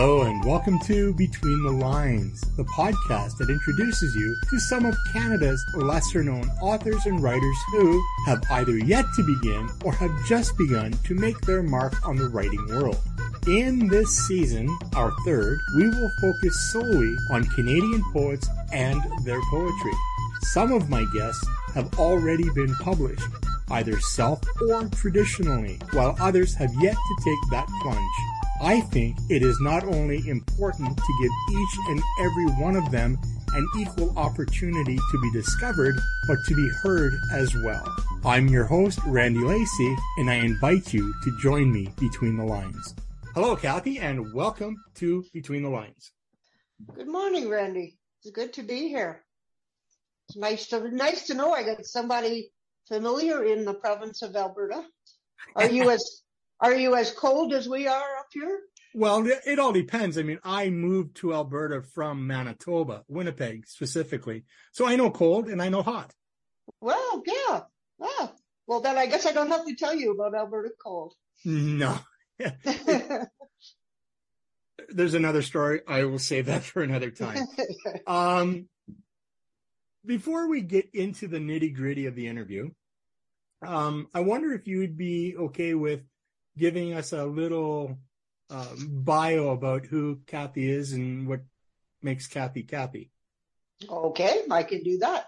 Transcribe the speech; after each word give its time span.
Hello 0.00 0.22
and 0.22 0.44
welcome 0.44 0.78
to 0.86 1.12
Between 1.14 1.60
the 1.64 1.72
Lines, 1.72 2.40
the 2.56 2.62
podcast 2.62 3.36
that 3.38 3.50
introduces 3.50 4.14
you 4.14 4.36
to 4.48 4.60
some 4.60 4.86
of 4.86 4.96
Canada's 5.12 5.60
lesser 5.74 6.22
known 6.22 6.48
authors 6.62 7.04
and 7.06 7.20
writers 7.20 7.56
who 7.72 8.00
have 8.24 8.40
either 8.52 8.78
yet 8.78 9.04
to 9.16 9.24
begin 9.24 9.68
or 9.84 9.92
have 9.92 10.12
just 10.28 10.56
begun 10.56 10.92
to 11.02 11.16
make 11.16 11.40
their 11.40 11.64
mark 11.64 12.06
on 12.06 12.14
the 12.14 12.28
writing 12.28 12.64
world. 12.68 12.96
In 13.48 13.88
this 13.88 14.24
season, 14.28 14.68
our 14.94 15.12
third, 15.24 15.58
we 15.74 15.88
will 15.88 16.10
focus 16.20 16.70
solely 16.70 17.16
on 17.32 17.42
Canadian 17.56 18.04
poets 18.12 18.48
and 18.72 19.02
their 19.24 19.40
poetry. 19.50 19.92
Some 20.42 20.70
of 20.70 20.88
my 20.88 21.04
guests 21.12 21.44
have 21.74 21.98
already 21.98 22.48
been 22.50 22.72
published, 22.76 23.26
either 23.72 23.98
self 23.98 24.42
or 24.60 24.84
traditionally, 24.90 25.80
while 25.90 26.14
others 26.20 26.54
have 26.54 26.70
yet 26.80 26.94
to 26.94 27.24
take 27.24 27.50
that 27.50 27.66
plunge. 27.82 28.37
I 28.60 28.80
think 28.80 29.16
it 29.28 29.44
is 29.44 29.60
not 29.60 29.84
only 29.84 30.28
important 30.28 30.96
to 30.96 31.18
give 31.22 31.30
each 31.52 31.78
and 31.90 32.02
every 32.20 32.46
one 32.60 32.74
of 32.74 32.90
them 32.90 33.16
an 33.54 33.64
equal 33.78 34.18
opportunity 34.18 34.96
to 34.96 35.20
be 35.22 35.30
discovered, 35.30 35.96
but 36.26 36.38
to 36.48 36.56
be 36.56 36.68
heard 36.82 37.12
as 37.32 37.54
well. 37.54 37.86
I'm 38.24 38.48
your 38.48 38.64
host, 38.64 38.98
Randy 39.06 39.44
Lacey, 39.44 39.96
and 40.16 40.28
I 40.28 40.34
invite 40.34 40.92
you 40.92 41.14
to 41.22 41.38
join 41.40 41.72
me 41.72 41.88
between 42.00 42.36
the 42.36 42.44
lines. 42.44 42.96
Hello, 43.32 43.54
Kathie, 43.54 44.00
and 44.00 44.34
welcome 44.34 44.76
to 44.96 45.24
Between 45.32 45.62
the 45.62 45.70
Lines. 45.70 46.10
Good 46.96 47.06
morning, 47.06 47.48
Randy. 47.48 47.96
It's 48.24 48.32
good 48.32 48.54
to 48.54 48.64
be 48.64 48.88
here. 48.88 49.22
It's 50.28 50.36
nice 50.36 50.66
to 50.68 50.92
nice 50.92 51.28
to 51.28 51.34
know 51.34 51.52
I 51.52 51.62
got 51.62 51.86
somebody 51.86 52.50
familiar 52.88 53.44
in 53.44 53.64
the 53.64 53.74
province 53.74 54.22
of 54.22 54.34
Alberta. 54.34 54.84
Are 55.54 55.70
you 55.70 55.90
as 55.90 56.22
are 56.60 56.74
you 56.74 56.94
as 56.94 57.10
cold 57.12 57.52
as 57.52 57.68
we 57.68 57.86
are 57.86 58.16
up 58.18 58.28
here? 58.32 58.60
Well, 58.94 59.26
it 59.46 59.58
all 59.58 59.72
depends. 59.72 60.18
I 60.18 60.22
mean, 60.22 60.40
I 60.42 60.70
moved 60.70 61.16
to 61.16 61.34
Alberta 61.34 61.82
from 61.82 62.26
Manitoba, 62.26 63.04
Winnipeg 63.06 63.66
specifically. 63.66 64.44
So 64.72 64.86
I 64.86 64.96
know 64.96 65.10
cold 65.10 65.48
and 65.48 65.62
I 65.62 65.68
know 65.68 65.82
hot. 65.82 66.12
Well, 66.80 67.22
yeah. 67.26 67.60
Yeah. 68.00 68.28
Well, 68.66 68.80
then 68.80 68.98
I 68.98 69.06
guess 69.06 69.26
I 69.26 69.32
don't 69.32 69.48
have 69.48 69.66
to 69.66 69.74
tell 69.74 69.94
you 69.94 70.12
about 70.12 70.34
Alberta 70.34 70.70
cold. 70.82 71.14
No. 71.44 71.98
There's 74.88 75.14
another 75.14 75.42
story. 75.42 75.82
I 75.86 76.04
will 76.04 76.18
save 76.18 76.46
that 76.46 76.64
for 76.64 76.82
another 76.82 77.10
time. 77.10 77.46
Um, 78.06 78.68
before 80.04 80.48
we 80.48 80.62
get 80.62 80.88
into 80.94 81.28
the 81.28 81.38
nitty 81.38 81.74
gritty 81.74 82.06
of 82.06 82.14
the 82.14 82.26
interview, 82.26 82.70
um, 83.66 84.08
I 84.14 84.20
wonder 84.20 84.52
if 84.52 84.66
you 84.66 84.78
would 84.78 84.96
be 84.96 85.36
okay 85.36 85.74
with 85.74 86.02
giving 86.58 86.94
us 86.94 87.12
a 87.12 87.24
little 87.24 87.98
uh, 88.50 88.74
bio 88.88 89.50
about 89.50 89.86
who 89.86 90.20
Kathie 90.26 90.68
is 90.68 90.92
and 90.92 91.28
what 91.28 91.40
makes 92.02 92.26
Kathie 92.26 92.64
Kathie. 92.64 93.10
Okay, 93.88 94.42
I 94.50 94.62
can 94.64 94.82
do 94.82 94.98
that. 94.98 95.26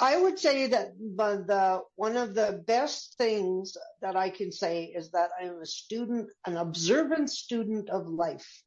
I 0.00 0.16
would 0.16 0.38
say 0.38 0.68
that 0.68 0.96
the 0.96 1.82
one 1.96 2.16
of 2.16 2.34
the 2.34 2.62
best 2.66 3.16
things 3.18 3.76
that 4.00 4.14
I 4.14 4.30
can 4.30 4.52
say 4.52 4.84
is 4.84 5.10
that 5.10 5.30
I'm 5.40 5.60
a 5.60 5.66
student, 5.66 6.30
an 6.46 6.56
observant 6.56 7.30
student 7.30 7.90
of 7.90 8.06
life. 8.06 8.62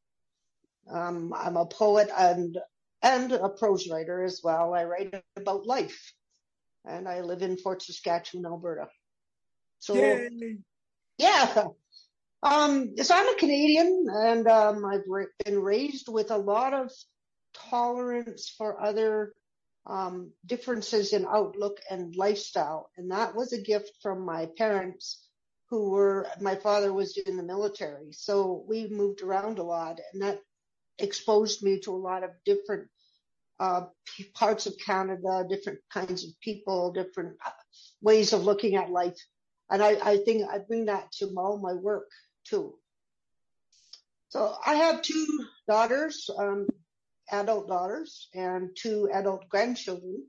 Um, 0.90 1.32
I'm 1.34 1.56
a 1.56 1.64
poet 1.64 2.10
and 2.16 2.58
and 3.02 3.32
a 3.32 3.48
prose 3.48 3.88
writer 3.88 4.22
as 4.22 4.42
well. 4.44 4.74
I 4.74 4.84
write 4.84 5.14
about 5.36 5.66
life, 5.66 6.12
and 6.84 7.08
I 7.08 7.20
live 7.22 7.42
in 7.42 7.56
Fort 7.56 7.82
Saskatchewan, 7.82 8.44
Alberta. 8.44 8.88
So, 9.78 9.94
Yay. 9.94 10.58
Yeah. 11.18 11.68
Um, 12.42 12.96
so 12.96 13.14
I'm 13.14 13.28
a 13.28 13.38
Canadian, 13.38 14.06
and 14.10 14.48
um, 14.48 14.84
I've 14.84 15.04
been 15.44 15.60
raised 15.60 16.08
with 16.08 16.30
a 16.30 16.36
lot 16.36 16.74
of 16.74 16.90
tolerance 17.54 18.52
for 18.56 18.82
other 18.82 19.32
um, 19.86 20.32
differences 20.46 21.12
in 21.12 21.26
outlook 21.26 21.78
and 21.90 22.16
lifestyle. 22.16 22.90
And 22.96 23.10
that 23.10 23.34
was 23.34 23.52
a 23.52 23.60
gift 23.60 23.92
from 24.02 24.24
my 24.24 24.48
parents 24.56 25.26
who 25.70 25.90
were, 25.90 26.26
my 26.40 26.54
father 26.54 26.92
was 26.92 27.16
in 27.16 27.36
the 27.36 27.42
military. 27.42 28.12
So 28.12 28.64
we 28.68 28.88
moved 28.88 29.22
around 29.22 29.58
a 29.58 29.62
lot 29.62 30.00
and 30.12 30.22
that 30.22 30.40
exposed 30.98 31.62
me 31.62 31.80
to 31.80 31.92
a 31.92 31.96
lot 31.96 32.22
of 32.22 32.30
different 32.44 32.88
uh, 33.58 33.86
parts 34.34 34.66
of 34.66 34.74
Canada, 34.84 35.44
different 35.48 35.78
kinds 35.92 36.24
of 36.24 36.30
people, 36.40 36.92
different 36.92 37.36
uh, 37.44 37.50
ways 38.00 38.32
of 38.32 38.44
looking 38.44 38.76
at 38.76 38.90
life. 38.90 39.18
And 39.72 39.82
I, 39.82 39.96
I 40.04 40.16
think 40.18 40.48
I 40.48 40.58
bring 40.58 40.84
that 40.86 41.10
to 41.18 41.32
all 41.36 41.58
my 41.58 41.72
work 41.72 42.08
too. 42.44 42.74
So 44.28 44.54
I 44.64 44.74
have 44.74 45.02
two 45.02 45.26
daughters. 45.66 46.30
Um, 46.38 46.66
adult 47.32 47.66
daughters 47.66 48.28
and 48.34 48.70
two 48.76 49.08
adult 49.12 49.48
grandchildren. 49.48 50.24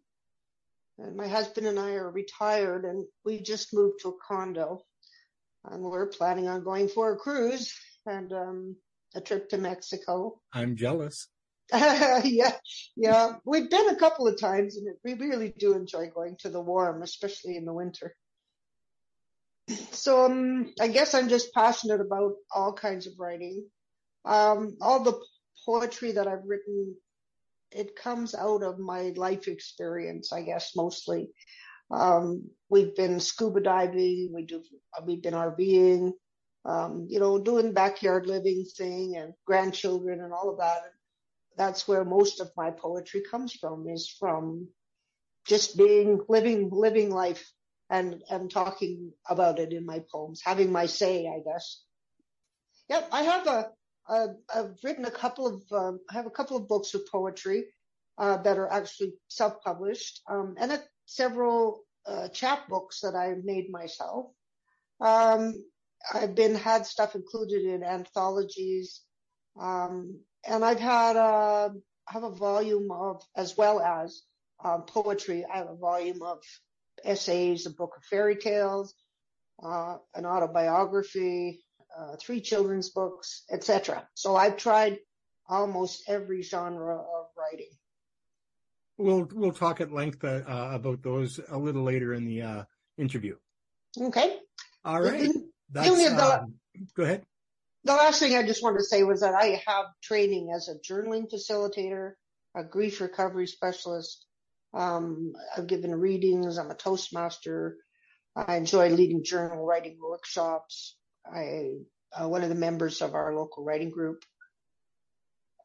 And 0.97 1.15
my 1.15 1.27
husband 1.27 1.67
and 1.67 1.79
I 1.79 1.91
are 1.91 2.09
retired 2.09 2.85
and 2.85 3.05
we 3.25 3.41
just 3.41 3.73
moved 3.73 4.01
to 4.01 4.09
a 4.09 4.17
condo 4.25 4.83
and 5.65 5.81
we're 5.81 6.07
planning 6.07 6.47
on 6.47 6.63
going 6.63 6.87
for 6.87 7.13
a 7.13 7.17
cruise 7.17 7.73
and 8.05 8.31
um, 8.31 8.75
a 9.15 9.21
trip 9.21 9.49
to 9.49 9.57
Mexico. 9.57 10.39
I'm 10.53 10.75
jealous. 10.75 11.27
yeah, 11.73 12.51
yeah. 12.95 13.33
We've 13.45 13.69
been 13.69 13.89
a 13.89 13.95
couple 13.95 14.27
of 14.27 14.39
times 14.39 14.77
and 14.77 14.87
we 15.03 15.13
really 15.13 15.53
do 15.57 15.73
enjoy 15.73 16.09
going 16.09 16.37
to 16.39 16.49
the 16.49 16.61
warm, 16.61 17.01
especially 17.01 17.57
in 17.57 17.65
the 17.65 17.73
winter. 17.73 18.15
So 19.91 20.25
um, 20.25 20.73
I 20.79 20.87
guess 20.87 21.13
I'm 21.13 21.29
just 21.29 21.53
passionate 21.53 22.01
about 22.01 22.33
all 22.53 22.73
kinds 22.73 23.07
of 23.07 23.13
writing. 23.17 23.65
Um, 24.25 24.77
all 24.81 25.03
the 25.03 25.19
poetry 25.65 26.13
that 26.13 26.27
I've 26.27 26.45
written, 26.45 26.95
it 27.71 27.95
comes 27.95 28.35
out 28.35 28.63
of 28.63 28.79
my 28.79 29.13
life 29.15 29.47
experience, 29.47 30.33
I 30.33 30.41
guess, 30.41 30.75
mostly. 30.75 31.29
Um, 31.91 32.49
we've 32.69 32.95
been 32.95 33.19
scuba 33.19 33.61
diving, 33.61 34.31
we 34.33 34.45
do, 34.45 34.63
we've 35.05 35.21
been 35.21 35.33
RVing, 35.33 36.11
um, 36.65 37.07
you 37.09 37.19
know, 37.19 37.37
doing 37.39 37.73
backyard 37.73 38.25
living 38.25 38.65
thing 38.77 39.15
and 39.17 39.33
grandchildren 39.45 40.21
and 40.21 40.33
all 40.33 40.49
of 40.49 40.59
that. 40.59 40.81
That's 41.57 41.87
where 41.87 42.03
most 42.03 42.39
of 42.41 42.51
my 42.57 42.71
poetry 42.71 43.21
comes 43.29 43.53
from 43.53 43.87
is 43.87 44.13
from 44.19 44.69
just 45.45 45.77
being, 45.77 46.21
living, 46.27 46.69
living 46.71 47.11
life 47.11 47.45
and, 47.89 48.23
and 48.29 48.49
talking 48.49 49.11
about 49.29 49.59
it 49.59 49.73
in 49.73 49.85
my 49.85 50.01
poems, 50.11 50.41
having 50.43 50.71
my 50.71 50.85
say, 50.85 51.27
I 51.27 51.39
guess. 51.43 51.83
Yep. 52.89 53.09
I 53.11 53.23
have 53.23 53.47
a, 53.47 53.69
uh, 54.09 54.27
I've 54.53 54.77
written 54.83 55.05
a 55.05 55.11
couple 55.11 55.47
of, 55.47 55.61
um, 55.71 55.99
I 56.09 56.13
have 56.13 56.25
a 56.25 56.31
couple 56.31 56.57
of 56.57 56.67
books 56.67 56.93
of 56.93 57.07
poetry 57.07 57.65
uh, 58.17 58.37
that 58.37 58.57
are 58.57 58.71
actually 58.71 59.13
self-published, 59.27 60.21
um, 60.29 60.55
and 60.59 60.73
a, 60.73 60.83
several 61.05 61.83
uh, 62.05 62.27
chapbooks 62.29 63.01
that 63.01 63.15
I've 63.15 63.43
made 63.43 63.69
myself. 63.69 64.27
Um, 64.99 65.53
I've 66.13 66.35
been 66.35 66.55
had 66.55 66.85
stuff 66.85 67.15
included 67.15 67.63
in 67.63 67.83
anthologies, 67.83 69.01
um, 69.59 70.19
and 70.45 70.63
I've 70.63 70.79
had 70.79 71.15
a, 71.15 71.19
uh, 71.19 71.69
have 72.07 72.23
a 72.23 72.31
volume 72.35 72.91
of 72.91 73.23
as 73.35 73.57
well 73.57 73.79
as 73.79 74.23
um, 74.63 74.83
poetry. 74.83 75.45
I 75.45 75.57
have 75.57 75.69
a 75.69 75.75
volume 75.75 76.21
of 76.21 76.43
essays, 77.03 77.65
a 77.65 77.69
book 77.71 77.93
of 77.97 78.03
fairy 78.03 78.35
tales, 78.35 78.93
uh, 79.63 79.97
an 80.15 80.25
autobiography, 80.25 81.63
uh, 81.97 82.15
three 82.17 82.41
children's 82.41 82.89
books, 82.89 83.43
etc. 83.51 84.07
So 84.13 84.35
I've 84.35 84.57
tried 84.57 84.99
almost 85.47 86.03
every 86.07 86.41
genre 86.41 86.97
of 86.97 87.27
writing. 87.37 87.69
We'll 88.97 89.27
we'll 89.33 89.51
talk 89.51 89.81
at 89.81 89.91
length 89.91 90.23
uh, 90.23 90.43
about 90.47 91.01
those 91.01 91.39
a 91.49 91.57
little 91.57 91.83
later 91.83 92.13
in 92.13 92.25
the 92.25 92.41
uh, 92.41 92.63
interview. 92.97 93.35
Okay. 93.99 94.37
All 94.85 95.01
right. 95.01 95.29
That's, 95.71 95.89
the, 95.89 96.41
um, 96.41 96.53
go 96.95 97.03
ahead. 97.03 97.23
The 97.83 97.93
last 97.93 98.19
thing 98.19 98.35
I 98.35 98.43
just 98.43 98.63
wanted 98.63 98.79
to 98.79 98.83
say 98.83 99.03
was 99.03 99.21
that 99.21 99.33
I 99.33 99.61
have 99.65 99.85
training 100.01 100.51
as 100.55 100.69
a 100.69 100.75
journaling 100.75 101.29
facilitator, 101.31 102.13
a 102.55 102.63
grief 102.63 103.01
recovery 103.01 103.47
specialist. 103.47 104.25
Um, 104.73 105.33
I've 105.55 105.67
given 105.67 105.93
readings. 105.95 106.57
I'm 106.57 106.71
a 106.71 106.75
Toastmaster. 106.75 107.77
I 108.35 108.55
enjoy 108.55 108.89
leading 108.89 109.23
journal 109.23 109.63
writing 109.63 109.97
workshops. 110.01 110.95
I 111.25 111.73
uh, 112.13 112.27
one 112.27 112.43
of 112.43 112.49
the 112.49 112.55
members 112.55 113.01
of 113.01 113.15
our 113.15 113.35
local 113.35 113.63
writing 113.63 113.89
group. 113.89 114.23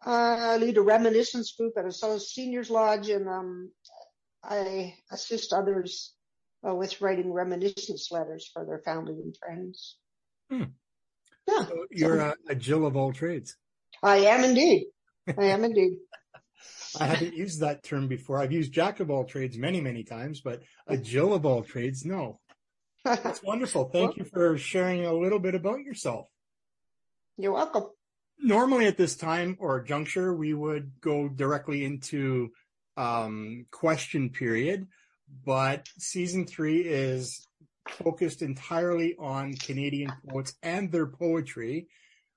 I 0.03 0.57
lead 0.59 0.77
a 0.77 0.83
reminiscence 0.83 1.53
group 1.53 1.75
at 1.77 1.85
a 1.85 2.21
seniors 2.21 2.71
lodge, 2.71 3.09
and 3.09 3.29
um, 3.29 3.73
I 4.45 4.95
assist 5.11 5.53
others 5.53 6.15
uh, 6.67 6.75
with 6.75 7.01
writing 7.01 7.33
reminiscence 7.33 8.11
letters 8.11 8.49
for 8.53 8.65
their 8.65 8.79
family 8.79 9.15
and 9.15 9.37
friends. 9.37 9.97
Hmm. 10.51 10.65
Yeah, 11.49 11.67
so 11.67 11.87
you're 11.91 12.19
so, 12.19 12.35
a, 12.49 12.53
a 12.53 12.55
Jill 12.55 12.87
of 12.87 12.97
all 12.97 13.13
trades. 13.13 13.57
I 14.03 14.19
am 14.19 14.45
indeed. 14.45 14.87
I 15.37 15.45
am 15.47 15.65
indeed. 15.65 15.99
I 16.99 17.07
haven't 17.07 17.35
used 17.35 17.61
that 17.61 17.83
term 17.83 18.09
before. 18.09 18.41
I've 18.41 18.53
used 18.53 18.73
jack 18.73 19.01
of 19.01 19.11
all 19.11 19.25
trades 19.25 19.57
many, 19.57 19.81
many 19.81 20.05
times, 20.05 20.41
but 20.41 20.63
a 20.87 20.97
Jill 20.97 21.35
of 21.35 21.45
all 21.45 21.63
trades, 21.63 22.05
no. 22.05 22.41
That's 23.05 23.43
wonderful. 23.43 23.91
Thank 23.91 24.17
you 24.17 24.25
for 24.25 24.59
sharing 24.59 25.07
a 25.07 25.13
little 25.13 25.39
bit 25.39 25.55
about 25.55 25.81
yourself. 25.81 26.27
You're 27.37 27.53
welcome. 27.53 27.85
normally 28.41 28.87
at 28.87 28.97
this 28.97 29.17
time 29.17 29.57
or 29.61 29.83
juncture, 29.83 30.35
we 30.35 30.55
would 30.55 30.93
go 31.01 31.29
directly 31.29 31.85
into 31.85 32.51
um, 32.97 33.67
question 33.71 34.31
period, 34.31 34.89
but 35.45 35.89
season 35.99 36.47
three 36.47 36.81
is 36.81 37.47
focused 37.89 38.43
entirely 38.43 39.15
on 39.19 39.55
Canadian 39.55 40.13
poets 40.29 40.55
and 40.63 40.91
their 40.91 41.07
poetry. 41.07 41.89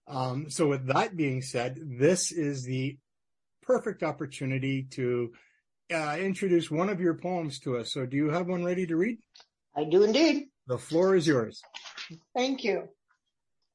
Um, 0.08 0.50
so, 0.50 0.68
with 0.68 0.88
that 0.88 1.16
being 1.16 1.42
said, 1.42 1.80
this 1.82 2.32
is 2.32 2.64
the 2.64 2.98
perfect 3.62 4.04
opportunity 4.04 4.84
to 4.92 5.34
uh, 5.94 6.18
introduce 6.19 6.72
one 6.72 6.90
of 6.90 7.00
your 7.00 7.16
poems 7.16 7.60
to 7.60 7.78
us. 7.78 7.94
So, 7.94 8.06
do 8.06 8.18
you 8.18 8.30
have 8.30 8.48
one 8.48 8.63
ready 8.63 8.86
to 8.88 8.96
read? 8.96 9.18
I 9.75 9.84
do 9.86 10.04
indeed. 10.04 10.48
The 10.68 10.78
floor 10.78 11.16
is 11.16 11.28
yours. 11.28 11.62
Thank 12.36 12.63
you. 12.63 12.90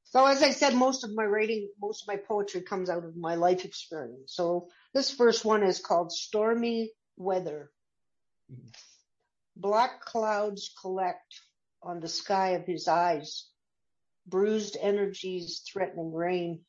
So 0.05 0.25
as 0.25 0.43
I 0.43 0.53
said, 0.53 0.75
most 0.75 1.05
of 1.05 1.15
my 1.15 1.25
writing, 1.25 1.69
most 1.81 2.03
of 2.03 2.09
my 2.09 2.17
poetry 2.17 2.63
comes 2.63 2.89
out 2.89 3.05
of 3.05 3.17
my 3.17 3.35
life 3.35 3.65
experience. 3.65 4.35
So 4.35 4.69
this 4.95 5.11
first 5.11 5.45
one 5.45 5.63
is 5.63 5.81
called 5.81 6.13
Stormy 6.13 6.93
Weather. 7.17 7.71
Black 9.57 10.01
clouds 10.01 10.73
collect 10.81 11.41
on 11.83 12.01
the 12.01 12.09
sky 12.09 12.51
of 12.51 12.65
his 12.65 12.89
eyes, 12.89 13.47
bruised 14.27 14.77
energies 14.81 15.63
threatening 15.71 16.15
rain. 16.15 16.61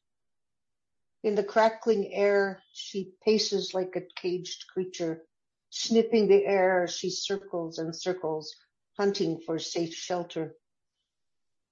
In 1.24 1.36
the 1.36 1.44
crackling 1.44 2.14
air, 2.14 2.62
she 2.74 3.14
paces 3.24 3.74
like 3.74 3.96
a 3.96 4.02
caged 4.22 4.66
creature, 4.74 5.26
Snipping 5.70 6.28
the 6.28 6.46
air, 6.46 6.84
as 6.84 6.94
she 6.96 7.10
circles 7.10 7.78
and 7.80 7.96
circles, 7.96 8.56
hunting 8.98 9.42
for 9.42 9.60
safe 9.60 9.94
shelter. 9.94 10.56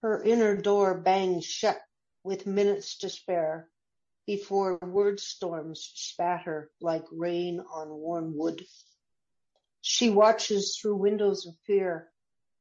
Her 0.01 0.21
inner 0.23 0.57
door 0.57 0.99
bangs 0.99 1.45
shut 1.45 1.81
with 2.23 2.45
minutes 2.47 2.97
to 2.99 3.09
spare 3.09 3.69
before 4.25 4.77
word 4.77 5.19
storms 5.19 5.91
spatter 5.95 6.71
like 6.81 7.05
rain 7.11 7.59
on 7.59 7.89
worn 7.89 8.35
wood. 8.35 8.65
She 9.81 10.09
watches 10.09 10.77
through 10.77 10.97
windows 10.97 11.45
of 11.45 11.55
fear, 11.65 12.11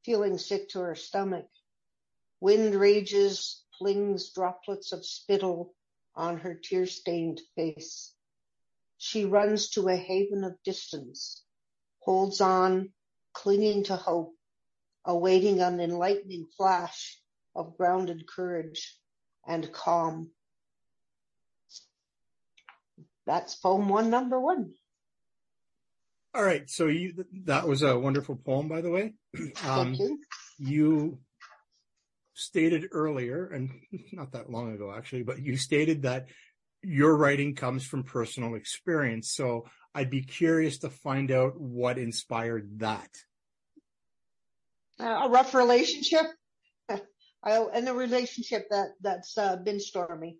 feeling 0.03 0.37
sick 0.37 0.69
to 0.69 0.79
her 0.79 0.95
stomach. 0.95 1.49
Wind 2.39 2.75
rages, 2.75 3.63
flings 3.77 4.29
droplets 4.31 4.91
of 4.93 5.05
spittle 5.05 5.75
on 6.15 6.37
her 6.39 6.53
tear-stained 6.53 7.41
face. 7.55 8.13
She 8.97 9.25
runs 9.25 9.69
to 9.71 9.87
a 9.89 9.95
haven 9.95 10.43
of 10.43 10.61
distance, 10.63 11.43
holds 11.99 12.41
on, 12.41 12.89
clinging 13.33 13.83
to 13.85 13.95
hope, 13.95 14.33
awaiting 15.03 15.61
an 15.61 15.79
enlightening 15.79 16.47
flash 16.57 17.19
of 17.55 17.77
grounded 17.77 18.27
courage 18.27 18.95
and 19.47 19.71
calm. 19.71 20.31
That's 23.25 23.55
poem 23.55 23.89
one, 23.89 24.09
number 24.09 24.39
one. 24.39 24.73
All 26.33 26.43
right. 26.43 26.69
So 26.69 26.87
you, 26.87 27.25
that 27.45 27.67
was 27.67 27.81
a 27.81 27.97
wonderful 27.97 28.35
poem, 28.35 28.67
by 28.67 28.81
the 28.81 28.89
way. 28.89 29.13
Um, 29.65 29.95
Thank 29.95 29.99
you. 29.99 30.19
You 30.57 31.19
stated 32.35 32.89
earlier, 32.91 33.47
and 33.47 33.71
not 34.11 34.33
that 34.33 34.51
long 34.51 34.73
ago, 34.73 34.93
actually, 34.95 35.23
but 35.23 35.41
you 35.41 35.57
stated 35.57 36.03
that 36.03 36.27
your 36.83 37.17
writing 37.17 37.55
comes 37.55 37.83
from 37.83 38.03
personal 38.03 38.53
experience. 38.53 39.31
So 39.31 39.65
I'd 39.95 40.11
be 40.11 40.21
curious 40.21 40.79
to 40.79 40.89
find 40.89 41.31
out 41.31 41.59
what 41.59 41.97
inspired 41.97 42.79
that. 42.79 43.09
Uh, 44.99 45.25
a 45.25 45.29
rough 45.29 45.53
relationship 45.55 46.25
I, 46.89 46.99
and 47.73 47.89
a 47.89 47.93
relationship 47.93 48.67
that 48.69 48.89
that's 49.01 49.37
uh, 49.37 49.55
been 49.57 49.79
stormy. 49.79 50.37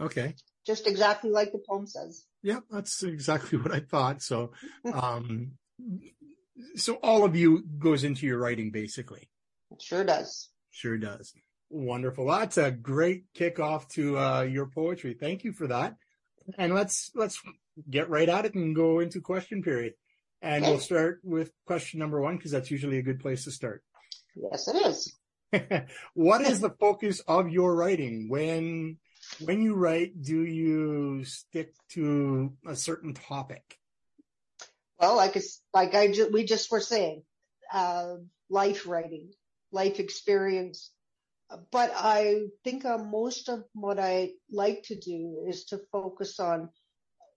Okay. 0.00 0.34
Just 0.66 0.86
exactly 0.86 1.30
like 1.30 1.52
the 1.52 1.62
poem 1.66 1.86
says. 1.86 2.24
Yeah, 2.42 2.60
that's 2.70 3.02
exactly 3.02 3.58
what 3.62 3.72
I 3.72 3.80
thought. 3.80 4.22
So, 4.22 4.52
um, 4.92 5.52
so 6.74 6.94
all 6.96 7.24
of 7.24 7.36
you 7.36 7.62
goes 7.78 8.04
into 8.04 8.26
your 8.26 8.38
writing 8.38 8.70
basically. 8.70 9.28
It 9.70 9.82
sure 9.82 10.04
does. 10.04 10.50
Sure 10.76 10.98
does. 10.98 11.32
Wonderful. 11.70 12.26
That's 12.26 12.58
a 12.58 12.70
great 12.70 13.24
kickoff 13.32 13.88
to 13.94 14.18
uh, 14.18 14.42
your 14.42 14.66
poetry. 14.66 15.16
Thank 15.18 15.42
you 15.42 15.52
for 15.52 15.68
that. 15.68 15.96
And 16.58 16.74
let's 16.74 17.10
let's 17.14 17.40
get 17.88 18.10
right 18.10 18.28
at 18.28 18.44
it 18.44 18.54
and 18.54 18.76
go 18.76 19.00
into 19.00 19.22
question 19.22 19.62
period. 19.62 19.94
And 20.42 20.62
okay. 20.62 20.70
we'll 20.70 20.80
start 20.80 21.20
with 21.24 21.50
question 21.64 21.98
number 21.98 22.20
one 22.20 22.36
because 22.36 22.50
that's 22.50 22.70
usually 22.70 22.98
a 22.98 23.02
good 23.02 23.20
place 23.20 23.44
to 23.44 23.50
start. 23.50 23.82
Yes, 24.34 24.68
it 24.68 24.76
is. 24.76 25.16
what 26.14 26.42
is 26.42 26.60
the 26.60 26.74
focus 26.78 27.20
of 27.20 27.48
your 27.48 27.74
writing 27.74 28.28
when 28.28 28.98
when 29.40 29.62
you 29.62 29.74
write 29.74 30.20
do 30.20 30.42
you 30.42 31.24
stick 31.24 31.72
to 31.88 32.52
a 32.66 32.76
certain 32.76 33.14
topic 33.14 33.78
well 35.00 35.16
like 35.16 35.40
like 35.72 35.94
i 35.94 36.10
ju- 36.10 36.28
we 36.32 36.44
just 36.44 36.70
were 36.70 36.80
saying 36.80 37.22
uh, 37.72 38.14
life 38.50 38.86
writing 38.86 39.30
life 39.72 39.98
experience 40.00 40.92
but 41.70 41.92
i 41.94 42.42
think 42.64 42.84
uh, 42.84 42.98
most 42.98 43.48
of 43.48 43.64
what 43.72 43.98
i 43.98 44.30
like 44.50 44.82
to 44.82 44.96
do 44.96 45.44
is 45.48 45.64
to 45.64 45.78
focus 45.92 46.40
on 46.40 46.68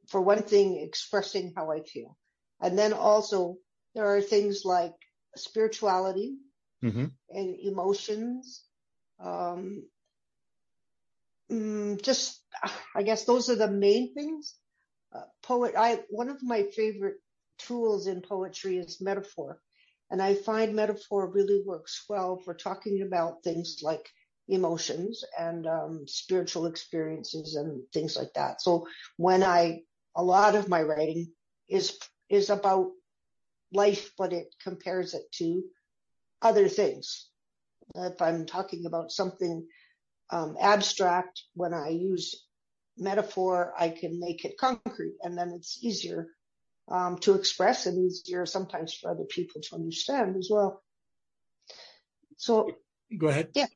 for 0.08 0.22
one 0.22 0.42
thing 0.42 0.80
expressing 0.80 1.54
how 1.56 1.72
i 1.72 1.82
feel 1.82 2.18
and 2.62 2.78
then 2.78 2.94
also 2.94 3.58
there 3.96 4.16
are 4.16 4.22
things 4.22 4.64
like 4.66 4.94
spirituality 5.36 6.38
mm-hmm. 6.84 7.06
and 7.30 7.56
emotions. 7.60 8.64
Um, 9.20 9.84
mm, 11.52 12.02
just, 12.02 12.42
I 12.96 13.04
guess 13.04 13.26
those 13.26 13.50
are 13.50 13.56
the 13.56 13.70
main 13.70 14.14
things. 14.14 14.56
Uh, 15.14 15.24
poet, 15.42 15.74
I, 15.78 16.00
one 16.10 16.30
of 16.30 16.44
my 16.44 16.64
favorite 16.64 17.18
tools 17.58 18.08
in 18.08 18.22
poetry 18.22 18.78
is 18.78 19.02
metaphor. 19.02 19.60
And 20.12 20.22
I 20.22 20.34
find 20.34 20.76
metaphor 20.76 21.28
really 21.28 21.62
works 21.66 22.06
well 22.10 22.38
for 22.38 22.54
talking 22.54 23.04
about 23.04 23.44
things 23.44 23.80
like 23.84 24.10
emotions 24.48 25.24
and 25.38 25.68
um, 25.68 26.06
spiritual 26.08 26.66
experiences 26.66 27.56
and 27.56 27.84
things 27.94 28.16
like 28.16 28.34
that. 28.34 28.62
So 28.62 28.88
when 29.18 29.44
I, 29.44 29.82
a 30.16 30.24
lot 30.24 30.56
of 30.56 30.68
my 30.68 30.82
writing 30.82 31.32
is 31.68 31.98
is 32.30 32.50
about 32.50 32.92
life, 33.72 34.12
but 34.18 34.34
it 34.34 34.54
compares 34.64 35.14
it 35.14 35.32
to 35.34 35.64
other 36.42 36.68
things. 36.68 37.28
If 37.96 38.22
I'm 38.22 38.46
talking 38.46 38.86
about 38.86 39.12
something 39.12 39.68
um, 40.32 40.56
abstract, 40.60 41.42
when 41.56 41.74
I 41.74 41.90
use 41.90 42.46
metaphor, 42.98 43.74
I 43.78 43.90
can 43.90 44.20
make 44.20 44.46
it 44.46 44.58
concrete, 44.58 45.16
and 45.22 45.38
then 45.38 45.54
it's 45.56 45.84
easier 45.84 46.28
um, 46.90 47.18
to 47.20 47.36
express 47.36 47.86
and 47.86 48.06
easier 48.06 48.46
sometimes 48.46 48.94
for 48.94 49.12
other 49.12 49.26
people 49.26 49.62
to 49.62 49.76
understand 49.76 50.36
as 50.36 50.50
well. 50.52 50.82
So, 52.38 52.72
go 53.18 53.28
ahead. 53.28 53.50
Yeah. 53.54 53.68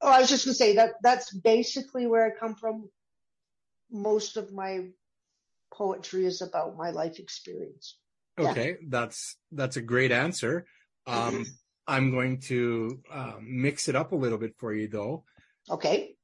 Oh, 0.00 0.08
I 0.08 0.20
was 0.20 0.30
just 0.30 0.46
going 0.46 0.54
to 0.54 0.58
say 0.58 0.76
that 0.76 0.94
that's 1.02 1.34
basically 1.34 2.06
where 2.06 2.24
I 2.26 2.30
come 2.38 2.54
from. 2.54 2.88
Most 3.90 4.36
of 4.36 4.52
my 4.52 4.86
poetry 5.72 6.24
is 6.24 6.40
about 6.40 6.76
my 6.76 6.90
life 6.90 7.18
experience. 7.18 7.98
Okay, 8.38 8.68
yeah. 8.68 8.88
that's 8.88 9.36
that's 9.52 9.76
a 9.76 9.82
great 9.82 10.12
answer. 10.12 10.66
Um, 11.06 11.44
I'm 11.86 12.12
going 12.12 12.40
to 12.42 13.02
um, 13.10 13.46
mix 13.46 13.88
it 13.88 13.96
up 13.96 14.12
a 14.12 14.16
little 14.16 14.38
bit 14.38 14.54
for 14.58 14.72
you 14.72 14.88
though. 14.88 15.24
Okay. 15.68 16.14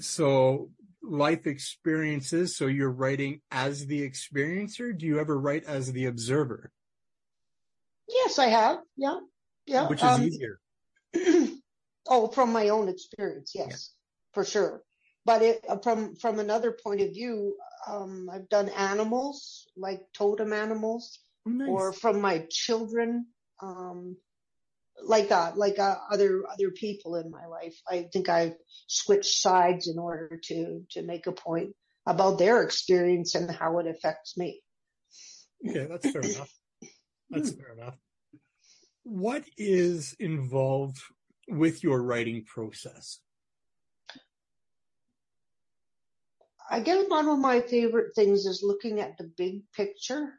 So 0.00 0.70
life 1.02 1.46
experiences. 1.46 2.56
So 2.56 2.66
you're 2.66 2.90
writing 2.90 3.40
as 3.50 3.86
the 3.86 4.08
experiencer. 4.08 4.96
Do 4.96 5.06
you 5.06 5.18
ever 5.18 5.38
write 5.38 5.64
as 5.64 5.92
the 5.92 6.06
observer? 6.06 6.70
Yes, 8.08 8.38
I 8.38 8.46
have. 8.46 8.78
Yeah. 8.96 9.18
Yeah. 9.66 9.88
Which 9.88 10.02
is 10.02 10.08
um, 10.08 10.22
easier? 10.22 10.58
oh, 12.08 12.28
from 12.28 12.52
my 12.52 12.68
own 12.68 12.88
experience. 12.88 13.52
Yes, 13.54 13.68
yeah. 13.68 13.76
for 14.34 14.44
sure. 14.44 14.82
But 15.24 15.42
it, 15.42 15.64
uh, 15.68 15.78
from, 15.78 16.16
from 16.16 16.40
another 16.40 16.72
point 16.72 17.00
of 17.00 17.10
view, 17.10 17.54
um, 17.86 18.28
I've 18.32 18.48
done 18.48 18.68
animals 18.70 19.68
like 19.76 20.00
totem 20.14 20.52
animals 20.52 21.20
oh, 21.46 21.50
nice. 21.50 21.68
or 21.68 21.92
from 21.92 22.20
my 22.20 22.46
children. 22.50 23.26
Um, 23.60 24.16
like 25.00 25.28
that, 25.30 25.56
like 25.56 25.78
uh, 25.78 25.96
other 26.10 26.44
other 26.50 26.70
people 26.70 27.16
in 27.16 27.30
my 27.30 27.46
life. 27.46 27.76
I 27.88 28.08
think 28.12 28.28
I 28.28 28.54
switched 28.86 29.40
sides 29.40 29.88
in 29.88 29.98
order 29.98 30.40
to 30.44 30.82
to 30.90 31.02
make 31.02 31.26
a 31.26 31.32
point 31.32 31.74
about 32.06 32.38
their 32.38 32.62
experience 32.62 33.34
and 33.34 33.50
how 33.50 33.78
it 33.78 33.86
affects 33.86 34.36
me. 34.36 34.62
Okay, 35.68 35.86
that's 35.88 36.10
fair 36.10 36.22
enough. 36.34 36.52
That's 37.30 37.52
fair 37.52 37.72
enough. 37.72 37.96
What 39.04 39.44
is 39.56 40.14
involved 40.20 40.98
with 41.48 41.82
your 41.82 42.02
writing 42.02 42.44
process? 42.44 43.18
I 46.70 46.80
guess 46.80 47.04
one 47.08 47.28
of 47.28 47.38
my 47.38 47.60
favorite 47.60 48.14
things 48.14 48.46
is 48.46 48.62
looking 48.62 49.00
at 49.00 49.18
the 49.18 49.24
big 49.24 49.62
picture, 49.72 50.32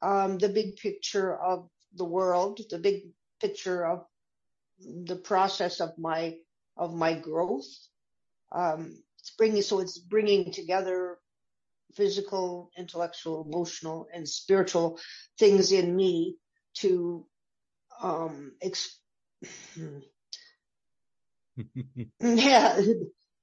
um, 0.00 0.38
the 0.38 0.48
big 0.48 0.76
picture 0.76 1.36
of 1.36 1.68
the 1.94 2.04
world, 2.04 2.60
the 2.70 2.78
big 2.78 3.02
picture 3.42 3.84
of 3.84 4.06
the 4.80 5.16
process 5.16 5.80
of 5.80 5.98
my 5.98 6.36
of 6.76 6.94
my 6.94 7.14
growth. 7.14 7.66
Um, 8.50 9.02
it's 9.18 9.30
bringing, 9.36 9.62
so 9.62 9.80
it's 9.80 9.98
bringing 9.98 10.52
together 10.52 11.18
physical, 11.94 12.70
intellectual, 12.76 13.44
emotional, 13.44 14.06
and 14.12 14.28
spiritual 14.28 14.98
things 15.38 15.72
in 15.72 15.94
me 15.94 16.36
to, 16.74 17.26
um, 18.02 18.52
ex- 18.60 18.98
yeah, 22.20 22.80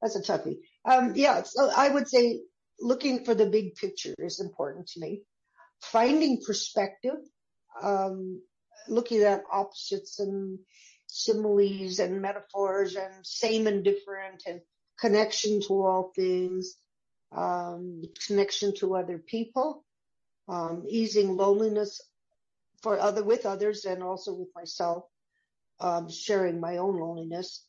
that's 0.01 0.15
a 0.15 0.21
toughie. 0.21 0.57
Um, 0.85 1.13
yeah, 1.15 1.43
so 1.43 1.69
I 1.75 1.89
would 1.89 2.07
say 2.07 2.41
looking 2.79 3.25
for 3.25 3.35
the 3.35 3.45
big 3.45 3.75
picture 3.75 4.15
is 4.17 4.39
important 4.39 4.87
to 4.89 4.99
me. 4.99 5.21
Finding 5.81 6.41
perspective, 6.45 7.19
um, 7.81 8.41
looking 8.89 9.23
at 9.23 9.43
opposites 9.51 10.19
and 10.19 10.59
similes 11.07 11.99
and 11.99 12.21
metaphors 12.21 12.95
and 12.95 13.25
same 13.25 13.67
and 13.67 13.83
different 13.83 14.43
and 14.45 14.61
connection 14.99 15.61
to 15.61 15.73
all 15.85 16.11
things, 16.15 16.75
um, 17.31 18.03
connection 18.27 18.75
to 18.75 18.95
other 18.95 19.17
people, 19.17 19.83
um, 20.47 20.83
easing 20.87 21.35
loneliness 21.35 22.01
for 22.81 22.99
other 22.99 23.23
with 23.23 23.45
others 23.45 23.85
and 23.85 24.03
also 24.03 24.33
with 24.33 24.49
myself, 24.55 25.03
um, 25.79 26.09
sharing 26.09 26.59
my 26.59 26.77
own 26.77 26.99
loneliness. 26.99 27.65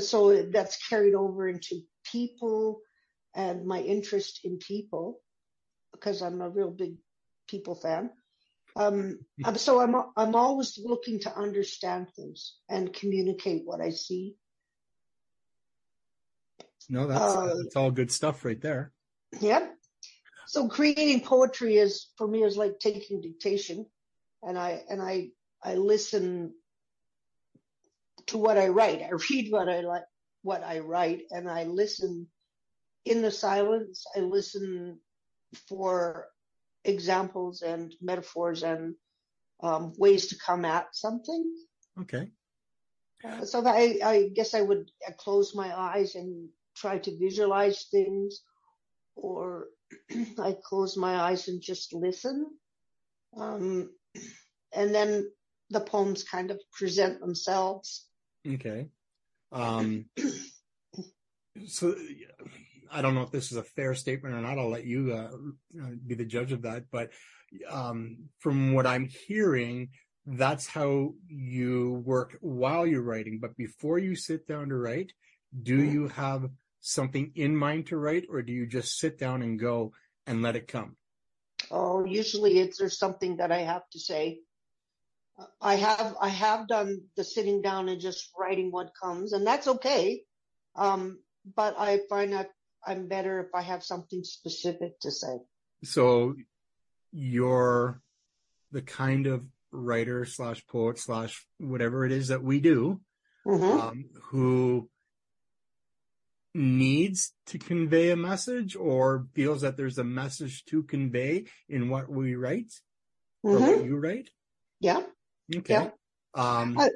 So 0.00 0.42
that's 0.44 0.88
carried 0.88 1.14
over 1.14 1.48
into 1.48 1.80
people 2.10 2.80
and 3.34 3.66
my 3.66 3.80
interest 3.80 4.40
in 4.44 4.58
people 4.58 5.20
because 5.92 6.22
I'm 6.22 6.40
a 6.40 6.48
real 6.48 6.70
big 6.70 6.94
people 7.48 7.74
fan. 7.74 8.10
Um, 8.76 9.20
so 9.56 9.80
I'm 9.80 9.94
I'm 10.16 10.34
always 10.34 10.78
looking 10.82 11.20
to 11.20 11.36
understand 11.36 12.08
things 12.16 12.56
and 12.68 12.92
communicate 12.92 13.62
what 13.64 13.80
I 13.80 13.90
see. 13.90 14.34
No, 16.88 17.06
that's 17.06 17.36
uh, 17.36 17.54
that's 17.62 17.76
all 17.76 17.90
good 17.90 18.10
stuff 18.10 18.44
right 18.44 18.60
there. 18.60 18.92
Yep. 19.40 19.76
So 20.46 20.68
creating 20.68 21.20
poetry 21.20 21.76
is 21.76 22.08
for 22.18 22.26
me 22.26 22.42
is 22.42 22.56
like 22.56 22.78
taking 22.80 23.20
dictation, 23.20 23.86
and 24.42 24.58
I 24.58 24.82
and 24.90 25.00
I 25.00 25.28
I 25.62 25.74
listen 25.76 26.52
to 28.26 28.38
what 28.38 28.58
I 28.58 28.68
write. 28.68 29.02
I 29.02 29.10
read 29.30 29.52
what 29.52 29.68
I 29.68 29.80
like, 29.80 30.04
what 30.42 30.64
I 30.64 30.80
write, 30.80 31.22
and 31.30 31.48
I 31.48 31.64
listen 31.64 32.26
in 33.04 33.22
the 33.22 33.30
silence. 33.30 34.04
I 34.16 34.20
listen 34.20 34.98
for 35.68 36.26
examples 36.84 37.62
and 37.62 37.94
metaphors 38.00 38.62
and 38.62 38.94
um, 39.62 39.92
ways 39.96 40.28
to 40.28 40.36
come 40.38 40.64
at 40.64 40.94
something. 40.94 41.54
Okay. 42.00 42.28
Uh, 43.24 43.44
so 43.44 43.66
I, 43.66 43.98
I 44.04 44.30
guess 44.34 44.54
I 44.54 44.60
would 44.60 44.90
close 45.16 45.54
my 45.54 45.76
eyes 45.76 46.14
and 46.14 46.48
try 46.76 46.98
to 46.98 47.18
visualize 47.18 47.86
things, 47.90 48.42
or 49.16 49.68
I 50.38 50.56
close 50.62 50.96
my 50.96 51.14
eyes 51.16 51.48
and 51.48 51.62
just 51.62 51.94
listen. 51.94 52.46
Um, 53.36 53.90
and 54.74 54.94
then 54.94 55.30
the 55.70 55.80
poems 55.80 56.24
kind 56.24 56.50
of 56.50 56.60
present 56.72 57.20
themselves. 57.20 58.06
Okay. 58.46 58.88
Um, 59.52 60.06
so 61.66 61.94
I 62.94 63.02
don't 63.02 63.14
know 63.14 63.22
if 63.22 63.32
this 63.32 63.50
is 63.50 63.58
a 63.58 63.64
fair 63.64 63.94
statement 63.94 64.34
or 64.34 64.40
not. 64.40 64.58
I'll 64.58 64.70
let 64.70 64.86
you 64.86 65.12
uh, 65.12 65.82
uh, 65.82 65.90
be 66.06 66.14
the 66.14 66.24
judge 66.24 66.52
of 66.52 66.62
that. 66.62 66.84
But 66.92 67.10
um, 67.68 68.28
from 68.38 68.72
what 68.72 68.86
I'm 68.86 69.08
hearing, 69.26 69.90
that's 70.24 70.66
how 70.66 71.14
you 71.26 72.02
work 72.06 72.38
while 72.40 72.86
you're 72.86 73.02
writing. 73.02 73.40
But 73.40 73.56
before 73.56 73.98
you 73.98 74.14
sit 74.14 74.46
down 74.46 74.68
to 74.68 74.76
write, 74.76 75.12
do 75.60 75.78
mm-hmm. 75.78 75.92
you 75.92 76.08
have 76.08 76.48
something 76.80 77.32
in 77.34 77.56
mind 77.56 77.88
to 77.88 77.96
write, 77.96 78.26
or 78.30 78.42
do 78.42 78.52
you 78.52 78.66
just 78.66 78.98
sit 78.98 79.18
down 79.18 79.42
and 79.42 79.58
go 79.58 79.92
and 80.26 80.40
let 80.40 80.56
it 80.56 80.68
come? 80.68 80.96
Oh, 81.70 82.04
usually 82.04 82.60
it's 82.60 82.78
there's 82.78 82.98
something 82.98 83.38
that 83.38 83.50
I 83.50 83.62
have 83.62 83.88
to 83.90 83.98
say. 83.98 84.40
I 85.60 85.74
have 85.74 86.14
I 86.20 86.28
have 86.28 86.68
done 86.68 87.00
the 87.16 87.24
sitting 87.24 87.60
down 87.60 87.88
and 87.88 88.00
just 88.00 88.30
writing 88.38 88.70
what 88.70 88.92
comes, 89.02 89.32
and 89.32 89.44
that's 89.44 89.66
okay. 89.66 90.22
Um, 90.76 91.18
but 91.56 91.74
I 91.78 92.00
find 92.08 92.32
that 92.32 92.50
I'm 92.86 93.08
better 93.08 93.40
if 93.40 93.54
I 93.54 93.62
have 93.62 93.82
something 93.82 94.24
specific 94.24 94.98
to 95.00 95.10
say. 95.10 95.38
So 95.82 96.34
you're 97.12 98.00
the 98.72 98.82
kind 98.82 99.26
of 99.26 99.44
writer 99.70 100.24
slash 100.24 100.66
poet 100.66 100.98
slash 100.98 101.46
whatever 101.58 102.04
it 102.04 102.12
is 102.12 102.28
that 102.28 102.42
we 102.42 102.60
do, 102.60 103.00
mm-hmm. 103.46 103.80
um, 103.80 104.04
who 104.30 104.88
needs 106.54 107.32
to 107.46 107.58
convey 107.58 108.10
a 108.10 108.16
message 108.16 108.76
or 108.76 109.26
feels 109.34 109.62
that 109.62 109.76
there's 109.76 109.98
a 109.98 110.04
message 110.04 110.64
to 110.66 110.82
convey 110.84 111.44
in 111.68 111.88
what 111.88 112.08
we 112.08 112.36
write 112.36 112.70
mm-hmm. 113.44 113.48
or 113.48 113.58
what 113.58 113.78
mm-hmm. 113.78 113.88
you 113.88 113.96
write? 113.96 114.30
Yeah. 114.80 115.02
Okay. 115.54 115.74
Yeah. 115.74 115.90
Um, 116.34 116.78
uh, 116.78 116.88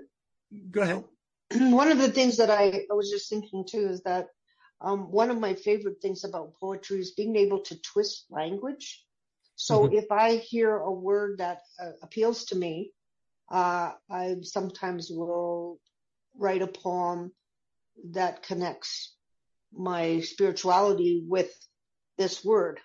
go 0.71 0.83
ahead. 0.83 1.05
One 1.53 1.91
of 1.91 1.99
the 1.99 2.11
things 2.11 2.37
that 2.37 2.51
I, 2.51 2.85
I 2.91 2.95
was 2.95 3.11
just 3.11 3.29
thinking 3.29 3.65
too 3.69 3.89
is 3.89 4.03
that 4.03 4.27
um, 4.81 5.11
one 5.11 5.31
of 5.31 5.41
my 5.41 5.55
favorite 5.55 6.01
things 6.01 6.25
about 6.25 6.55
poetry 6.61 7.01
is 7.01 7.13
being 7.13 7.37
able 7.37 7.61
to 7.63 7.81
twist 7.81 8.27
language. 8.31 9.05
So 9.57 9.85
mm-hmm. 9.85 9.97
if 9.97 10.13
I 10.13 10.37
hear 10.37 10.77
a 10.77 10.93
word 10.93 11.39
that 11.39 11.63
uh, 11.83 11.91
appeals 12.03 12.45
to 12.47 12.57
me, 12.57 12.93
uh, 13.51 13.93
I 14.11 14.37
sometimes 14.43 15.11
will 15.11 15.81
write 16.37 16.63
a 16.63 16.69
poem 16.69 17.33
that 18.13 18.45
connects 18.45 19.17
my 19.73 20.21
spirituality 20.21 21.25
with 21.27 21.53
this 22.17 22.45
word. 22.45 22.79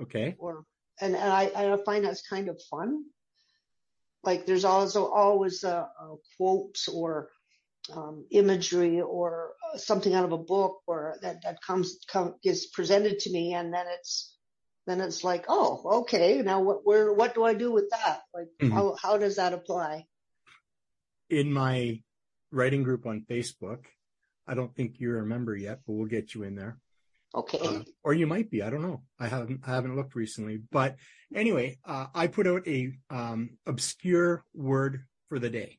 Okay. 0.00 0.36
Or 0.38 0.64
and, 1.00 1.16
and 1.16 1.32
I, 1.32 1.50
I 1.54 1.76
find 1.84 2.04
that's 2.04 2.26
kind 2.28 2.48
of 2.48 2.60
fun. 2.70 3.04
Like 4.22 4.46
there's 4.46 4.64
also 4.64 5.06
always 5.06 5.64
a, 5.64 5.88
a 6.00 6.14
quote 6.36 6.78
or 6.92 7.30
um, 7.92 8.24
imagery 8.30 9.00
or 9.00 9.52
uh, 9.72 9.78
something 9.78 10.14
out 10.14 10.24
of 10.24 10.32
a 10.32 10.38
book 10.38 10.80
or 10.86 11.16
that 11.22 11.42
that 11.42 11.60
comes 11.62 11.98
come, 12.10 12.34
gets 12.42 12.66
presented 12.66 13.18
to 13.20 13.30
me, 13.30 13.54
and 13.54 13.72
then 13.72 13.86
it's 13.88 14.36
then 14.86 15.00
it's 15.00 15.24
like, 15.24 15.46
oh, 15.48 16.00
okay, 16.00 16.42
now 16.42 16.60
what 16.60 16.84
where 16.84 17.12
what 17.12 17.34
do 17.34 17.44
I 17.44 17.54
do 17.54 17.72
with 17.72 17.90
that? 17.90 18.20
Like 18.32 18.48
mm-hmm. 18.60 18.72
how 18.72 18.96
how 19.00 19.18
does 19.18 19.36
that 19.36 19.52
apply? 19.52 20.06
In 21.30 21.52
my 21.52 22.00
writing 22.50 22.82
group 22.82 23.06
on 23.06 23.26
Facebook, 23.28 23.84
I 24.46 24.54
don't 24.54 24.74
think 24.74 24.96
you're 24.98 25.20
a 25.20 25.26
member 25.26 25.56
yet, 25.56 25.80
but 25.86 25.94
we'll 25.94 26.06
get 26.06 26.34
you 26.34 26.42
in 26.44 26.54
there. 26.54 26.78
Okay. 27.34 27.58
Uh, 27.58 27.82
or 28.04 28.14
you 28.14 28.28
might 28.28 28.48
be. 28.48 28.62
I 28.62 28.70
don't 28.70 28.82
know. 28.82 29.02
I 29.18 29.26
haven't 29.26 29.60
I 29.66 29.74
haven't 29.74 29.96
looked 29.96 30.14
recently, 30.14 30.60
but 30.70 30.96
anyway, 31.34 31.78
uh, 31.84 32.06
I 32.14 32.28
put 32.28 32.46
out 32.46 32.66
a 32.66 32.92
um, 33.10 33.50
obscure 33.66 34.44
word 34.54 35.04
for 35.28 35.38
the 35.38 35.50
day. 35.50 35.78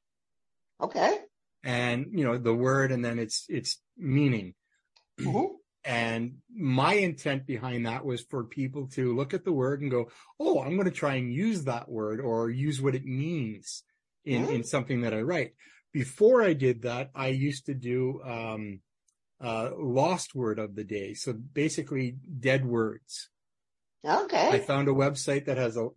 Okay 0.82 1.25
and 1.66 2.06
you 2.12 2.24
know 2.24 2.38
the 2.38 2.54
word 2.54 2.92
and 2.92 3.04
then 3.04 3.20
its 3.20 3.46
its 3.50 3.82
meaning 3.98 4.54
mm-hmm. 5.20 5.54
and 5.84 6.36
my 6.56 6.94
intent 6.94 7.46
behind 7.48 7.88
that 7.88 8.06
was 8.06 8.22
for 8.22 8.44
people 8.44 8.88
to 8.88 9.16
look 9.16 9.34
at 9.34 9.44
the 9.44 9.52
word 9.52 9.82
and 9.82 9.92
go 9.92 10.08
oh 10.40 10.62
i'm 10.62 10.76
going 10.76 10.86
to 10.86 10.92
try 10.92 11.16
and 11.16 11.34
use 11.34 11.66
that 11.66 11.90
word 11.90 12.22
or 12.22 12.50
use 12.50 12.82
what 12.82 12.96
it 12.96 13.04
means 13.04 13.84
in 14.24 14.44
mm-hmm. 14.44 14.54
in 14.54 14.64
something 14.64 15.02
that 15.02 15.14
i 15.14 15.20
write 15.22 15.54
before 15.92 16.44
i 16.44 16.54
did 16.54 16.84
that 16.84 17.10
i 17.16 17.28
used 17.28 17.66
to 17.66 17.74
do 17.74 18.22
um 18.24 18.80
uh 19.44 19.72
lost 19.76 20.36
word 20.36 20.60
of 20.60 20.76
the 20.76 20.84
day 20.84 21.16
so 21.16 21.34
basically 21.34 22.16
dead 22.40 22.64
words 22.64 23.30
Okay. 24.08 24.50
I 24.50 24.60
found 24.60 24.88
a 24.88 24.92
website 24.92 25.46
that 25.46 25.58
has 25.58 25.78
a, 25.78 25.88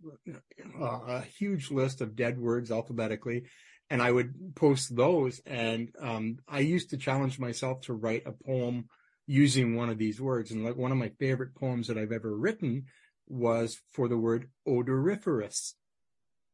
a 0.81 1.21
huge 1.21 1.69
list 1.69 2.01
of 2.01 2.15
dead 2.15 2.39
words 2.39 2.71
alphabetically, 2.71 3.43
and 3.89 4.01
I 4.01 4.11
would 4.11 4.55
post 4.55 4.95
those. 4.95 5.41
And 5.45 5.91
um, 5.99 6.39
I 6.47 6.59
used 6.59 6.91
to 6.91 6.97
challenge 6.97 7.39
myself 7.39 7.81
to 7.81 7.93
write 7.93 8.23
a 8.25 8.31
poem 8.31 8.89
using 9.25 9.75
one 9.75 9.89
of 9.89 9.97
these 9.97 10.19
words. 10.19 10.51
And 10.51 10.63
like 10.63 10.75
one 10.75 10.91
of 10.91 10.97
my 10.97 11.11
favorite 11.19 11.55
poems 11.55 11.87
that 11.87 11.97
I've 11.97 12.11
ever 12.11 12.35
written 12.35 12.85
was 13.27 13.79
for 13.91 14.07
the 14.07 14.17
word 14.17 14.49
odoriferous. 14.67 15.75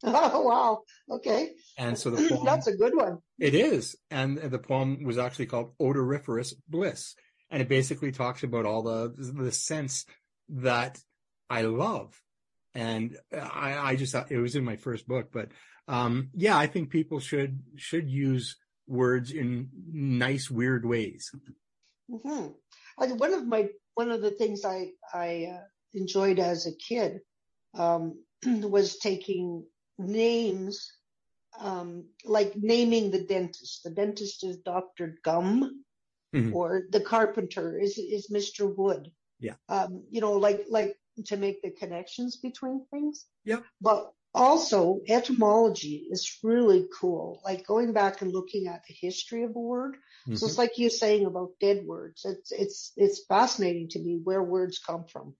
Oh 0.03 0.41
wow! 0.41 0.83
Okay. 1.09 1.51
And 1.77 1.97
so 1.97 2.09
the 2.09 2.27
poem, 2.29 2.45
that's 2.45 2.67
a 2.67 2.75
good 2.75 2.95
one. 2.95 3.19
It 3.39 3.55
is, 3.55 3.95
and 4.11 4.37
the 4.37 4.59
poem 4.59 5.03
was 5.03 5.17
actually 5.17 5.47
called 5.47 5.71
"Odoriferous 5.79 6.53
Bliss," 6.67 7.15
and 7.49 7.61
it 7.61 7.69
basically 7.69 8.11
talks 8.11 8.43
about 8.43 8.65
all 8.65 8.83
the 8.83 9.13
the 9.17 9.53
sense 9.53 10.05
that 10.49 10.99
I 11.49 11.61
love, 11.61 12.21
and 12.75 13.17
I, 13.33 13.77
I 13.77 13.95
just 13.95 14.13
it 14.29 14.37
was 14.37 14.55
in 14.55 14.65
my 14.65 14.75
first 14.75 15.07
book, 15.07 15.29
but 15.31 15.47
um, 15.87 16.29
yeah, 16.33 16.57
I 16.57 16.67
think 16.67 16.89
people 16.89 17.19
should 17.19 17.59
should 17.75 18.09
use 18.09 18.57
words 18.87 19.31
in 19.31 19.69
nice, 19.91 20.49
weird 20.49 20.85
ways. 20.85 21.31
Mm-hmm. 22.09 23.17
One 23.17 23.33
of 23.33 23.45
my 23.45 23.69
one 23.93 24.11
of 24.11 24.21
the 24.21 24.31
things 24.31 24.65
I 24.65 24.91
I 25.13 25.47
uh, 25.55 25.63
enjoyed 25.93 26.39
as 26.39 26.65
a 26.65 26.75
kid 26.75 27.21
um, 27.73 28.19
was 28.45 28.97
taking 28.97 29.65
names, 29.97 30.91
um, 31.59 32.05
like 32.23 32.55
naming 32.55 33.11
the 33.11 33.23
dentist. 33.23 33.83
The 33.83 33.91
dentist 33.91 34.43
is 34.43 34.57
Doctor 34.57 35.17
Gum, 35.23 35.83
mm-hmm. 36.33 36.55
or 36.55 36.83
the 36.89 37.01
carpenter 37.01 37.79
is 37.79 37.97
is 37.97 38.29
Mr. 38.31 38.75
Wood. 38.75 39.11
Yeah. 39.39 39.55
Um, 39.69 40.03
you 40.09 40.21
know, 40.21 40.33
like 40.33 40.65
like 40.69 40.97
to 41.25 41.37
make 41.37 41.61
the 41.61 41.71
connections 41.71 42.37
between 42.37 42.85
things. 42.91 43.25
Yeah. 43.43 43.59
But 43.81 44.11
also 44.35 44.99
etymology 45.07 46.07
is 46.11 46.37
really 46.43 46.87
cool. 46.99 47.41
Like 47.43 47.65
going 47.65 47.93
back 47.93 48.21
and 48.21 48.31
looking 48.31 48.67
at 48.67 48.83
the 48.87 48.93
history 48.93 49.43
of 49.43 49.55
a 49.55 49.59
word. 49.59 49.95
Mm-hmm. 50.27 50.35
So 50.35 50.45
it's 50.45 50.57
like 50.57 50.77
you 50.77 50.89
saying 50.89 51.25
about 51.25 51.51
dead 51.59 51.85
words. 51.85 52.25
It's 52.25 52.51
it's 52.51 52.91
it's 52.97 53.25
fascinating 53.25 53.87
to 53.89 53.99
me 53.99 54.19
where 54.23 54.43
words 54.43 54.79
come 54.79 55.05
from. 55.05 55.35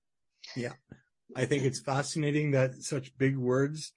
Yeah. 0.56 0.74
I 1.36 1.46
think 1.46 1.64
it's 1.64 1.82
fascinating 1.82 2.52
that 2.52 2.76
such 2.76 3.18
big 3.18 3.36
words 3.36 3.92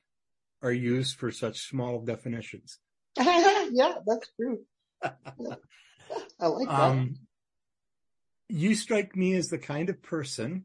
are 0.62 0.73
used 0.73 1.17
for 1.17 1.31
such 1.31 1.69
small 1.69 2.00
definitions. 2.00 2.78
yeah, 3.17 3.95
that's 4.07 4.28
true. 4.37 4.61
I 5.02 6.47
like 6.47 6.69
that. 6.69 6.81
Um, 6.81 7.14
you 8.49 8.75
strike 8.75 9.14
me 9.14 9.35
as 9.35 9.49
the 9.49 9.59
kind 9.59 9.90
of 9.90 10.02
person 10.02 10.64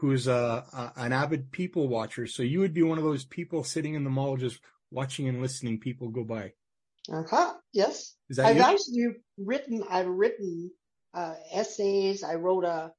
who's 0.00 0.28
a, 0.28 0.64
a, 0.72 0.92
an 0.96 1.12
avid 1.12 1.50
people 1.50 1.88
watcher. 1.88 2.26
So 2.26 2.42
you 2.42 2.60
would 2.60 2.74
be 2.74 2.82
one 2.82 2.98
of 2.98 3.04
those 3.04 3.24
people 3.24 3.64
sitting 3.64 3.94
in 3.94 4.04
the 4.04 4.10
mall 4.10 4.36
just 4.36 4.60
watching 4.90 5.28
and 5.28 5.42
listening 5.42 5.80
people 5.80 6.08
go 6.08 6.24
by. 6.24 6.52
Uh 7.12 7.24
huh. 7.28 7.54
Yes. 7.72 8.14
Is 8.28 8.36
that 8.36 8.46
I've 8.46 8.56
you? 8.56 8.62
actually 8.62 9.06
written. 9.38 9.82
I've 9.88 10.06
written 10.06 10.70
uh, 11.14 11.34
essays. 11.52 12.22
I 12.22 12.34
wrote 12.34 12.64
a, 12.64 12.92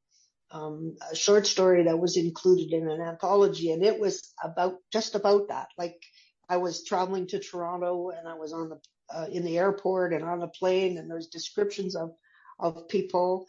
um, 0.52 0.98
a 1.12 1.16
short 1.16 1.48
story 1.48 1.84
that 1.84 2.00
was 2.00 2.18
included 2.18 2.74
in 2.74 2.90
an 2.90 3.02
anthology, 3.02 3.72
and 3.72 3.84
it 3.84 4.00
was 4.00 4.34
about 4.44 4.76
just 4.92 5.16
about 5.16 5.50
that. 5.50 5.68
Like 5.78 6.02
I 6.50 6.58
was 6.58 6.84
traveling 6.84 7.28
to 7.28 7.40
Toronto, 7.40 8.10
and 8.10 8.28
I 8.28 8.34
was 8.34 8.52
on 8.52 8.70
the 8.70 8.80
uh, 9.14 9.28
in 9.32 9.46
the 9.46 9.58
airport 9.58 10.14
and 10.14 10.24
on 10.24 10.40
the 10.40 10.48
plane, 10.48 10.98
and 10.98 11.10
there's 11.10 11.28
descriptions 11.28 11.96
of 11.96 12.12
of 12.60 12.90
people, 12.90 13.46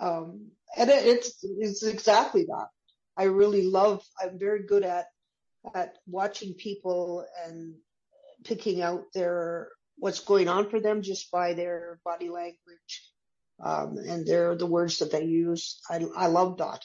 um, 0.00 0.50
and 0.78 0.88
it, 0.88 1.04
it's 1.04 1.44
it's 1.44 1.82
exactly 1.82 2.44
that. 2.44 2.68
I 3.16 3.24
really 3.24 3.66
love. 3.66 4.02
I'm 4.20 4.38
very 4.38 4.64
good 4.64 4.84
at 4.84 5.06
at 5.74 5.96
watching 6.06 6.54
people 6.54 7.24
and 7.44 7.74
picking 8.44 8.82
out 8.82 9.04
their 9.14 9.68
what's 9.96 10.20
going 10.20 10.48
on 10.48 10.70
for 10.70 10.80
them 10.80 11.02
just 11.02 11.30
by 11.30 11.54
their 11.54 11.98
body 12.04 12.28
language 12.28 13.12
um, 13.62 13.96
and 13.98 14.26
their 14.26 14.54
the 14.54 14.66
words 14.66 14.98
that 14.98 15.10
they 15.10 15.24
use. 15.24 15.80
I 15.90 16.04
I 16.16 16.26
love 16.26 16.58
that. 16.58 16.84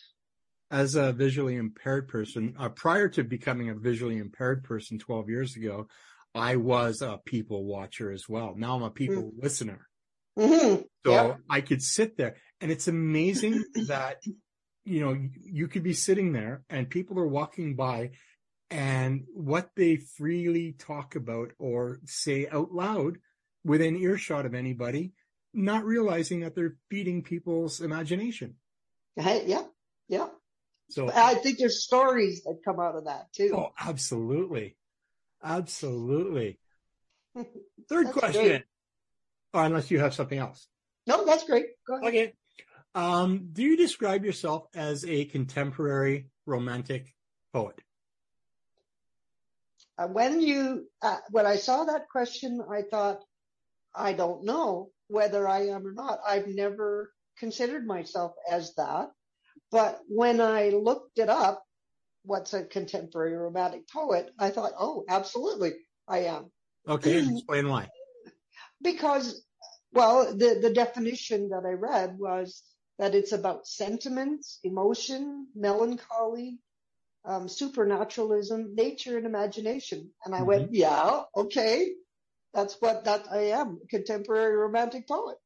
As 0.69 0.95
a 0.95 1.11
visually 1.11 1.57
impaired 1.57 2.07
person, 2.07 2.55
uh, 2.57 2.69
prior 2.69 3.09
to 3.09 3.25
becoming 3.25 3.69
a 3.69 3.75
visually 3.75 4.17
impaired 4.17 4.63
person 4.63 4.99
12 4.99 5.29
years 5.29 5.57
ago, 5.57 5.87
I 6.33 6.55
was 6.55 7.01
a 7.01 7.19
people 7.25 7.65
watcher 7.65 8.09
as 8.09 8.29
well. 8.29 8.55
Now 8.55 8.77
I'm 8.77 8.83
a 8.83 8.89
people 8.89 9.23
mm-hmm. 9.23 9.41
listener. 9.41 9.87
Mm-hmm. 10.39 10.83
So 11.05 11.11
yep. 11.11 11.39
I 11.49 11.59
could 11.59 11.81
sit 11.81 12.15
there 12.15 12.37
and 12.61 12.71
it's 12.71 12.87
amazing 12.87 13.65
that 13.87 14.21
you 14.83 14.99
know, 14.99 15.17
you 15.43 15.67
could 15.67 15.83
be 15.83 15.93
sitting 15.93 16.33
there 16.33 16.63
and 16.69 16.89
people 16.89 17.19
are 17.19 17.27
walking 17.27 17.75
by 17.75 18.11
and 18.69 19.25
what 19.33 19.69
they 19.75 19.97
freely 19.97 20.73
talk 20.73 21.15
about 21.15 21.51
or 21.59 21.99
say 22.05 22.47
out 22.47 22.71
loud 22.71 23.17
within 23.63 23.97
earshot 23.97 24.45
of 24.45 24.55
anybody, 24.55 25.13
not 25.53 25.83
realizing 25.83 26.39
that 26.41 26.55
they're 26.55 26.77
feeding 26.89 27.21
people's 27.21 27.81
imagination. 27.81 28.55
Yeah, 29.17 29.63
yeah. 30.07 30.27
So 30.89 31.11
I 31.13 31.35
think 31.35 31.57
there's 31.57 31.83
stories 31.83 32.43
that 32.43 32.59
come 32.65 32.79
out 32.79 32.95
of 32.95 33.05
that 33.05 33.31
too. 33.33 33.51
Oh, 33.55 33.71
absolutely. 33.79 34.77
Absolutely. 35.43 36.59
Third 37.89 38.11
question. 38.11 38.63
Oh, 39.53 39.59
unless 39.59 39.91
you 39.91 39.99
have 39.99 40.13
something 40.13 40.37
else. 40.37 40.67
No, 41.07 41.25
that's 41.25 41.43
great. 41.45 41.65
Go 41.87 41.95
ahead. 41.95 42.07
Okay. 42.07 42.33
Um, 42.93 43.49
do 43.53 43.63
you 43.63 43.77
describe 43.77 44.25
yourself 44.25 44.67
as 44.75 45.05
a 45.05 45.25
contemporary 45.25 46.27
romantic 46.45 47.13
poet? 47.53 47.79
Uh, 49.97 50.07
when 50.07 50.41
you, 50.41 50.87
uh, 51.01 51.17
when 51.29 51.45
I 51.45 51.55
saw 51.55 51.85
that 51.85 52.09
question, 52.09 52.61
I 52.69 52.81
thought, 52.81 53.19
I 53.93 54.13
don't 54.13 54.43
know 54.45 54.89
whether 55.07 55.47
I 55.47 55.67
am 55.67 55.85
or 55.85 55.93
not. 55.93 56.19
I've 56.25 56.47
never 56.47 57.11
considered 57.37 57.85
myself 57.85 58.33
as 58.49 58.73
that. 58.75 59.09
But 59.71 59.99
when 60.07 60.41
I 60.41 60.69
looked 60.69 61.17
it 61.17 61.29
up, 61.29 61.63
what's 62.23 62.53
a 62.53 62.65
contemporary 62.65 63.35
romantic 63.35 63.87
poet, 63.87 64.31
I 64.37 64.49
thought, 64.49 64.73
oh, 64.77 65.05
absolutely, 65.07 65.73
I 66.07 66.19
am. 66.19 66.51
Okay, 66.87 67.19
explain 67.31 67.69
why. 67.69 67.87
Because, 68.81 69.43
well, 69.93 70.35
the, 70.35 70.59
the 70.61 70.73
definition 70.73 71.49
that 71.49 71.63
I 71.65 71.73
read 71.73 72.17
was 72.17 72.63
that 73.01 73.15
it's 73.15 73.31
about 73.31 73.65
sentiments, 73.65 74.59
emotion, 74.63 75.47
melancholy, 75.55 76.59
um, 77.25 77.49
supernaturalism, 77.49 78.75
nature, 78.75 79.17
and 79.17 79.25
imagination. 79.25 80.11
And 80.23 80.35
I 80.35 80.37
mm-hmm. 80.37 80.47
went, 80.47 80.73
yeah, 80.75 81.21
okay, 81.35 81.93
that's 82.53 82.79
what 82.79 83.05
that 83.05 83.25
I 83.31 83.53
am, 83.59 83.79
contemporary 83.89 84.55
romantic 84.55 85.07
poet. 85.07 85.37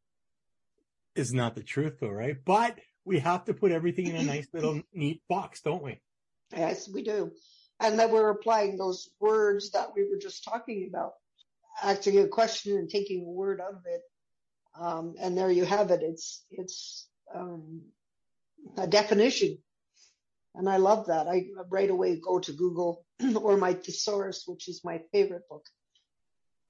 Is 1.15 1.31
not 1.31 1.55
the 1.55 1.63
truth, 1.63 1.93
though, 2.01 2.09
right? 2.09 2.35
But 2.43 2.77
we 3.05 3.19
have 3.19 3.45
to 3.45 3.53
put 3.53 3.71
everything 3.71 4.07
in 4.07 4.17
a 4.17 4.23
nice 4.23 4.47
little 4.51 4.81
neat 4.93 5.21
box, 5.29 5.61
don't 5.61 5.81
we? 5.81 6.01
Yes, 6.53 6.89
we 6.93 7.03
do. 7.03 7.31
And 7.79 7.99
that 7.99 8.11
we're 8.11 8.31
applying 8.31 8.77
those 8.77 9.09
words 9.21 9.71
that 9.71 9.95
we 9.95 10.03
were 10.09 10.19
just 10.21 10.43
talking 10.43 10.89
about, 10.89 11.13
asking 11.81 12.19
a 12.19 12.27
question 12.27 12.75
and 12.75 12.89
taking 12.89 13.25
a 13.25 13.31
word 13.31 13.61
out 13.61 13.75
of 13.75 13.83
it. 13.85 14.01
Um, 14.77 15.15
and 15.21 15.37
there 15.37 15.49
you 15.49 15.63
have 15.63 15.91
it. 15.91 16.01
It's 16.03 16.43
it's 16.51 17.07
um, 17.33 17.81
a 18.77 18.87
definition. 18.87 19.57
And 20.55 20.69
I 20.69 20.77
love 20.77 21.07
that. 21.07 21.27
I 21.27 21.47
right 21.69 21.89
away 21.89 22.19
go 22.19 22.39
to 22.39 22.53
Google 22.53 23.05
or 23.35 23.57
my 23.57 23.73
thesaurus, 23.73 24.43
which 24.47 24.67
is 24.69 24.81
my 24.83 25.01
favorite 25.11 25.47
book. 25.49 25.65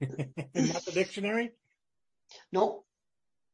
Not 0.00 0.84
the 0.84 0.92
dictionary? 0.92 1.52
No, 2.52 2.84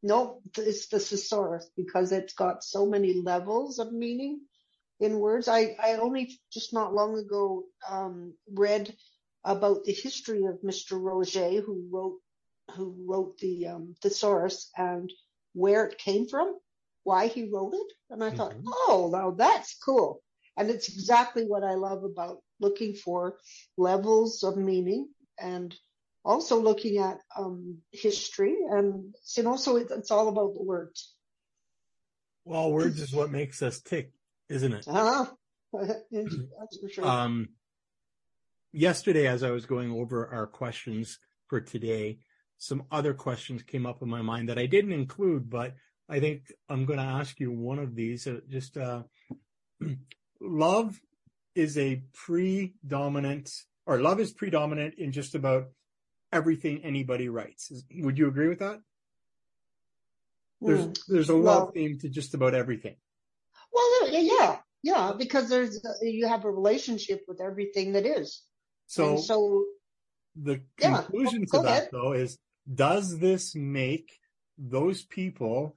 no, 0.02 0.40
it's 0.56 0.88
the 0.88 0.98
thesaurus 0.98 1.70
because 1.76 2.10
it's 2.10 2.34
got 2.34 2.64
so 2.64 2.86
many 2.86 3.14
levels 3.14 3.78
of 3.78 3.92
meaning 3.92 4.40
in 4.98 5.20
words. 5.20 5.48
I, 5.48 5.76
I 5.82 5.94
only 5.94 6.40
just 6.52 6.72
not 6.72 6.94
long 6.94 7.18
ago 7.18 7.64
um, 7.88 8.34
read 8.52 8.94
about 9.44 9.84
the 9.84 9.92
history 9.92 10.44
of 10.44 10.62
Mr. 10.62 11.00
Roget, 11.00 11.62
who 11.64 11.88
wrote 11.90 12.18
who 12.76 12.96
wrote 13.06 13.38
the 13.38 13.66
um, 13.66 13.94
thesaurus 14.00 14.70
and 14.76 15.12
where 15.52 15.84
it 15.84 15.98
came 15.98 16.26
from 16.26 16.56
why 17.04 17.26
he 17.26 17.50
wrote 17.52 17.74
it. 17.74 17.92
And 18.10 18.22
I 18.22 18.28
mm-hmm. 18.28 18.36
thought, 18.36 18.54
oh, 18.64 19.10
now 19.12 19.30
that's 19.32 19.74
cool. 19.84 20.22
And 20.56 20.70
it's 20.70 20.88
exactly 20.88 21.44
what 21.44 21.64
I 21.64 21.74
love 21.74 22.04
about 22.04 22.38
looking 22.60 22.94
for 22.94 23.38
levels 23.76 24.42
of 24.42 24.56
meaning 24.56 25.08
and 25.38 25.74
also 26.24 26.60
looking 26.60 26.98
at 26.98 27.18
um, 27.36 27.78
history. 27.90 28.56
And 28.70 29.14
you 29.36 29.42
know, 29.42 29.56
so 29.56 29.76
it's 29.76 30.10
all 30.10 30.28
about 30.28 30.54
the 30.54 30.62
words. 30.62 31.14
Well, 32.44 32.72
words 32.72 33.00
is 33.00 33.12
what 33.12 33.30
makes 33.30 33.62
us 33.62 33.80
tick, 33.80 34.12
isn't 34.48 34.72
it? 34.72 34.88
Uh-huh. 34.88 35.26
that's 35.72 36.78
for 36.78 36.88
sure. 36.88 37.06
Um, 37.06 37.50
yesterday, 38.72 39.26
as 39.26 39.42
I 39.42 39.50
was 39.50 39.64
going 39.64 39.92
over 39.92 40.28
our 40.28 40.46
questions 40.46 41.18
for 41.46 41.60
today, 41.60 42.18
some 42.58 42.84
other 42.90 43.14
questions 43.14 43.62
came 43.62 43.86
up 43.86 44.02
in 44.02 44.08
my 44.08 44.22
mind 44.22 44.48
that 44.48 44.58
I 44.58 44.66
didn't 44.66 44.92
include, 44.92 45.48
but 45.50 45.74
I 46.12 46.20
think 46.20 46.52
I'm 46.68 46.84
going 46.84 46.98
to 46.98 47.04
ask 47.04 47.40
you 47.40 47.50
one 47.50 47.78
of 47.78 47.94
these. 47.94 48.26
Uh, 48.26 48.40
just 48.50 48.76
uh, 48.76 49.04
love 50.40 51.00
is 51.54 51.78
a 51.78 52.02
predominant, 52.12 53.50
or 53.86 53.98
love 53.98 54.20
is 54.20 54.30
predominant 54.30 54.96
in 54.98 55.12
just 55.12 55.34
about 55.34 55.68
everything 56.30 56.84
anybody 56.84 57.30
writes. 57.30 57.72
Would 57.94 58.18
you 58.18 58.28
agree 58.28 58.48
with 58.48 58.58
that? 58.58 58.80
There's 60.60 60.86
mm, 60.86 60.98
there's 61.08 61.30
a 61.30 61.34
love 61.34 61.62
well, 61.62 61.72
theme 61.72 61.98
to 62.00 62.10
just 62.10 62.34
about 62.34 62.54
everything. 62.54 62.96
Well, 63.72 64.10
yeah, 64.10 64.58
yeah, 64.82 65.12
because 65.16 65.48
there's 65.48 65.82
you 66.02 66.28
have 66.28 66.44
a 66.44 66.50
relationship 66.50 67.22
with 67.26 67.40
everything 67.40 67.94
that 67.94 68.04
is. 68.04 68.42
So, 68.86 69.10
and 69.10 69.20
so 69.20 69.64
the 70.36 70.60
conclusion 70.76 71.40
yeah, 71.40 71.58
to 71.58 71.62
that 71.64 71.68
ahead. 71.68 71.88
though 71.90 72.12
is, 72.12 72.38
does 72.72 73.18
this 73.18 73.54
make 73.54 74.12
those 74.58 75.02
people 75.02 75.74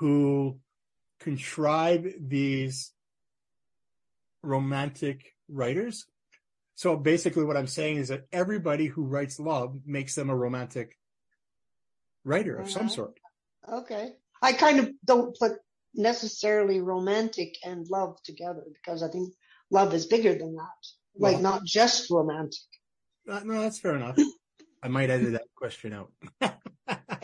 who 0.00 0.58
contrive 1.20 2.10
these 2.18 2.90
romantic 4.42 5.34
writers. 5.46 6.06
So 6.74 6.96
basically 6.96 7.44
what 7.44 7.58
I'm 7.58 7.66
saying 7.66 7.98
is 7.98 8.08
that 8.08 8.24
everybody 8.32 8.86
who 8.86 9.04
writes 9.04 9.38
love 9.38 9.78
makes 9.84 10.14
them 10.14 10.30
a 10.30 10.34
romantic 10.34 10.96
writer 12.24 12.56
of 12.56 12.70
some 12.70 12.88
sort. 12.88 13.20
Okay. 13.70 14.12
I 14.40 14.54
kind 14.54 14.80
of 14.80 14.90
don't 15.04 15.38
put 15.38 15.52
necessarily 15.94 16.80
romantic 16.80 17.56
and 17.62 17.86
love 17.90 18.16
together 18.24 18.62
because 18.72 19.02
I 19.02 19.08
think 19.08 19.34
love 19.70 19.92
is 19.92 20.06
bigger 20.06 20.34
than 20.34 20.56
that. 20.56 20.80
Like 21.14 21.40
not 21.42 21.62
just 21.66 22.10
romantic. 22.10 22.62
Uh, 23.30 23.40
no, 23.44 23.60
that's 23.60 23.78
fair 23.78 23.96
enough. 23.96 24.16
I 24.82 24.88
might 24.88 25.10
edit 25.10 25.32
that 25.32 25.44
question 25.54 25.92
out. 25.92 26.10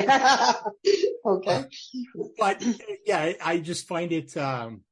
okay. 1.27 1.64
but 2.38 2.64
yeah, 3.07 3.33
I, 3.42 3.59
just 3.59 3.87
find 3.87 4.12
it. 4.12 4.37
Um, 4.37 4.83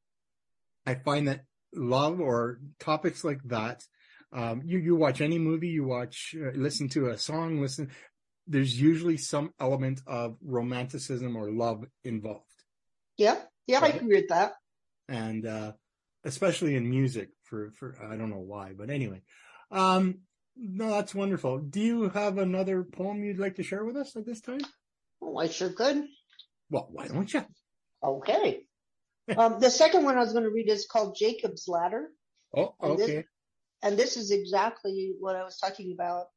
I 0.87 0.94
find 0.94 1.29
that 1.29 1.44
love 1.74 2.20
or 2.20 2.61
topics 2.79 3.24
like 3.24 3.42
that. 3.44 3.85
Um, 4.33 4.62
you 4.64 4.79
you 4.79 4.96
watch 4.96 5.20
any 5.20 5.38
movie, 5.38 5.68
you 5.68 5.85
watch, 5.85 6.35
uh, 6.37 6.50
listen 6.55 6.88
to 6.90 7.11
a 7.11 7.18
song, 7.18 7.61
listen. 7.61 7.90
There's 8.46 8.79
usually 8.81 9.16
some 9.16 9.53
element 9.61 10.00
of 10.07 10.37
romanticism 10.42 11.37
or 11.37 11.50
love 11.50 11.85
involved. 12.03 12.44
Yeah, 13.16 13.37
yeah, 13.66 13.81
I 13.81 13.88
agree 13.88 14.16
with 14.16 14.29
that. 14.29 14.55
and 15.09 15.46
uh, 15.46 15.72
especially 16.24 16.74
in 16.74 16.88
music 16.88 17.31
for 17.44 17.72
for 17.79 17.96
I 18.03 18.16
don't 18.16 18.31
know 18.31 18.44
why, 18.44 18.72
but 18.77 18.90
anyway. 18.90 19.22
Um, 19.70 20.20
no, 20.57 20.90
that's 20.90 21.14
wonderful. 21.14 21.59
Do 21.59 21.81
you 21.81 22.09
have 22.11 22.38
another 22.38 22.85
poem 22.85 23.24
you'd 23.24 23.38
like 23.38 23.57
to 23.57 23.62
share 23.62 23.85
with 23.85 23.96
us 23.96 24.14
at 24.16 24.24
this 24.27 24.40
time? 24.40 24.61
Oh, 25.22 25.37
I 25.37 25.48
sure 25.48 25.70
could. 25.70 26.05
Well, 26.70 26.88
why 26.90 27.09
don't 27.09 27.33
you? 27.33 27.44
Okay. 28.03 28.64
um, 29.37 29.59
the 29.61 29.70
second 29.70 30.05
one 30.05 30.16
I 30.16 30.20
was 30.20 30.33
going 30.33 30.44
to 30.44 30.50
read 30.50 30.68
is 30.68 30.87
called 30.87 31.16
Jacob's 31.18 31.66
Ladder. 31.68 32.09
Oh, 32.57 32.74
And 32.81 32.98
this- 32.98 33.11
okay. 33.11 33.24
And 33.83 33.98
this 33.98 34.16
is 34.16 34.31
exactly 34.31 35.12
what 35.20 35.37
I 35.37 35.44
was 35.44 35.59
talking 35.59 35.92
about 35.92 36.29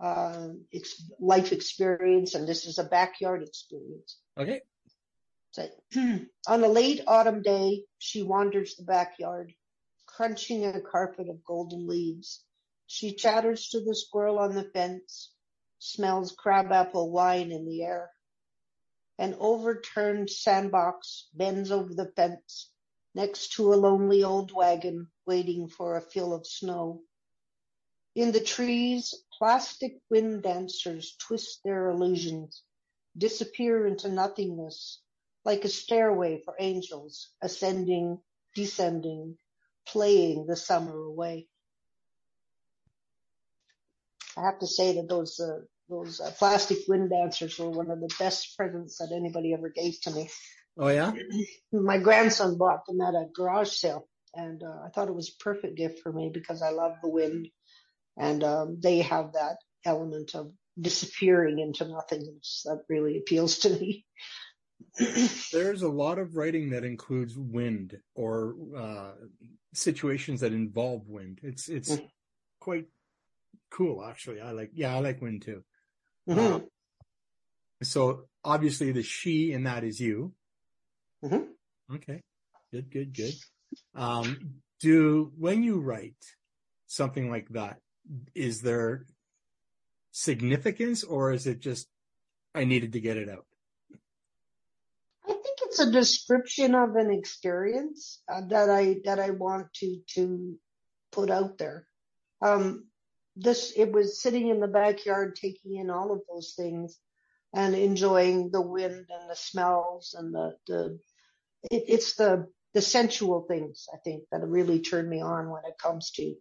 uh, 0.00 0.48
ex- 0.72 1.10
life 1.20 1.52
experience, 1.52 2.34
and 2.34 2.48
this 2.48 2.64
is 2.64 2.78
a 2.78 2.84
backyard 2.84 3.42
experience. 3.42 4.18
Okay. 4.38 4.62
So, 5.50 5.68
on 6.48 6.64
a 6.64 6.68
late 6.68 7.02
autumn 7.06 7.42
day, 7.42 7.84
she 7.98 8.22
wanders 8.22 8.76
the 8.76 8.84
backyard, 8.84 9.52
crunching 10.06 10.64
a 10.64 10.80
carpet 10.80 11.28
of 11.28 11.44
golden 11.44 11.86
leaves. 11.86 12.42
She 12.86 13.12
chatters 13.14 13.68
to 13.70 13.80
the 13.80 13.94
squirrel 13.94 14.38
on 14.38 14.54
the 14.54 14.64
fence, 14.64 15.32
smells 15.78 16.32
crabapple 16.32 17.10
wine 17.10 17.52
in 17.52 17.66
the 17.66 17.82
air. 17.82 18.10
An 19.18 19.34
overturned 19.38 20.28
sandbox 20.30 21.28
bends 21.32 21.70
over 21.70 21.94
the 21.94 22.12
fence 22.16 22.70
next 23.14 23.52
to 23.54 23.72
a 23.72 23.76
lonely 23.76 24.22
old 24.22 24.52
wagon 24.52 25.10
waiting 25.26 25.68
for 25.68 25.96
a 25.96 26.02
fill 26.02 26.34
of 26.34 26.46
snow. 26.46 27.02
In 28.14 28.32
the 28.32 28.40
trees, 28.40 29.14
plastic 29.38 30.00
wind 30.10 30.42
dancers 30.42 31.16
twist 31.16 31.62
their 31.64 31.90
illusions, 31.90 32.62
disappear 33.16 33.86
into 33.86 34.08
nothingness, 34.08 35.00
like 35.44 35.64
a 35.64 35.68
stairway 35.68 36.42
for 36.42 36.54
angels, 36.58 37.30
ascending, 37.40 38.20
descending, 38.54 39.38
playing 39.86 40.46
the 40.46 40.56
summer 40.56 40.98
away. 41.04 41.48
I 44.36 44.42
have 44.42 44.58
to 44.58 44.66
say 44.66 44.94
that 44.96 45.08
those 45.08 45.40
uh, 45.40 45.60
those 45.88 46.20
uh, 46.20 46.30
plastic 46.38 46.78
wind 46.88 47.10
dancers 47.10 47.58
were 47.58 47.70
one 47.70 47.90
of 47.90 48.00
the 48.00 48.14
best 48.18 48.56
presents 48.56 48.98
that 48.98 49.12
anybody 49.14 49.54
ever 49.54 49.68
gave 49.68 50.00
to 50.02 50.10
me. 50.10 50.28
Oh 50.78 50.88
yeah. 50.88 51.12
My 51.72 51.98
grandson 51.98 52.58
bought 52.58 52.86
them 52.86 53.00
at 53.00 53.14
a 53.14 53.26
garage 53.34 53.70
sale, 53.70 54.08
and 54.34 54.62
uh, 54.62 54.84
I 54.84 54.88
thought 54.90 55.08
it 55.08 55.14
was 55.14 55.30
a 55.30 55.42
perfect 55.42 55.76
gift 55.76 56.00
for 56.02 56.12
me 56.12 56.30
because 56.32 56.62
I 56.62 56.70
love 56.70 56.94
the 57.02 57.08
wind, 57.08 57.48
and 58.16 58.42
um, 58.44 58.78
they 58.82 59.00
have 59.00 59.32
that 59.32 59.56
element 59.84 60.34
of 60.34 60.52
disappearing 60.78 61.58
into 61.58 61.86
nothingness 61.86 62.62
that 62.66 62.82
really 62.88 63.16
appeals 63.18 63.58
to 63.60 63.70
me. 63.70 64.04
There's 65.52 65.82
a 65.82 65.88
lot 65.88 66.18
of 66.18 66.36
writing 66.36 66.70
that 66.70 66.84
includes 66.84 67.36
wind 67.36 67.96
or 68.14 68.54
uh, 68.76 69.12
situations 69.72 70.40
that 70.40 70.52
involve 70.52 71.08
wind. 71.08 71.40
It's 71.42 71.68
it's 71.68 71.96
Mm. 71.96 72.10
quite 72.60 72.86
cool, 73.70 74.04
actually. 74.04 74.40
I 74.40 74.50
like. 74.50 74.70
Yeah, 74.74 74.94
I 74.94 75.00
like 75.00 75.22
wind 75.22 75.42
too. 75.42 75.62
Mhm. 76.28 76.68
So 77.82 78.28
obviously, 78.44 78.92
the 78.92 79.02
she 79.02 79.52
in 79.52 79.64
that 79.64 79.84
is 79.84 80.00
you. 80.00 80.34
Mhm. 81.22 81.54
Okay. 81.92 82.22
Good. 82.72 82.90
Good. 82.90 83.14
Good. 83.14 83.34
Um, 83.94 84.62
do 84.80 85.32
when 85.38 85.62
you 85.62 85.80
write 85.80 86.36
something 86.86 87.30
like 87.30 87.48
that, 87.50 87.80
is 88.34 88.62
there 88.62 89.06
significance, 90.10 91.04
or 91.04 91.32
is 91.32 91.46
it 91.46 91.60
just 91.60 91.88
I 92.54 92.64
needed 92.64 92.92
to 92.92 93.00
get 93.00 93.16
it 93.16 93.28
out? 93.28 93.46
I 95.24 95.32
think 95.32 95.58
it's 95.62 95.80
a 95.80 95.90
description 95.90 96.74
of 96.74 96.96
an 96.96 97.10
experience 97.10 98.22
uh, 98.28 98.42
that 98.48 98.70
I 98.70 99.00
that 99.04 99.18
I 99.20 99.30
want 99.30 99.72
to 99.74 100.00
to 100.14 100.58
put 101.10 101.30
out 101.30 101.58
there. 101.58 101.86
Um, 102.40 102.90
this 103.36 103.72
it 103.76 103.92
was 103.92 104.20
sitting 104.20 104.48
in 104.48 104.60
the 104.60 104.68
backyard, 104.68 105.36
taking 105.36 105.76
in 105.76 105.90
all 105.90 106.12
of 106.12 106.22
those 106.30 106.54
things, 106.56 106.98
and 107.54 107.74
enjoying 107.74 108.50
the 108.50 108.62
wind 108.62 109.06
and 109.10 109.30
the 109.30 109.36
smells 109.36 110.14
and 110.18 110.34
the 110.34 110.56
the. 110.66 110.98
It, 111.70 111.84
it's 111.88 112.14
the 112.16 112.46
the 112.74 112.82
sensual 112.82 113.42
things 113.42 113.88
I 113.92 113.98
think 113.98 114.24
that 114.32 114.46
really 114.46 114.80
turn 114.80 115.08
me 115.08 115.20
on 115.20 115.50
when 115.50 115.64
it 115.66 115.78
comes 115.78 116.10
to 116.12 116.34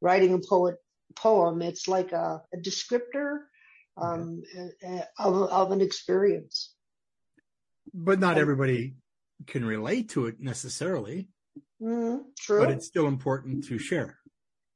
writing 0.00 0.34
a 0.34 0.38
poet 0.38 0.76
poem. 1.14 1.62
It's 1.62 1.88
like 1.88 2.12
a, 2.12 2.42
a 2.52 2.56
descriptor 2.58 3.40
um, 3.96 4.42
of 5.18 5.34
of 5.42 5.72
an 5.72 5.80
experience. 5.80 6.74
But 7.92 8.20
not 8.20 8.38
everybody 8.38 8.96
can 9.46 9.64
relate 9.64 10.10
to 10.10 10.26
it 10.26 10.40
necessarily. 10.40 11.28
Mm, 11.80 12.22
true. 12.38 12.60
But 12.60 12.70
it's 12.70 12.86
still 12.86 13.06
important 13.06 13.64
to 13.64 13.78
share. 13.78 14.18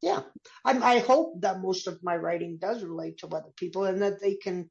Yeah, 0.03 0.23
I, 0.65 0.79
I 0.79 0.99
hope 1.01 1.43
that 1.43 1.63
most 1.63 1.89
of 1.89 2.03
my 2.03 2.17
writing 2.17 2.59
does 2.61 2.85
relate 2.85 3.19
to 3.19 3.29
other 3.29 3.53
people 3.57 3.85
and 3.85 4.03
that 4.03 4.21
they 4.21 4.37
can 4.37 4.71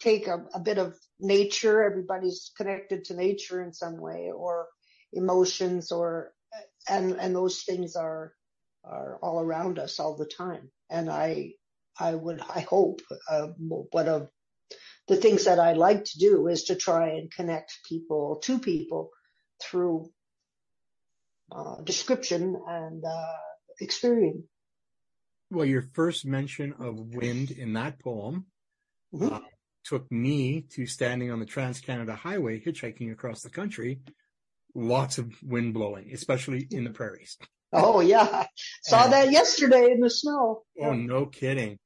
take 0.00 0.28
a, 0.28 0.44
a 0.54 0.60
bit 0.60 0.78
of 0.78 0.96
nature. 1.20 1.84
Everybody's 1.84 2.52
connected 2.56 3.04
to 3.06 3.14
nature 3.14 3.62
in 3.62 3.72
some 3.72 3.98
way 3.98 4.32
or 4.34 4.68
emotions 5.12 5.92
or, 5.92 6.32
and, 6.88 7.12
and 7.20 7.34
those 7.36 7.62
things 7.62 7.96
are, 7.96 8.34
are 8.84 9.18
all 9.22 9.40
around 9.40 9.78
us 9.78 10.00
all 10.00 10.16
the 10.16 10.26
time. 10.26 10.70
And 10.90 11.10
I, 11.10 11.52
I 11.98 12.14
would, 12.14 12.40
I 12.42 12.60
hope, 12.60 13.00
uh, 13.30 13.48
one 13.58 14.08
of 14.08 14.28
the 15.08 15.16
things 15.16 15.44
that 15.46 15.60
I 15.60 15.74
like 15.74 16.04
to 16.04 16.18
do 16.18 16.48
is 16.48 16.64
to 16.64 16.76
try 16.76 17.10
and 17.10 17.32
connect 17.32 17.78
people 17.88 18.40
to 18.44 18.58
people 18.58 19.10
through 19.62 20.10
uh, 21.52 21.82
description 21.82 22.56
and 22.68 23.04
uh, 23.04 23.36
experience. 23.80 24.46
Well, 25.54 25.64
your 25.64 25.82
first 25.92 26.26
mention 26.26 26.74
of 26.80 26.98
wind 26.98 27.52
in 27.52 27.74
that 27.74 28.00
poem 28.00 28.46
uh, 29.20 29.38
took 29.84 30.10
me 30.10 30.62
to 30.72 30.84
standing 30.84 31.30
on 31.30 31.38
the 31.38 31.46
Trans 31.46 31.80
Canada 31.80 32.16
Highway, 32.16 32.60
hitchhiking 32.60 33.12
across 33.12 33.42
the 33.42 33.50
country. 33.50 34.00
Lots 34.74 35.18
of 35.18 35.32
wind 35.44 35.72
blowing, 35.72 36.10
especially 36.12 36.66
in 36.72 36.82
the 36.82 36.90
prairies. 36.90 37.38
Oh 37.72 38.00
yeah, 38.00 38.46
saw 38.82 39.04
And- 39.04 39.12
that 39.12 39.30
yesterday 39.30 39.92
in 39.92 40.00
the 40.00 40.10
snow. 40.10 40.64
Oh, 40.82 40.92
no 40.92 41.26
kidding. 41.26 41.78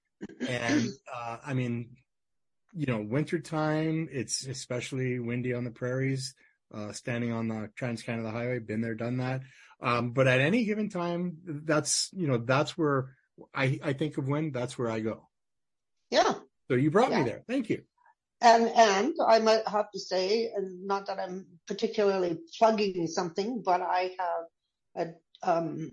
And 0.48 0.88
uh, 1.14 1.37
I 1.44 1.52
mean, 1.52 1.90
you 2.72 2.87
know, 2.87 3.04
wintertime, 3.07 4.09
it's 4.11 4.46
especially 4.46 5.18
windy 5.18 5.52
on 5.52 5.64
the 5.64 5.70
prairies, 5.70 6.35
uh, 6.74 6.92
standing 6.92 7.33
on 7.33 7.48
the 7.48 7.68
Trans 7.76 8.02
Canada 8.02 8.31
Highway, 8.31 8.61
been 8.61 8.81
there, 8.81 8.94
done 8.94 9.18
that. 9.18 9.42
Um, 9.83 10.12
but 10.12 10.26
at 10.26 10.40
any 10.40 10.64
given 10.64 10.88
time, 10.88 11.37
that's, 11.44 12.09
you 12.12 12.26
know, 12.26 12.38
that's 12.38 12.76
where 12.76 13.14
I, 13.55 13.79
I 13.83 13.92
think 13.92 14.18
of 14.18 14.29
wind, 14.29 14.53
that's 14.55 14.79
where 14.79 14.90
I 14.90 15.01
go. 15.01 15.29
Yeah, 16.11 16.35
So 16.68 16.74
you 16.74 16.90
brought 16.90 17.11
Yeah. 17.11 17.22
me 17.22 17.31
there. 17.31 17.44
Thank 17.48 17.68
you. 17.70 17.83
and 18.40 18.68
and 18.68 19.14
I 19.27 19.38
might 19.40 19.66
have 19.66 19.90
to 19.92 19.98
say, 19.98 20.51
and 20.55 20.87
not 20.87 21.07
that 21.07 21.18
I'm 21.18 21.46
particularly 21.66 22.38
plugging 22.59 23.07
something, 23.07 23.62
but 23.64 23.81
I 23.83 24.14
have 24.18 24.44
a 25.42 25.51
um 25.51 25.90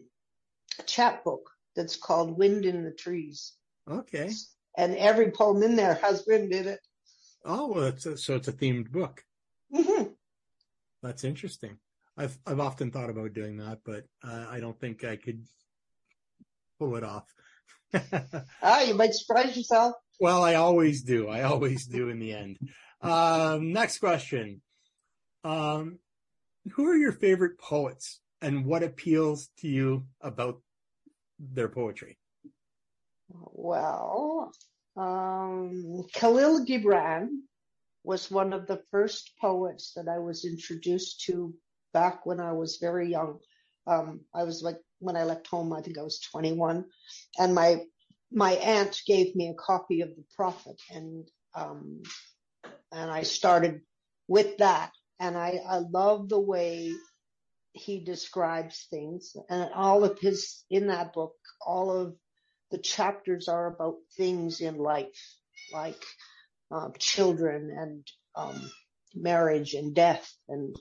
a 0.80 0.84
chapbook 0.84 1.50
that's 1.76 1.98
called 1.98 2.38
"Wind 2.38 2.66
in 2.66 2.84
the 2.84 2.92
Trees," 2.94 3.54
Okay. 3.90 4.30
and 4.78 4.96
every 4.96 5.32
poem 5.32 5.64
in 5.64 5.76
there 5.76 5.96
has 5.96 6.26
wind 6.28 6.52
in 6.54 6.68
it. 6.68 6.80
Oh, 7.44 7.68
well, 7.68 7.84
it's 7.86 8.06
a, 8.06 8.18
so 8.18 8.36
it's 8.36 8.48
a 8.48 8.54
themed 8.54 8.92
book. 8.92 9.24
hmm 9.74 10.04
That's 11.04 11.24
interesting. 11.24 11.78
I've, 12.18 12.38
I've 12.48 12.60
often 12.62 12.92
thought 12.92 13.10
about 13.10 13.34
doing 13.34 13.58
that, 13.58 13.80
but 13.86 14.06
uh, 14.24 14.46
I 14.50 14.60
don't 14.60 14.80
think 14.80 15.04
I 15.04 15.16
could 15.18 15.44
pull 16.80 16.96
it 16.96 17.04
off. 17.04 17.26
Ah, 18.62 18.82
you 18.82 18.94
might 18.94 19.14
surprise 19.14 19.56
yourself. 19.56 19.94
Well, 20.20 20.44
I 20.44 20.56
always 20.56 21.04
do. 21.04 21.30
I 21.30 21.44
always 21.44 21.86
do 21.86 22.10
in 22.10 22.20
the 22.20 22.34
end. 22.34 22.58
Um, 23.02 23.72
next 23.72 24.00
question. 24.00 24.62
Um, 25.44 26.00
who 26.74 26.88
are 26.88 26.98
your 26.98 27.12
favorite 27.12 27.60
poets 27.60 28.20
and 28.42 28.66
what 28.66 28.84
appeals 28.84 29.50
to 29.60 29.68
you 29.68 30.06
about 30.22 30.62
their 31.40 31.70
poetry? 31.70 32.18
Well, 33.30 34.52
um, 34.98 36.06
Khalil 36.14 36.66
Gibran 36.66 37.30
was 38.04 38.32
one 38.32 38.54
of 38.54 38.68
the 38.68 38.82
first 38.92 39.32
poets 39.40 39.94
that 39.96 40.08
I 40.08 40.20
was 40.20 40.46
introduced 40.46 41.22
to 41.26 41.54
back 41.94 42.26
when 42.26 42.40
I 42.40 42.52
was 42.54 42.78
very 42.78 43.10
young. 43.10 43.40
Um, 43.88 44.22
I 44.34 44.44
was 44.44 44.62
like, 44.62 44.78
when 45.06 45.18
I 45.18 45.24
left 45.24 45.48
home, 45.48 45.74
I 45.74 45.82
think 45.82 45.98
I 45.98 46.04
was 46.04 46.20
21 46.32 46.86
and 47.40 47.56
my, 47.56 47.82
my 48.32 48.54
aunt 48.54 49.02
gave 49.08 49.36
me 49.36 49.50
a 49.50 49.56
copy 49.56 50.02
of 50.02 50.10
the 50.10 50.26
prophet 50.36 50.82
and, 50.92 51.30
um, 51.56 52.04
and 52.92 53.12
I 53.12 53.24
started 53.24 53.82
with 54.28 54.58
that. 54.58 54.92
And 55.20 55.38
I, 55.38 55.62
I 55.68 55.78
love 55.78 56.30
the 56.30 56.40
way 56.40 56.92
he 57.74 58.04
describes 58.04 58.88
things 58.90 59.36
and 59.50 59.70
all 59.74 60.04
of 60.04 60.20
his, 60.20 60.64
in 60.70 60.88
that 60.88 61.14
book, 61.14 61.36
all 61.66 61.92
of 61.92 62.16
the 62.72 62.78
chapters 62.80 63.48
are 63.48 63.68
about 63.68 63.98
things 64.18 64.62
in 64.62 64.78
life, 64.78 65.20
like 65.74 66.02
um, 66.72 66.94
children 67.00 67.72
and 67.78 68.08
um, 68.36 68.72
marriage 69.16 69.74
and 69.74 69.96
death 69.96 70.30
and 70.50 70.76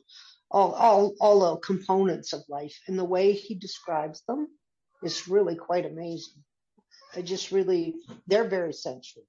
all, 0.54 0.72
all, 0.72 1.14
all 1.20 1.40
the 1.40 1.56
components 1.56 2.32
of 2.32 2.42
life. 2.48 2.78
And 2.86 2.96
the 2.96 3.04
way 3.04 3.32
he 3.32 3.56
describes 3.56 4.22
them 4.28 4.46
is 5.02 5.26
really 5.26 5.56
quite 5.56 5.84
amazing. 5.84 6.44
I 7.16 7.22
just 7.22 7.50
really, 7.50 7.96
they're 8.28 8.48
very 8.48 8.72
sensual. 8.72 9.24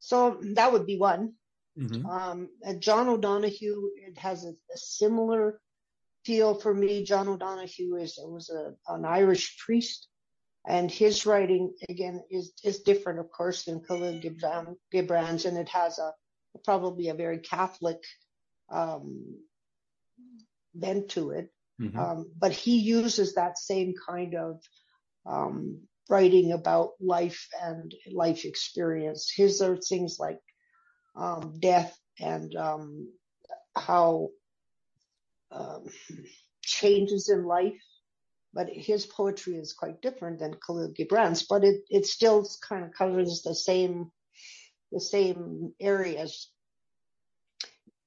So 0.00 0.38
that 0.54 0.72
would 0.72 0.84
be 0.84 0.98
one. 0.98 1.34
Mm-hmm. 1.78 2.04
Um, 2.04 2.48
and 2.62 2.80
John 2.80 3.08
O'Donohue, 3.08 3.90
it 3.96 4.18
has 4.18 4.44
a, 4.44 4.48
a, 4.48 4.76
similar 4.76 5.60
feel 6.24 6.54
for 6.54 6.74
me. 6.74 7.04
John 7.04 7.28
O'Donohue 7.28 7.96
is 7.96 8.18
was 8.20 8.50
a, 8.50 8.74
an 8.92 9.06
Irish 9.06 9.56
priest, 9.64 10.08
and 10.68 10.90
his 10.90 11.24
writing 11.24 11.72
again 11.88 12.22
is 12.30 12.52
is 12.62 12.80
different, 12.80 13.20
of 13.20 13.30
course, 13.30 13.64
than 13.64 13.80
Khalil 13.80 14.20
Gibran, 14.20 14.76
Gibran's, 14.92 15.46
and 15.46 15.56
it 15.56 15.70
has 15.70 15.98
a 15.98 16.12
probably 16.62 17.08
a 17.08 17.14
very 17.14 17.38
Catholic 17.38 18.02
um, 18.68 19.38
bent 20.74 21.10
to 21.10 21.30
it. 21.30 21.52
Mm-hmm. 21.80 21.98
Um, 21.98 22.30
but 22.38 22.52
he 22.52 22.78
uses 22.78 23.34
that 23.34 23.58
same 23.58 23.94
kind 24.06 24.34
of 24.34 24.60
um, 25.26 25.80
writing 26.08 26.52
about 26.52 26.90
life 27.00 27.48
and 27.60 27.94
life 28.12 28.44
experience. 28.44 29.32
His 29.34 29.62
are 29.62 29.76
things 29.76 30.18
like 30.18 30.40
um, 31.16 31.54
death 31.58 31.96
and 32.20 32.54
um, 32.56 33.08
how 33.76 34.28
um, 35.50 35.86
changes 36.62 37.28
in 37.28 37.44
life. 37.44 37.80
But 38.54 38.68
his 38.68 39.06
poetry 39.06 39.54
is 39.54 39.72
quite 39.72 40.02
different 40.02 40.38
than 40.38 40.58
Khalil 40.66 40.92
Gibran's, 40.94 41.44
but 41.44 41.64
it, 41.64 41.84
it 41.88 42.06
still 42.06 42.46
kind 42.60 42.84
of 42.84 42.92
covers 42.92 43.40
the 43.42 43.54
same 43.54 44.10
the 44.92 45.00
same 45.00 45.72
areas. 45.80 46.50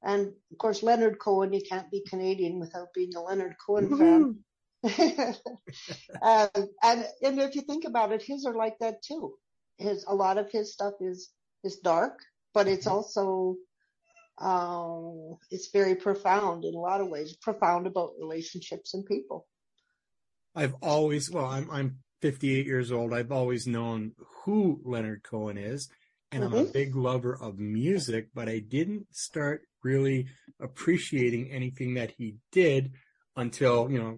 And 0.05 0.27
of 0.51 0.57
course, 0.59 0.83
Leonard 0.83 1.17
Cohen, 1.19 1.51
you 1.51 1.61
can't 1.67 1.89
be 1.89 2.05
Canadian 2.07 2.59
without 2.59 2.93
being 2.93 3.15
a 3.15 3.21
Leonard 3.21 3.55
Cohen 3.65 3.97
fan. 3.97 4.37
um, 6.21 6.49
and 6.83 7.05
and 7.23 7.39
if 7.39 7.55
you 7.55 7.61
think 7.61 7.85
about 7.85 8.11
it, 8.11 8.21
his 8.21 8.45
are 8.45 8.53
like 8.53 8.77
that 8.79 9.01
too. 9.01 9.33
His 9.77 10.05
a 10.07 10.13
lot 10.13 10.37
of 10.37 10.51
his 10.51 10.73
stuff 10.73 10.93
is 11.01 11.31
is 11.63 11.77
dark, 11.77 12.19
but 12.53 12.67
it's 12.67 12.85
also 12.85 13.55
um, 14.37 15.37
it's 15.49 15.71
very 15.71 15.95
profound 15.95 16.65
in 16.65 16.75
a 16.75 16.79
lot 16.79 17.01
of 17.01 17.07
ways. 17.07 17.35
Profound 17.41 17.87
about 17.87 18.13
relationships 18.19 18.93
and 18.93 19.05
people. 19.07 19.47
I've 20.53 20.75
always 20.83 21.31
well, 21.31 21.45
I'm 21.45 21.69
I'm 21.71 21.97
58 22.21 22.67
years 22.67 22.91
old. 22.91 23.11
I've 23.11 23.31
always 23.31 23.65
known 23.65 24.11
who 24.43 24.81
Leonard 24.83 25.23
Cohen 25.23 25.57
is, 25.57 25.89
and 26.31 26.43
mm-hmm. 26.43 26.53
I'm 26.53 26.59
a 26.59 26.63
mm-hmm. 26.63 26.73
big 26.73 26.95
lover 26.95 27.35
of 27.41 27.57
music, 27.57 28.29
but 28.35 28.47
I 28.47 28.59
didn't 28.59 29.07
start 29.11 29.63
really 29.85 30.27
appreciating 30.59 31.51
anything 31.51 31.93
that 31.93 32.11
he 32.17 32.35
did 32.51 32.91
until 33.37 33.89
you 33.89 33.99
know 33.99 34.17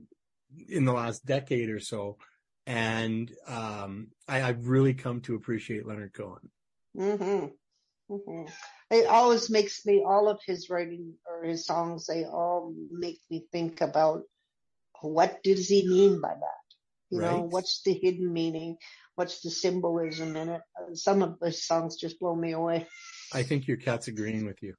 in 0.70 0.86
the 0.86 0.94
last 0.94 1.26
decade 1.26 1.70
or 1.70 1.80
so. 1.80 2.18
And 2.66 3.32
um, 3.48 4.08
I, 4.28 4.40
have 4.40 4.68
really 4.68 4.94
come 4.94 5.22
to 5.22 5.36
appreciate 5.36 5.88
Leonard 5.88 6.14
Cohen. 6.14 6.50
Mm-hmm. 6.98 7.46
Mm-hmm. 8.14 8.46
It 8.92 9.08
always 9.08 9.50
makes 9.50 9.86
me, 9.86 10.04
all 10.06 10.28
of 10.28 10.40
his 10.46 10.70
writing 10.70 11.14
or 11.26 11.48
his 11.48 11.66
songs, 11.66 12.08
they 12.08 12.26
all 12.26 12.74
make 12.92 13.20
me 13.30 13.46
think 13.54 13.80
about 13.80 14.24
what 15.02 15.42
does 15.44 15.70
he 15.70 15.88
mean 15.88 16.20
by 16.20 16.34
that? 16.34 16.68
You 17.10 17.22
right. 17.22 17.32
know, 17.32 17.42
what's 17.44 17.82
the 17.84 17.94
hidden 17.94 18.34
meaning? 18.34 18.78
What's 19.16 19.42
the 19.42 19.50
symbolism 19.50 20.36
in 20.36 20.50
it? 20.50 20.62
Some 20.94 21.22
of 21.22 21.40
the 21.40 21.52
songs 21.52 21.96
just 21.96 22.20
blow 22.20 22.36
me 22.36 22.52
away. 22.52 22.86
I 23.34 23.44
think 23.44 23.68
your 23.68 23.78
cat's 23.78 24.08
agreeing 24.08 24.46
with 24.46 24.62
you. 24.62 24.74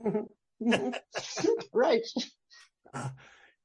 right. 1.72 2.02
Uh, 2.92 3.08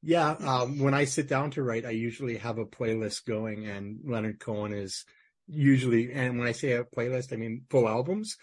yeah, 0.01 0.31
um, 0.31 0.79
when 0.79 0.93
I 0.93 1.05
sit 1.05 1.27
down 1.27 1.51
to 1.51 1.63
write, 1.63 1.85
I 1.85 1.91
usually 1.91 2.37
have 2.37 2.59
a 2.59 2.65
playlist 2.65 3.25
going, 3.25 3.65
and 3.65 3.99
Leonard 4.05 4.39
Cohen 4.39 4.71
is 4.71 5.03
usually. 5.47 6.11
And 6.13 6.37
when 6.37 6.47
I 6.47 6.51
say 6.51 6.73
a 6.73 6.83
playlist, 6.83 7.33
I 7.33 7.37
mean 7.37 7.63
full 7.69 7.87
albums. 7.87 8.37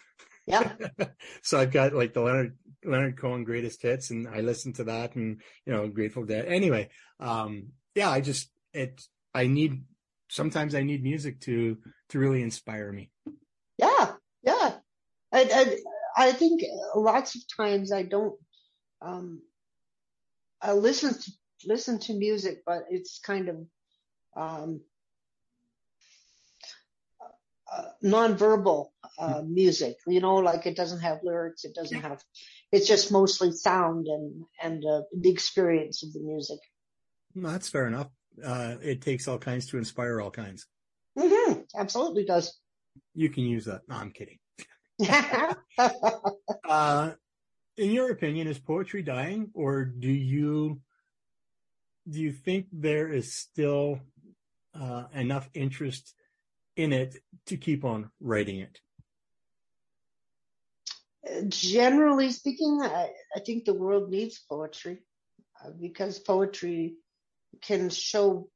Yeah. 0.46 0.72
so 1.42 1.58
I've 1.60 1.70
got 1.70 1.92
like 1.92 2.14
the 2.14 2.20
Leonard 2.20 2.56
Leonard 2.84 3.16
Cohen 3.16 3.44
greatest 3.44 3.82
hits, 3.82 4.10
and 4.10 4.26
I 4.28 4.40
listen 4.40 4.72
to 4.74 4.84
that, 4.84 5.14
and 5.14 5.40
you 5.64 5.72
know, 5.72 5.88
Grateful 5.88 6.24
Dead. 6.24 6.46
Anyway, 6.46 6.88
um, 7.20 7.68
yeah, 7.94 8.10
I 8.10 8.20
just 8.20 8.50
it. 8.72 9.00
I 9.34 9.46
need 9.46 9.84
sometimes 10.28 10.74
I 10.74 10.82
need 10.82 11.02
music 11.02 11.40
to 11.42 11.78
to 12.08 12.18
really 12.18 12.42
inspire 12.42 12.90
me. 12.90 13.10
Yeah, 13.78 14.12
yeah. 14.42 14.74
I 15.32 15.48
I, 15.54 15.78
I 16.16 16.32
think 16.32 16.62
lots 16.94 17.34
of 17.36 17.42
times 17.56 17.92
I 17.92 18.02
don't. 18.02 18.34
Um, 19.00 19.42
I 20.60 20.72
listen 20.72 21.14
to 21.14 21.30
listen 21.64 21.98
to 22.00 22.14
music, 22.14 22.62
but 22.66 22.84
it's 22.90 23.18
kind 23.18 23.48
of 23.48 23.56
um, 24.36 24.80
uh, 27.72 27.84
nonverbal 28.02 28.90
uh, 29.18 29.42
music. 29.44 29.96
You 30.06 30.20
know, 30.20 30.36
like 30.36 30.66
it 30.66 30.76
doesn't 30.76 31.00
have 31.00 31.20
lyrics. 31.22 31.64
It 31.64 31.74
doesn't 31.74 32.00
have. 32.00 32.22
It's 32.70 32.86
just 32.86 33.12
mostly 33.12 33.52
sound 33.52 34.06
and 34.06 34.44
and 34.62 34.84
uh, 34.84 35.02
the 35.16 35.30
experience 35.30 36.02
of 36.02 36.12
the 36.12 36.20
music. 36.20 36.58
that's 37.34 37.68
fair 37.68 37.86
enough. 37.86 38.08
Uh, 38.42 38.76
it 38.82 39.02
takes 39.02 39.28
all 39.28 39.38
kinds 39.38 39.66
to 39.68 39.78
inspire 39.78 40.20
all 40.20 40.30
kinds. 40.30 40.66
Mm-hmm. 41.18 41.60
Absolutely 41.76 42.24
does. 42.24 42.58
You 43.14 43.28
can 43.28 43.44
use 43.44 43.66
that. 43.66 43.82
No, 43.88 43.96
I'm 43.96 44.10
kidding. 44.10 44.38
uh, 46.68 47.12
in 47.76 47.90
your 47.90 48.10
opinion, 48.10 48.46
is 48.46 48.58
poetry 48.58 49.02
dying, 49.02 49.50
or 49.54 49.84
do 49.84 50.10
you 50.10 50.80
do 52.08 52.20
you 52.20 52.32
think 52.32 52.66
there 52.72 53.08
is 53.08 53.34
still 53.34 54.00
uh, 54.74 55.04
enough 55.14 55.48
interest 55.54 56.14
in 56.76 56.92
it 56.92 57.16
to 57.46 57.56
keep 57.56 57.84
on 57.84 58.10
writing 58.20 58.60
it? 58.60 58.80
Generally 61.48 62.32
speaking, 62.32 62.80
I, 62.82 63.10
I 63.36 63.40
think 63.40 63.64
the 63.64 63.74
world 63.74 64.10
needs 64.10 64.40
poetry 64.48 64.98
uh, 65.64 65.70
because 65.80 66.18
poetry 66.18 66.96
can 67.60 67.90
show 67.90 68.48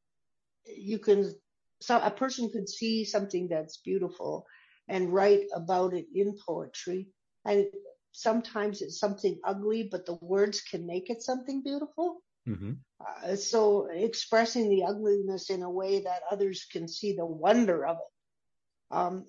you 0.67 0.99
can 0.99 1.33
so 1.81 2.01
a 2.01 2.11
person 2.11 2.51
could 2.51 2.69
see 2.69 3.05
something 3.05 3.49
that's 3.49 3.77
beautiful 3.79 4.47
and 4.89 5.13
write 5.13 5.47
about 5.55 5.95
it 5.95 6.07
in 6.15 6.37
poetry 6.47 7.09
and 7.45 7.67
sometimes 8.13 8.83
it's 8.83 8.99
something 8.99 9.39
ugly 9.45 9.89
but 9.91 10.07
the 10.07 10.15
words 10.21 10.61
can 10.63 10.87
make 10.87 11.11
it 11.11 11.23
something 11.23 11.63
beautiful 11.63 12.23
Mm-hmm. 12.49 12.73
Uh, 13.01 13.37
so 13.37 13.87
expressing 13.87 14.69
the 14.71 14.85
ugliness 14.85 15.51
in 15.51 15.63
a 15.63 15.71
way 15.71 16.03
that 16.03 16.23
others 16.31 16.67
can 16.71 16.89
see 16.89 17.15
the 17.15 17.27
wonder 17.27 17.85
of 17.87 17.97
it. 17.97 18.97
Um, 18.97 19.27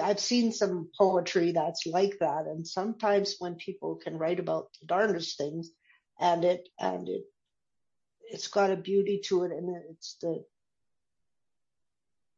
I've 0.00 0.20
seen 0.20 0.52
some 0.52 0.88
poetry 0.96 1.52
that's 1.52 1.86
like 1.86 2.18
that, 2.20 2.46
and 2.46 2.66
sometimes 2.66 3.36
when 3.38 3.56
people 3.56 3.96
can 3.96 4.16
write 4.16 4.40
about 4.40 4.68
the 4.80 4.86
darndest 4.86 5.36
things, 5.36 5.70
and 6.18 6.44
it 6.44 6.68
and 6.80 7.08
it 7.08 7.24
it's 8.30 8.48
got 8.48 8.70
a 8.70 8.76
beauty 8.76 9.20
to 9.26 9.42
it, 9.44 9.52
and 9.52 9.76
it's 9.90 10.16
the 10.22 10.44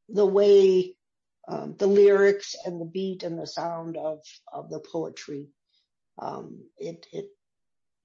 the 0.09 0.27
way 0.27 0.96
um, 1.46 1.74
the 1.78 1.87
lyrics 1.87 2.54
and 2.64 2.80
the 2.80 2.87
beat 2.87 3.22
and 3.22 3.38
the 3.38 3.46
sound 3.46 3.96
of 3.96 4.20
of 4.52 4.70
the 4.70 4.80
poetry. 4.80 5.48
Um, 6.18 6.61
it 6.78 7.07
it 7.12 7.26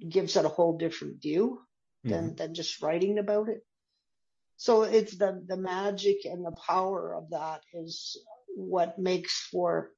gives 0.08 0.36
it 0.36 0.46
a 0.46 0.50
whole 0.50 0.78
different 0.78 1.22
view 1.22 1.62
than 2.04 2.26
mm-hmm. 2.26 2.36
than 2.36 2.54
just 2.54 2.82
writing 2.82 3.18
about 3.18 3.50
it. 3.50 3.66
So 4.58 4.84
it's 4.84 5.18
the 5.18 5.44
the 5.46 5.58
magic 5.58 6.26
and 6.26 6.46
the 6.46 6.56
power 6.68 7.16
of 7.16 7.30
that 7.30 7.62
is 7.74 8.18
what 8.56 9.00
makes 9.00 9.48
for 9.52 9.92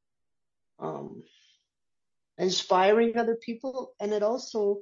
um, 0.79 1.23
inspiring 2.37 3.17
other 3.17 3.35
people, 3.35 3.93
and 3.99 4.13
it 4.13 4.23
also 4.23 4.79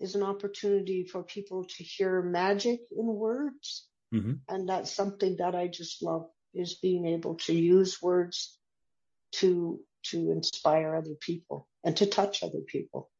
is 0.00 0.14
an 0.14 0.22
opportunity 0.22 1.04
for 1.04 1.22
people 1.22 1.64
to 1.64 1.84
hear 1.84 2.22
magic 2.22 2.80
in 2.90 3.06
words, 3.06 3.86
mm-hmm. 4.14 4.34
and 4.48 4.68
that's 4.68 4.90
something 4.90 5.36
that 5.36 5.54
I 5.54 5.68
just 5.68 6.02
love 6.02 6.28
is 6.54 6.74
being 6.74 7.06
able 7.06 7.36
to 7.36 7.54
use 7.54 8.00
words 8.02 8.58
to 9.32 9.80
to 10.04 10.30
inspire 10.30 10.96
other 10.96 11.14
people 11.20 11.68
and 11.84 11.96
to 11.96 12.06
touch 12.06 12.42
other 12.42 12.60
people. 12.66 13.10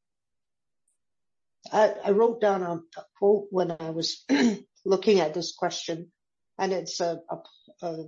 I, 1.73 1.95
I 2.05 2.11
wrote 2.11 2.41
down 2.41 2.63
a, 2.63 2.75
a, 2.75 3.05
quote 3.19 3.47
when 3.51 3.71
I 3.79 3.91
was 3.91 4.25
looking 4.85 5.21
at 5.21 5.33
this 5.33 5.55
question, 5.57 6.11
and 6.59 6.73
it's 6.73 7.01
a, 7.01 7.21
a, 7.31 7.87
a, 7.87 8.05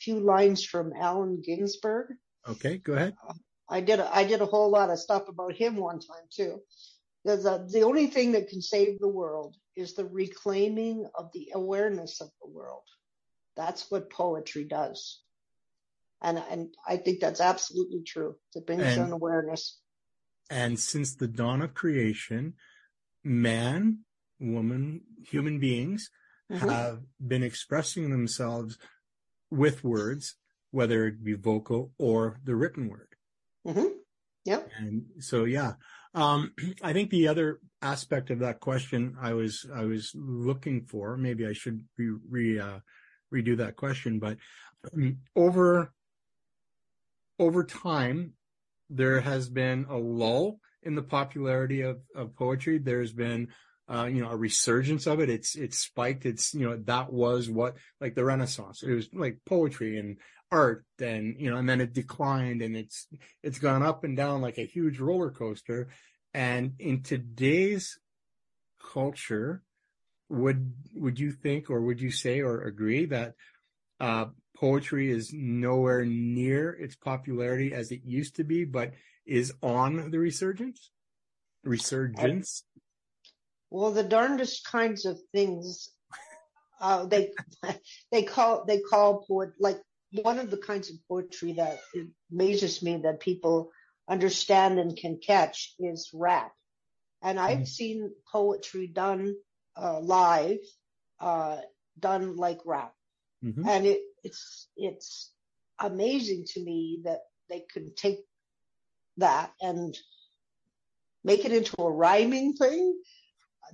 few 0.00 0.20
lines 0.20 0.64
from 0.64 0.92
Allen 0.92 1.42
Ginsberg. 1.44 2.08
Okay, 2.46 2.78
go 2.78 2.92
ahead. 2.92 3.14
Uh, 3.26 3.34
I 3.70 3.80
did 3.80 4.00
a, 4.00 4.14
I 4.14 4.24
did 4.24 4.40
a 4.40 4.46
whole 4.46 4.70
lot 4.70 4.90
of 4.90 4.98
stuff 4.98 5.28
about 5.28 5.54
him 5.54 5.76
one 5.76 6.00
time 6.00 6.26
too. 6.30 6.60
There's 7.24 7.46
a, 7.46 7.66
the 7.70 7.82
only 7.82 8.06
thing 8.06 8.32
that 8.32 8.48
can 8.48 8.62
save 8.62 8.98
the 8.98 9.08
world 9.08 9.56
is 9.76 9.94
the 9.94 10.06
reclaiming 10.06 11.06
of 11.14 11.30
the 11.32 11.50
awareness 11.54 12.20
of 12.20 12.28
the 12.42 12.48
world. 12.48 12.84
That's 13.58 13.90
what 13.90 14.08
poetry 14.08 14.64
does. 14.64 15.20
And, 16.22 16.40
and 16.50 16.74
I 16.86 16.96
think 16.96 17.18
that's 17.20 17.40
absolutely 17.40 18.02
true. 18.06 18.36
It 18.54 18.66
brings 18.66 18.84
And- 18.84 19.06
an 19.08 19.12
awareness. 19.12 19.78
And 20.48 20.78
since 20.78 21.14
the 21.14 21.28
dawn 21.28 21.60
of 21.60 21.74
creation, 21.74 22.54
man, 23.22 24.04
woman, 24.40 25.02
human 25.26 25.58
beings 25.58 26.08
Mhm. 26.50 26.60
have 26.60 27.02
been 27.20 27.42
expressing 27.42 28.08
themselves 28.10 28.78
with 29.50 29.84
words, 29.84 30.36
whether 30.70 31.06
it 31.06 31.22
be 31.22 31.34
vocal 31.34 31.92
or 31.98 32.40
the 32.44 32.54
written 32.56 32.88
word. 32.88 33.08
hmm 33.66 33.88
Yep. 34.44 34.70
And 34.78 35.06
so, 35.18 35.44
yeah, 35.44 35.74
um, 36.14 36.54
I 36.82 36.94
think 36.94 37.10
the 37.10 37.28
other 37.28 37.60
aspect 37.82 38.30
of 38.30 38.38
that 38.38 38.60
question 38.60 39.16
I 39.20 39.34
was, 39.34 39.66
I 39.74 39.84
was 39.84 40.12
looking 40.14 40.86
for, 40.86 41.16
maybe 41.18 41.44
I 41.46 41.52
should 41.52 41.86
re, 41.98 42.16
re 42.30 42.58
uh, 42.58 42.80
redo 43.32 43.56
that 43.58 43.76
question, 43.76 44.18
but 44.18 44.38
um, 44.92 45.18
over, 45.34 45.92
over 47.38 47.64
time, 47.64 48.34
there 48.90 49.20
has 49.20 49.48
been 49.48 49.86
a 49.88 49.96
lull 49.96 50.60
in 50.82 50.94
the 50.94 51.02
popularity 51.02 51.82
of, 51.82 51.98
of 52.14 52.34
poetry. 52.34 52.78
There's 52.78 53.12
been, 53.12 53.48
uh, 53.88 54.06
you 54.06 54.22
know, 54.22 54.30
a 54.30 54.36
resurgence 54.36 55.06
of 55.06 55.20
it. 55.20 55.28
It's, 55.28 55.56
it's 55.56 55.78
spiked. 55.78 56.24
It's, 56.24 56.54
you 56.54 56.68
know, 56.68 56.76
that 56.84 57.12
was 57.12 57.50
what, 57.50 57.76
like 58.00 58.14
the 58.14 58.24
Renaissance. 58.24 58.82
It 58.82 58.94
was 58.94 59.08
like 59.12 59.38
poetry 59.44 59.98
and 59.98 60.16
art 60.50 60.84
and, 61.00 61.36
you 61.38 61.50
know, 61.50 61.58
and 61.58 61.68
then 61.68 61.80
it 61.80 61.92
declined 61.92 62.62
and 62.62 62.76
it's, 62.76 63.06
it's 63.42 63.58
gone 63.58 63.82
up 63.82 64.04
and 64.04 64.16
down 64.16 64.40
like 64.40 64.58
a 64.58 64.66
huge 64.66 64.98
roller 64.98 65.30
coaster. 65.30 65.88
And 66.32 66.74
in 66.78 67.02
today's 67.02 67.98
culture, 68.92 69.62
would, 70.28 70.72
would 70.94 71.18
you 71.18 71.32
think, 71.32 71.70
or 71.70 71.80
would 71.80 72.00
you 72.00 72.10
say 72.10 72.40
or 72.40 72.62
agree 72.62 73.06
that, 73.06 73.34
uh, 74.00 74.26
poetry 74.56 75.10
is 75.10 75.32
nowhere 75.32 76.04
near 76.04 76.70
its 76.70 76.96
popularity 76.96 77.72
as 77.72 77.92
it 77.92 78.00
used 78.04 78.36
to 78.36 78.44
be, 78.44 78.64
but 78.64 78.92
is 79.24 79.52
on 79.62 80.10
the 80.10 80.18
resurgence? 80.18 80.90
Resurgence? 81.64 82.64
Well, 83.70 83.92
the 83.92 84.02
darndest 84.02 84.64
kinds 84.64 85.04
of 85.04 85.20
things, 85.32 85.90
uh, 86.80 87.06
they, 87.06 87.32
they 88.10 88.22
call, 88.22 88.64
they 88.64 88.80
call 88.80 89.24
poet, 89.28 89.50
like 89.58 89.80
one 90.22 90.38
of 90.38 90.50
the 90.50 90.56
kinds 90.56 90.90
of 90.90 90.96
poetry 91.06 91.52
that 91.54 91.80
amazes 92.32 92.82
me 92.82 92.96
that 92.98 93.20
people 93.20 93.70
understand 94.08 94.78
and 94.78 94.96
can 94.96 95.18
catch 95.18 95.74
is 95.78 96.10
rap. 96.14 96.52
And 97.22 97.38
I've 97.38 97.58
Mhm. 97.58 97.68
seen 97.68 98.14
poetry 98.32 98.86
done, 98.86 99.36
uh, 99.80 100.00
live, 100.00 100.58
uh, 101.20 101.58
done 101.98 102.36
like 102.36 102.60
rap. 102.64 102.94
Mhm. 103.44 103.66
And 103.66 103.86
it, 103.86 104.00
it's, 104.24 104.68
it's 104.76 105.32
amazing 105.78 106.44
to 106.54 106.60
me 106.60 107.00
that 107.04 107.20
they 107.48 107.64
can 107.72 107.94
take 107.94 108.20
that 109.18 109.52
and 109.60 109.96
make 111.24 111.44
it 111.44 111.52
into 111.52 111.80
a 111.82 111.90
rhyming 111.90 112.54
thing. 112.54 113.00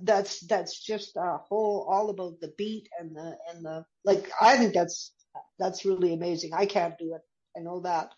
That's, 0.01 0.41
that's 0.41 0.79
just 0.79 1.15
a 1.15 1.37
whole, 1.37 1.87
all 1.89 2.09
about 2.09 2.39
the 2.41 2.53
beat 2.57 2.89
and 2.99 3.15
the, 3.15 3.37
and 3.49 3.65
the, 3.65 3.85
like, 4.03 4.29
I 4.39 4.57
think 4.57 4.73
that's, 4.73 5.13
that's 5.57 5.85
really 5.85 6.13
amazing. 6.13 6.51
I 6.53 6.65
can't 6.65 6.97
do 6.97 7.15
it. 7.15 7.21
I 7.57 7.61
know 7.61 7.81
that. 7.81 8.11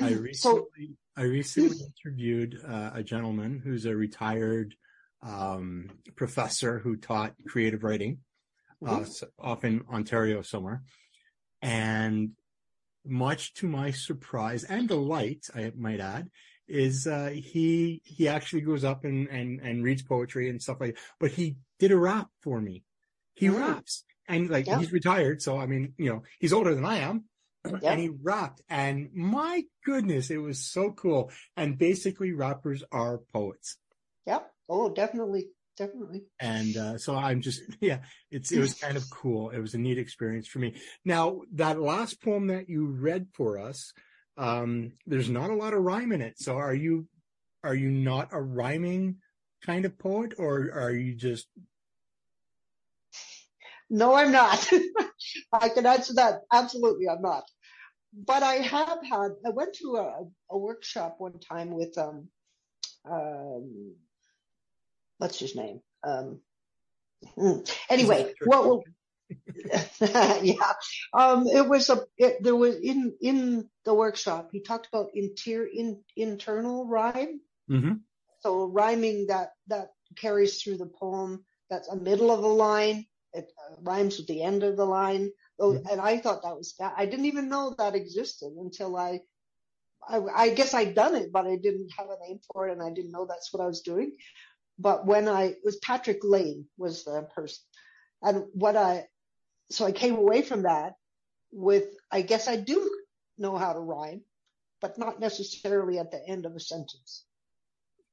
I 0.00 0.08
So, 0.32 0.68
recently, 0.70 0.96
I 1.16 1.22
recently 1.22 1.76
interviewed 2.04 2.60
uh, 2.66 2.90
a 2.94 3.02
gentleman 3.02 3.60
who's 3.62 3.84
a 3.84 3.94
retired 3.94 4.74
um, 5.22 5.90
professor 6.16 6.78
who 6.78 6.96
taught 6.96 7.34
creative 7.46 7.82
writing, 7.84 8.18
uh, 8.84 9.00
Mhm. 9.00 9.02
s- 9.02 9.24
off 9.38 9.64
in 9.64 9.82
Ontario 9.88 10.42
somewhere, 10.42 10.82
and 11.62 12.30
much 13.04 13.54
to 13.54 13.66
my 13.68 13.90
surprise 13.90 14.64
and 14.64 14.88
delight, 14.88 15.46
I 15.54 15.72
might 15.76 16.00
add, 16.00 16.30
is 16.68 17.06
uh, 17.06 17.30
he 17.30 18.00
he 18.04 18.28
actually 18.28 18.60
goes 18.62 18.84
up 18.84 19.04
and 19.04 19.28
and 19.28 19.60
and 19.60 19.82
reads 19.82 20.02
poetry 20.02 20.48
and 20.48 20.62
stuff 20.62 20.80
like. 20.80 20.94
that. 20.94 21.02
But 21.18 21.32
he 21.32 21.56
did 21.78 21.90
a 21.92 21.96
rap 21.98 22.28
for 22.40 22.60
me. 22.60 22.84
He 23.34 23.46
Mm. 23.48 23.58
raps, 23.58 24.04
and 24.28 24.48
like 24.50 24.66
Yeah. 24.66 24.78
he's 24.78 24.92
retired, 24.92 25.42
so 25.42 25.58
I 25.58 25.66
mean, 25.66 25.94
you 25.98 26.10
know, 26.10 26.22
he's 26.38 26.52
older 26.52 26.74
than 26.74 26.84
I 26.84 26.98
am, 26.98 27.24
Yeah. 27.64 27.92
and 27.92 28.00
he 28.00 28.08
rapped, 28.08 28.62
and 28.68 29.12
my 29.14 29.64
goodness, 29.84 30.30
it 30.30 30.38
was 30.38 30.62
so 30.64 30.92
cool. 30.92 31.30
And 31.56 31.76
basically, 31.78 32.32
rappers 32.32 32.84
are 32.92 33.18
poets, 33.32 33.78
yeah. 34.26 34.40
Oh, 34.70 34.88
definitely. 34.88 35.48
Definitely. 35.76 36.24
and 36.38 36.76
uh, 36.76 36.98
so 36.98 37.14
I'm 37.16 37.40
just 37.40 37.62
yeah, 37.80 38.00
it's 38.30 38.52
it 38.52 38.60
was 38.60 38.74
kind 38.74 38.96
of 38.98 39.08
cool. 39.08 39.50
It 39.50 39.60
was 39.60 39.72
a 39.74 39.78
neat 39.78 39.98
experience 39.98 40.46
for 40.46 40.58
me. 40.58 40.74
Now 41.06 41.40
that 41.54 41.80
last 41.80 42.22
poem 42.22 42.48
that 42.48 42.68
you 42.68 42.86
read 42.86 43.28
for 43.32 43.58
us, 43.58 43.94
um, 44.36 44.92
there's 45.06 45.30
not 45.30 45.48
a 45.48 45.54
lot 45.54 45.72
of 45.72 45.82
rhyme 45.82 46.12
in 46.12 46.20
it. 46.20 46.34
So 46.38 46.56
are 46.56 46.74
you 46.74 47.06
are 47.64 47.74
you 47.74 47.90
not 47.90 48.28
a 48.32 48.40
rhyming 48.40 49.16
kind 49.64 49.86
of 49.86 49.98
poet, 49.98 50.34
or 50.38 50.70
are 50.74 50.92
you 50.92 51.14
just 51.14 51.46
No, 53.90 54.14
I'm 54.14 54.30
not. 54.30 54.70
I 55.52 55.68
can 55.68 55.84
answer 55.84 56.14
that. 56.14 56.42
Absolutely, 56.52 57.08
I'm 57.08 57.22
not. 57.22 57.44
But 58.14 58.42
I 58.42 58.54
have 58.56 58.98
had, 59.02 59.30
I 59.44 59.50
went 59.50 59.74
to 59.74 59.96
a, 59.96 60.24
a 60.50 60.58
workshop 60.58 61.16
one 61.18 61.38
time 61.40 61.70
with, 61.72 61.96
um, 61.98 62.28
um, 63.10 63.94
what's 65.20 65.38
his 65.38 65.54
name? 65.54 65.80
Um, 66.02 66.40
hmm. 67.36 67.58
anyway, 67.88 68.32
what 68.44 68.64
will, 68.64 68.84
yeah, 70.00 70.72
um, 71.12 71.46
it 71.46 71.68
was 71.68 71.90
a, 71.90 72.02
it, 72.16 72.42
there 72.42 72.56
was 72.56 72.76
in, 72.76 73.14
in 73.20 73.68
the 73.84 73.94
workshop, 73.94 74.48
he 74.52 74.60
talked 74.60 74.88
about 74.92 75.10
inter, 75.14 75.68
in, 75.72 76.02
internal 76.16 76.86
rhyme. 76.86 77.40
Mhm. 77.70 78.00
So 78.40 78.64
rhyming 78.64 79.26
that, 79.26 79.50
that 79.68 79.90
carries 80.16 80.62
through 80.62 80.78
the 80.78 80.86
poem. 80.86 81.44
That's 81.68 81.88
a 81.88 81.96
middle 81.96 82.30
of 82.30 82.42
a 82.42 82.48
line. 82.48 83.06
It 83.34 83.52
uh, 83.60 83.76
rhymes 83.82 84.16
with 84.16 84.26
the 84.26 84.42
end 84.42 84.62
of 84.64 84.76
the 84.76 84.86
line. 84.86 85.30
Oh, 85.60 85.74
Mhm. 85.74 85.92
and 85.92 86.00
I 86.00 86.18
thought 86.18 86.42
that 86.42 86.56
was, 86.56 86.72
bad. 86.72 86.94
I 86.96 87.04
didn't 87.04 87.26
even 87.26 87.50
know 87.50 87.74
that 87.76 87.94
existed 87.94 88.52
until 88.58 88.96
I, 88.96 89.20
I, 90.08 90.18
I 90.34 90.48
guess 90.54 90.72
I'd 90.72 90.94
done 90.94 91.14
it, 91.14 91.30
but 91.30 91.46
I 91.46 91.56
didn't 91.56 91.90
have 91.98 92.08
a 92.08 92.18
name 92.26 92.40
for 92.50 92.68
it 92.68 92.72
and 92.72 92.82
I 92.82 92.90
didn't 92.90 93.12
know 93.12 93.26
that's 93.26 93.52
what 93.52 93.62
I 93.62 93.66
was 93.66 93.82
doing. 93.82 94.16
But 94.80 95.04
when 95.04 95.28
I, 95.28 95.42
it 95.44 95.58
was 95.62 95.76
Patrick 95.76 96.20
Lane 96.24 96.66
was 96.78 97.04
the 97.04 97.28
person. 97.34 97.62
And 98.22 98.44
what 98.52 98.76
I, 98.76 99.06
so 99.70 99.84
I 99.84 99.92
came 99.92 100.16
away 100.16 100.40
from 100.40 100.62
that 100.62 100.94
with, 101.52 101.84
I 102.10 102.22
guess 102.22 102.48
I 102.48 102.56
do 102.56 102.90
know 103.36 103.56
how 103.56 103.74
to 103.74 103.78
rhyme, 103.78 104.22
but 104.80 104.98
not 104.98 105.20
necessarily 105.20 105.98
at 105.98 106.10
the 106.10 106.26
end 106.26 106.46
of 106.46 106.56
a 106.56 106.60
sentence. 106.60 107.26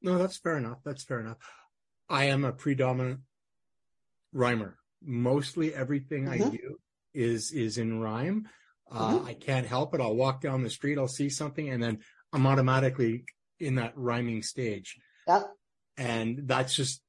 No, 0.01 0.17
that's 0.17 0.37
fair 0.37 0.57
enough. 0.57 0.79
That's 0.83 1.03
fair 1.03 1.21
enough. 1.21 1.37
I 2.09 2.25
am 2.25 2.43
a 2.43 2.51
predominant 2.51 3.21
rhymer. 4.33 4.77
Mostly 5.01 5.73
everything 5.73 6.27
I 6.27 6.39
Mhm. 6.39 6.51
do 6.51 6.79
is 7.13 7.51
is 7.51 7.77
in 7.77 7.99
rhyme. 7.99 8.49
Uh, 8.91 9.19
Mhm. 9.19 9.25
I 9.25 9.33
can't 9.35 9.65
help 9.65 9.93
it. 9.93 10.01
I'll 10.01 10.15
walk 10.15 10.41
down 10.41 10.63
the 10.63 10.69
street, 10.69 10.97
I'll 10.97 11.07
see 11.07 11.29
something, 11.29 11.69
and 11.69 11.81
then 11.81 12.03
I'm 12.33 12.45
automatically 12.45 13.25
in 13.59 13.75
that 13.75 13.97
rhyming 13.97 14.43
stage. 14.43 14.99
Yeah. 15.27 15.43
And 15.97 16.47
that's 16.47 16.75
just 16.75 17.01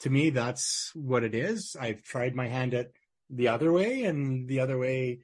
to 0.00 0.10
me, 0.10 0.30
that's 0.30 0.92
what 0.94 1.24
it 1.24 1.34
is. 1.34 1.76
I've 1.80 2.02
tried 2.02 2.34
my 2.34 2.48
hand 2.48 2.74
at 2.74 2.90
the 3.30 3.48
other 3.48 3.72
way, 3.72 4.04
and 4.04 4.46
the 4.46 4.60
other 4.60 4.78
way 4.78 5.20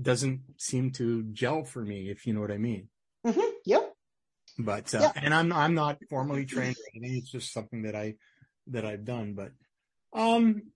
doesn't 0.00 0.40
seem 0.56 0.92
to 0.92 1.24
gel 1.24 1.64
for 1.64 1.82
me, 1.82 2.08
if 2.08 2.26
you 2.26 2.32
know 2.32 2.40
what 2.40 2.52
I 2.52 2.58
mean. 2.58 2.88
hmm 3.26 3.40
Yep. 3.66 3.92
but 4.58 4.94
uh, 4.94 5.00
Yeah. 5.00 5.12
and 5.16 5.34
I'm 5.34 5.52
I'm 5.52 5.74
not 5.74 5.98
formally 6.08 6.46
trained. 6.46 6.76
It's 6.94 7.30
just 7.30 7.52
something 7.52 7.82
that 7.82 7.96
I 7.96 8.14
that 8.68 8.84
I've 8.86 9.04
done. 9.04 9.34
But 9.34 9.52
um, 10.12 10.70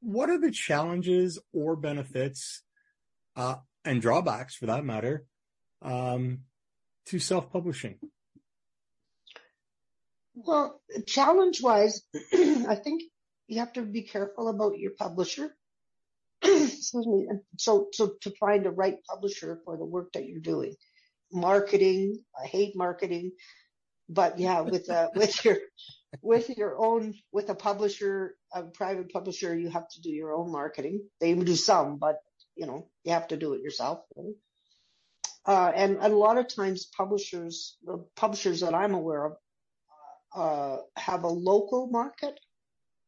what 0.00 0.30
are 0.30 0.40
the 0.40 0.50
challenges 0.50 1.38
or 1.52 1.76
benefits 1.76 2.62
uh, 3.36 3.56
and 3.84 4.00
drawbacks, 4.00 4.56
for 4.56 4.66
that 4.66 4.84
matter, 4.84 5.26
um, 5.82 6.40
to 7.06 7.18
self-publishing? 7.18 7.98
Well, 10.36 10.80
challenge 11.06 11.62
wise, 11.62 12.02
I 12.34 12.74
think 12.76 13.02
you 13.48 13.60
have 13.60 13.72
to 13.74 13.82
be 13.82 14.02
careful 14.02 14.48
about 14.48 14.78
your 14.78 14.92
publisher. 14.92 15.50
Excuse 16.42 17.06
me. 17.06 17.26
So, 17.58 17.88
so 17.92 18.12
to 18.20 18.30
find 18.32 18.66
a 18.66 18.70
right 18.70 18.98
publisher 19.08 19.60
for 19.64 19.78
the 19.78 19.84
work 19.84 20.12
that 20.12 20.26
you're 20.26 20.40
doing, 20.40 20.74
marketing, 21.32 22.22
I 22.38 22.46
hate 22.46 22.76
marketing, 22.76 23.32
but 24.10 24.38
yeah, 24.38 24.60
with, 24.60 24.90
uh, 24.90 25.08
with 25.14 25.42
your, 25.44 25.56
with 26.20 26.50
your 26.50 26.76
own, 26.78 27.14
with 27.32 27.48
a 27.48 27.54
publisher, 27.54 28.36
a 28.52 28.64
private 28.64 29.10
publisher, 29.10 29.58
you 29.58 29.70
have 29.70 29.88
to 29.88 30.02
do 30.02 30.10
your 30.10 30.34
own 30.34 30.52
marketing. 30.52 31.08
They 31.18 31.34
do 31.34 31.56
some, 31.56 31.96
but 31.96 32.18
you 32.56 32.66
know, 32.66 32.88
you 33.04 33.12
have 33.12 33.28
to 33.28 33.38
do 33.38 33.54
it 33.54 33.62
yourself. 33.62 34.00
Uh, 35.46 35.72
and 35.74 35.98
a 36.00 36.08
lot 36.08 36.38
of 36.38 36.54
times 36.54 36.86
publishers, 36.96 37.78
the 37.84 38.04
publishers 38.16 38.60
that 38.60 38.74
I'm 38.74 38.94
aware 38.94 39.24
of, 39.26 39.32
have 40.36 41.24
a 41.24 41.28
local 41.28 41.88
market. 41.88 42.38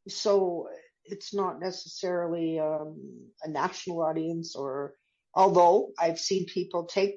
So 0.09 0.69
it's 1.05 1.35
not 1.35 1.61
necessarily 1.61 2.59
um, 2.59 3.31
a 3.43 3.49
national 3.49 4.03
audience 4.03 4.55
or 4.57 4.95
although 5.35 5.93
I've 5.99 6.19
seen 6.19 6.47
people 6.47 6.85
take 6.85 7.15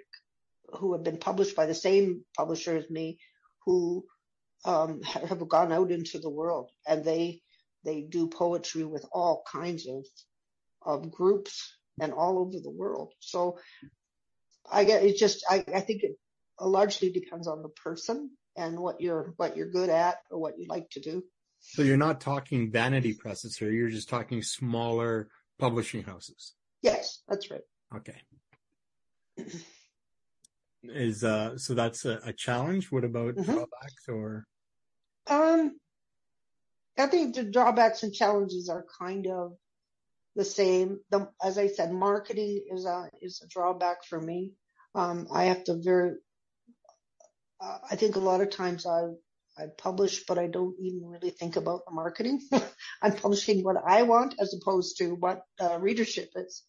who 0.74 0.94
have 0.94 1.04
been 1.04 1.18
published 1.18 1.56
by 1.56 1.66
the 1.66 1.76
same 1.76 2.24
publisher 2.38 2.78
as 2.78 2.90
me 2.90 3.20
who 3.66 4.06
um, 4.66 5.02
have 5.04 5.48
gone 5.48 5.72
out 5.72 5.92
into 5.92 6.20
the 6.20 6.30
world 6.30 6.72
and 6.88 7.04
they 7.04 7.42
they 7.84 8.02
do 8.02 8.28
poetry 8.28 8.84
with 8.84 9.06
all 9.12 9.44
kinds 9.52 9.88
of 9.88 10.06
of 10.84 11.12
groups 11.12 11.76
and 12.00 12.14
all 12.14 12.40
over 12.40 12.60
the 12.60 12.70
world. 12.70 13.14
So 13.20 13.60
I 14.72 14.84
get 14.84 15.04
it 15.04 15.18
just 15.18 15.44
I, 15.50 15.64
I 15.74 15.82
think 15.82 16.04
it 16.04 16.18
largely 16.60 17.12
depends 17.12 17.48
on 17.48 17.62
the 17.62 17.70
person 17.70 18.32
and 18.56 18.80
what 18.80 19.02
you're 19.02 19.34
what 19.38 19.56
you're 19.56 19.70
good 19.70 19.90
at 19.90 20.18
or 20.30 20.40
what 20.40 20.58
you 20.58 20.66
like 20.68 20.90
to 20.92 21.00
do. 21.00 21.24
So 21.60 21.84
you're 21.84 21.98
not 21.98 22.22
talking 22.22 22.72
vanity 22.72 23.14
presses 23.14 23.58
here, 23.58 23.72
you're 23.72 23.90
just 23.90 24.10
talking 24.10 24.42
smaller 24.42 25.30
publishing 25.60 26.04
houses. 26.04 26.54
Yes, 26.82 27.22
that's 27.28 27.52
right. 27.52 27.62
Okay. 27.96 28.22
Is 30.84 31.24
uh 31.24 31.58
so 31.58 31.74
that's 31.74 32.06
a, 32.06 32.20
a 32.26 32.34
challenge. 32.34 32.92
What 32.92 33.04
about 33.04 33.36
mm-hmm. 33.36 33.52
drawbacks 33.52 34.08
or 34.08 34.46
um 35.28 35.76
I 36.98 37.08
think 37.08 37.36
the 37.36 37.44
drawbacks 37.44 38.04
and 38.04 38.14
challenges 38.14 38.70
are 38.70 38.86
kind 39.00 39.28
of 39.28 39.54
the 40.36 40.46
same. 40.46 41.00
The, 41.10 41.30
as 41.44 41.58
I 41.58 41.68
said, 41.68 41.92
marketing 41.92 42.64
is 42.70 42.86
a 42.86 43.10
is 43.22 43.42
a 43.44 43.48
drawback 43.48 44.04
for 44.06 44.20
me. 44.20 44.52
Um, 44.96 45.28
I 45.34 45.46
have 45.46 45.64
to 45.66 45.76
very. 45.76 46.16
Uh, 47.62 47.78
I 47.90 47.96
think 47.96 48.16
a 48.16 48.20
lot 48.20 48.42
of 48.42 48.50
times 48.50 48.86
I 48.86 49.10
I 49.58 49.66
publish, 49.78 50.24
but 50.26 50.38
I 50.40 50.48
don't 50.48 50.76
even 50.80 51.06
really 51.06 51.30
think 51.30 51.56
about 51.56 51.86
the 51.86 51.92
marketing. 51.92 52.42
I'm 53.02 53.16
publishing 53.16 53.64
what 53.64 53.76
I 53.86 54.04
want 54.04 54.36
as 54.40 54.54
opposed 54.54 54.98
to 54.98 55.12
what 55.12 55.44
uh, 55.60 55.78
readership 55.80 56.32
is, 56.36 56.64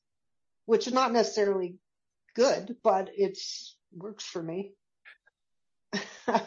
which 0.66 0.86
is 0.86 0.92
not 0.92 1.12
necessarily 1.12 1.76
good, 2.34 2.76
but 2.82 3.10
it's 3.16 3.76
works 3.92 4.24
for 4.24 4.42
me. 4.42 4.72
um, 6.26 6.40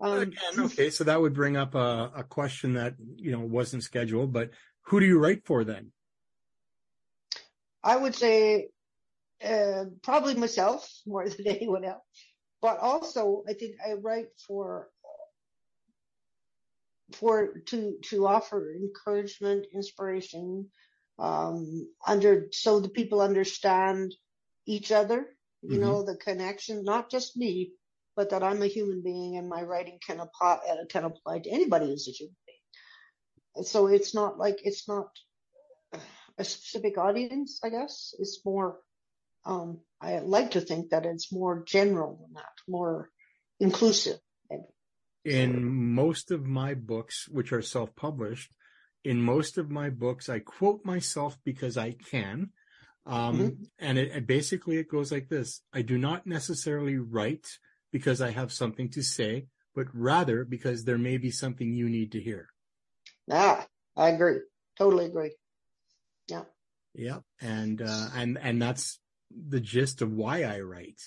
Again, 0.00 0.34
okay, 0.58 0.90
so 0.90 1.04
that 1.04 1.20
would 1.20 1.34
bring 1.34 1.56
up 1.56 1.74
a, 1.74 2.10
a 2.16 2.24
question 2.24 2.74
that 2.74 2.96
you 3.16 3.32
know 3.32 3.40
wasn't 3.40 3.84
scheduled, 3.84 4.32
but 4.32 4.50
who 4.82 5.00
do 5.00 5.06
you 5.06 5.18
write 5.18 5.46
for 5.46 5.64
then? 5.64 5.92
I 7.82 7.96
would 7.96 8.14
say 8.14 8.68
uh, 9.44 9.84
probably 10.02 10.34
myself 10.34 10.90
more 11.06 11.28
than 11.28 11.46
anyone 11.46 11.84
else. 11.84 12.02
But 12.62 12.78
also, 12.78 13.44
I 13.48 13.52
think 13.52 13.76
I 13.86 13.94
write 13.94 14.28
for 14.46 14.88
for 17.12 17.60
to 17.66 17.96
to 18.10 18.26
offer 18.26 18.72
encouragement, 18.74 19.66
inspiration, 19.72 20.70
um, 21.18 21.88
under 22.06 22.48
so 22.52 22.80
the 22.80 22.88
people 22.88 23.20
understand 23.20 24.14
each 24.66 24.90
other. 24.90 25.26
You 25.62 25.78
mm-hmm. 25.78 25.80
know 25.80 26.02
the 26.02 26.16
connection, 26.16 26.84
not 26.84 27.10
just 27.10 27.36
me, 27.36 27.72
but 28.16 28.30
that 28.30 28.42
I'm 28.42 28.62
a 28.62 28.66
human 28.66 29.02
being 29.02 29.36
and 29.36 29.48
my 29.48 29.62
writing 29.62 29.98
can 30.04 30.20
apply 30.20 30.58
can 30.88 31.04
apply 31.04 31.40
to 31.40 31.50
anybody 31.50 31.86
who's 31.86 32.08
a 32.08 32.12
human 32.12 32.36
being. 32.46 33.64
So 33.64 33.86
it's 33.86 34.14
not 34.14 34.38
like 34.38 34.58
it's 34.64 34.88
not 34.88 35.08
a 36.38 36.44
specific 36.44 36.98
audience, 36.98 37.60
I 37.62 37.70
guess. 37.70 38.14
It's 38.18 38.40
more, 38.44 38.78
um, 39.46 39.78
I 40.00 40.18
like 40.18 40.52
to 40.52 40.60
think 40.60 40.90
that 40.90 41.06
it's 41.06 41.32
more 41.32 41.64
general 41.64 42.18
than 42.20 42.34
that, 42.34 42.52
more 42.68 43.10
inclusive. 43.60 44.18
In 45.24 45.92
most 45.94 46.30
of 46.30 46.46
my 46.46 46.74
books, 46.74 47.28
which 47.28 47.52
are 47.52 47.62
self-published, 47.62 48.52
in 49.02 49.20
most 49.20 49.58
of 49.58 49.70
my 49.70 49.90
books, 49.90 50.28
I 50.28 50.38
quote 50.38 50.84
myself 50.84 51.36
because 51.44 51.76
I 51.76 51.92
can. 51.92 52.50
Um, 53.06 53.38
mm-hmm. 53.38 53.62
and 53.78 53.98
it, 53.98 54.12
it 54.12 54.26
basically, 54.26 54.78
it 54.78 54.88
goes 54.88 55.10
like 55.10 55.28
this. 55.28 55.62
I 55.72 55.82
do 55.82 55.98
not 55.98 56.26
necessarily 56.26 56.96
write 56.96 57.46
because 57.92 58.20
I 58.20 58.30
have 58.30 58.52
something 58.52 58.90
to 58.90 59.02
say, 59.02 59.46
but 59.74 59.86
rather 59.92 60.44
because 60.44 60.84
there 60.84 60.98
may 60.98 61.16
be 61.16 61.30
something 61.30 61.72
you 61.72 61.88
need 61.88 62.12
to 62.12 62.20
hear. 62.20 62.48
Ah, 63.30 63.66
I 63.96 64.10
agree. 64.10 64.40
Totally 64.78 65.06
agree. 65.06 65.34
Yeah. 66.28 66.42
Yeah. 66.94 67.18
And, 67.40 67.82
uh, 67.82 68.08
and, 68.14 68.38
and 68.40 68.60
that's 68.60 69.00
the 69.48 69.60
gist 69.60 70.02
of 70.02 70.12
why 70.12 70.42
I 70.42 70.60
write. 70.60 71.00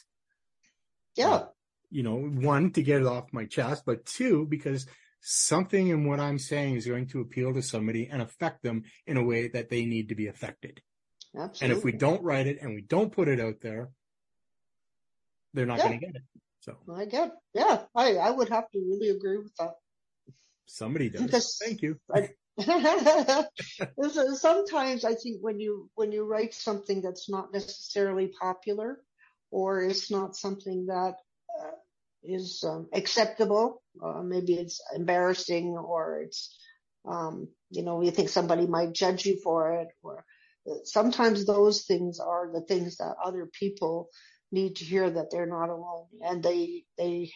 Yeah. 1.16 1.30
Uh, 1.30 1.48
you 1.90 2.04
know, 2.04 2.18
one, 2.18 2.72
to 2.74 2.84
get 2.84 3.02
it 3.02 3.08
off 3.08 3.34
my 3.34 3.46
chest, 3.46 3.84
but 3.86 4.06
two, 4.06 4.46
because 4.46 4.86
something 5.22 5.88
in 5.88 6.08
what 6.08 6.20
I'm 6.20 6.40
saying 6.40 6.76
is 6.76 6.86
going 6.86 7.08
to 7.08 7.22
appeal 7.22 7.54
to 7.54 7.62
somebody 7.62 8.08
and 8.12 8.22
affect 8.22 8.64
them 8.64 8.84
in 9.08 9.18
a 9.18 9.24
way 9.24 9.48
that 9.50 9.70
they 9.70 9.86
need 9.86 10.10
to 10.10 10.16
be 10.16 10.28
affected. 10.28 10.82
Absolutely. 11.36 11.66
And 11.66 11.78
if 11.78 11.84
we 11.84 11.92
don't 11.92 12.24
write 12.24 12.48
it 12.48 12.62
and 12.62 12.76
we 12.76 12.82
don't 12.82 13.12
put 13.12 13.28
it 13.28 13.40
out 13.40 13.62
there, 13.62 13.90
they're 15.54 15.66
not 15.66 15.80
yeah. 15.80 15.88
going 15.88 16.00
to 16.00 16.06
get 16.06 16.16
it. 16.16 16.24
So 16.62 16.78
I 16.94 17.06
get, 17.06 17.32
yeah, 17.54 17.84
I, 17.96 18.16
I 18.16 18.30
would 18.32 18.50
have 18.50 18.70
to 18.72 18.80
really 18.80 19.10
agree 19.10 19.38
with 19.38 19.56
that. 19.58 19.74
Somebody 20.68 21.10
does. 21.10 21.24
Because 21.24 21.60
Thank 21.64 21.82
you. 21.82 22.00
I, 22.14 22.30
Sometimes 24.36 25.06
I 25.06 25.16
think 25.16 25.38
when 25.42 25.60
you 25.60 25.90
when 25.96 26.12
you 26.12 26.26
write 26.26 26.54
something 26.54 27.02
that's 27.02 27.30
not 27.30 27.54
necessarily 27.54 28.28
popular, 28.28 29.00
or 29.52 29.82
it's 29.84 30.12
not 30.12 30.36
something 30.36 30.88
that 30.88 31.16
uh, 31.60 31.72
is 32.24 32.64
um, 32.68 32.90
acceptable, 32.94 33.82
uh, 34.04 34.22
maybe 34.24 34.54
it's 34.56 34.82
embarrassing, 34.96 35.78
or 35.78 36.22
it's 36.24 36.58
um, 37.06 37.48
you 37.72 37.84
know 37.84 38.02
you 38.02 38.12
think 38.12 38.30
somebody 38.30 38.68
might 38.68 38.94
judge 38.94 39.26
you 39.26 39.40
for 39.44 39.74
it, 39.82 39.88
or 40.04 40.26
uh, 40.70 40.76
sometimes 40.84 41.46
those 41.46 41.84
things 41.84 42.20
are 42.20 42.52
the 42.54 42.62
things 42.62 42.98
that 42.98 43.16
other 43.24 43.50
people 43.60 44.10
need 44.52 44.76
to 44.78 44.86
hear 44.86 45.10
that 45.10 45.32
they're 45.32 45.46
not 45.46 45.70
alone, 45.70 46.08
and 46.22 46.44
they 46.44 46.84
they 46.98 47.32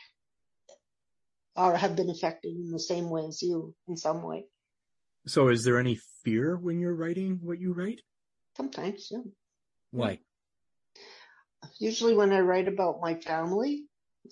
are 1.55 1.75
have 1.77 1.95
been 1.95 2.09
affected 2.09 2.55
in 2.55 2.71
the 2.71 2.79
same 2.79 3.09
way 3.09 3.25
as 3.27 3.41
you 3.41 3.73
in 3.87 3.95
some 3.97 4.23
way. 4.23 4.45
So 5.25 5.47
is 5.49 5.63
there 5.63 5.79
any 5.79 5.99
fear 6.23 6.57
when 6.57 6.79
you're 6.79 6.95
writing 6.95 7.39
what 7.41 7.59
you 7.59 7.73
write? 7.73 8.01
Sometimes, 8.57 9.07
yeah. 9.11 9.19
Why? 9.91 10.19
Usually 11.79 12.13
when 12.13 12.33
I 12.33 12.39
write 12.39 12.67
about 12.67 12.99
my 13.01 13.15
family, 13.15 13.85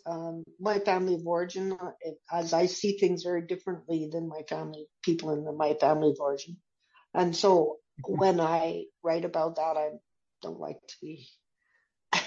um, 0.06 0.44
my 0.60 0.80
family 0.80 1.16
of 1.16 1.26
origin, 1.26 1.78
as 2.32 2.54
I 2.54 2.66
see 2.66 2.98
things 2.98 3.24
very 3.24 3.46
differently 3.46 4.10
than 4.12 4.28
my 4.28 4.42
family, 4.50 4.88
people 5.02 5.32
in 5.32 5.44
the, 5.44 5.52
my 5.52 5.76
family 5.76 6.10
of 6.10 6.18
origin. 6.20 6.58
And 7.14 7.36
so 7.36 7.78
when 8.06 8.39
I 8.39 8.86
write 9.04 9.26
about 9.26 9.56
that, 9.56 9.78
I 9.78 9.89
don't 10.42 10.60
like 10.60 10.80
to 10.88 10.96
be, 11.02 11.28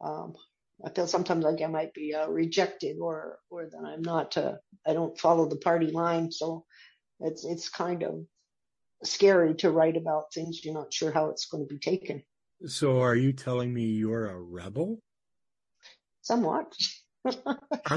um, 0.00 0.34
I 0.84 0.90
feel 0.90 1.06
sometimes 1.06 1.44
like 1.44 1.62
I 1.62 1.66
might 1.66 1.94
be 1.94 2.14
uh, 2.14 2.28
rejected 2.28 2.96
or, 3.00 3.38
or 3.50 3.66
that 3.70 3.84
I'm 3.84 4.02
not, 4.02 4.36
uh, 4.36 4.54
I 4.86 4.92
don't 4.92 5.18
follow 5.18 5.48
the 5.48 5.56
party 5.56 5.90
line. 5.90 6.32
So 6.32 6.64
it's 7.22 7.44
it's 7.44 7.68
kind 7.68 8.02
of 8.02 8.24
scary 9.04 9.54
to 9.56 9.70
write 9.70 9.96
about 9.96 10.32
things 10.32 10.64
you're 10.64 10.74
not 10.74 10.92
sure 10.92 11.12
how 11.12 11.30
it's 11.30 11.46
going 11.46 11.66
to 11.66 11.72
be 11.72 11.78
taken. 11.78 12.22
So 12.66 13.00
are 13.00 13.16
you 13.16 13.32
telling 13.32 13.72
me 13.72 13.86
you're 13.86 14.26
a 14.26 14.40
rebel? 14.40 15.00
Somewhat. 16.20 16.72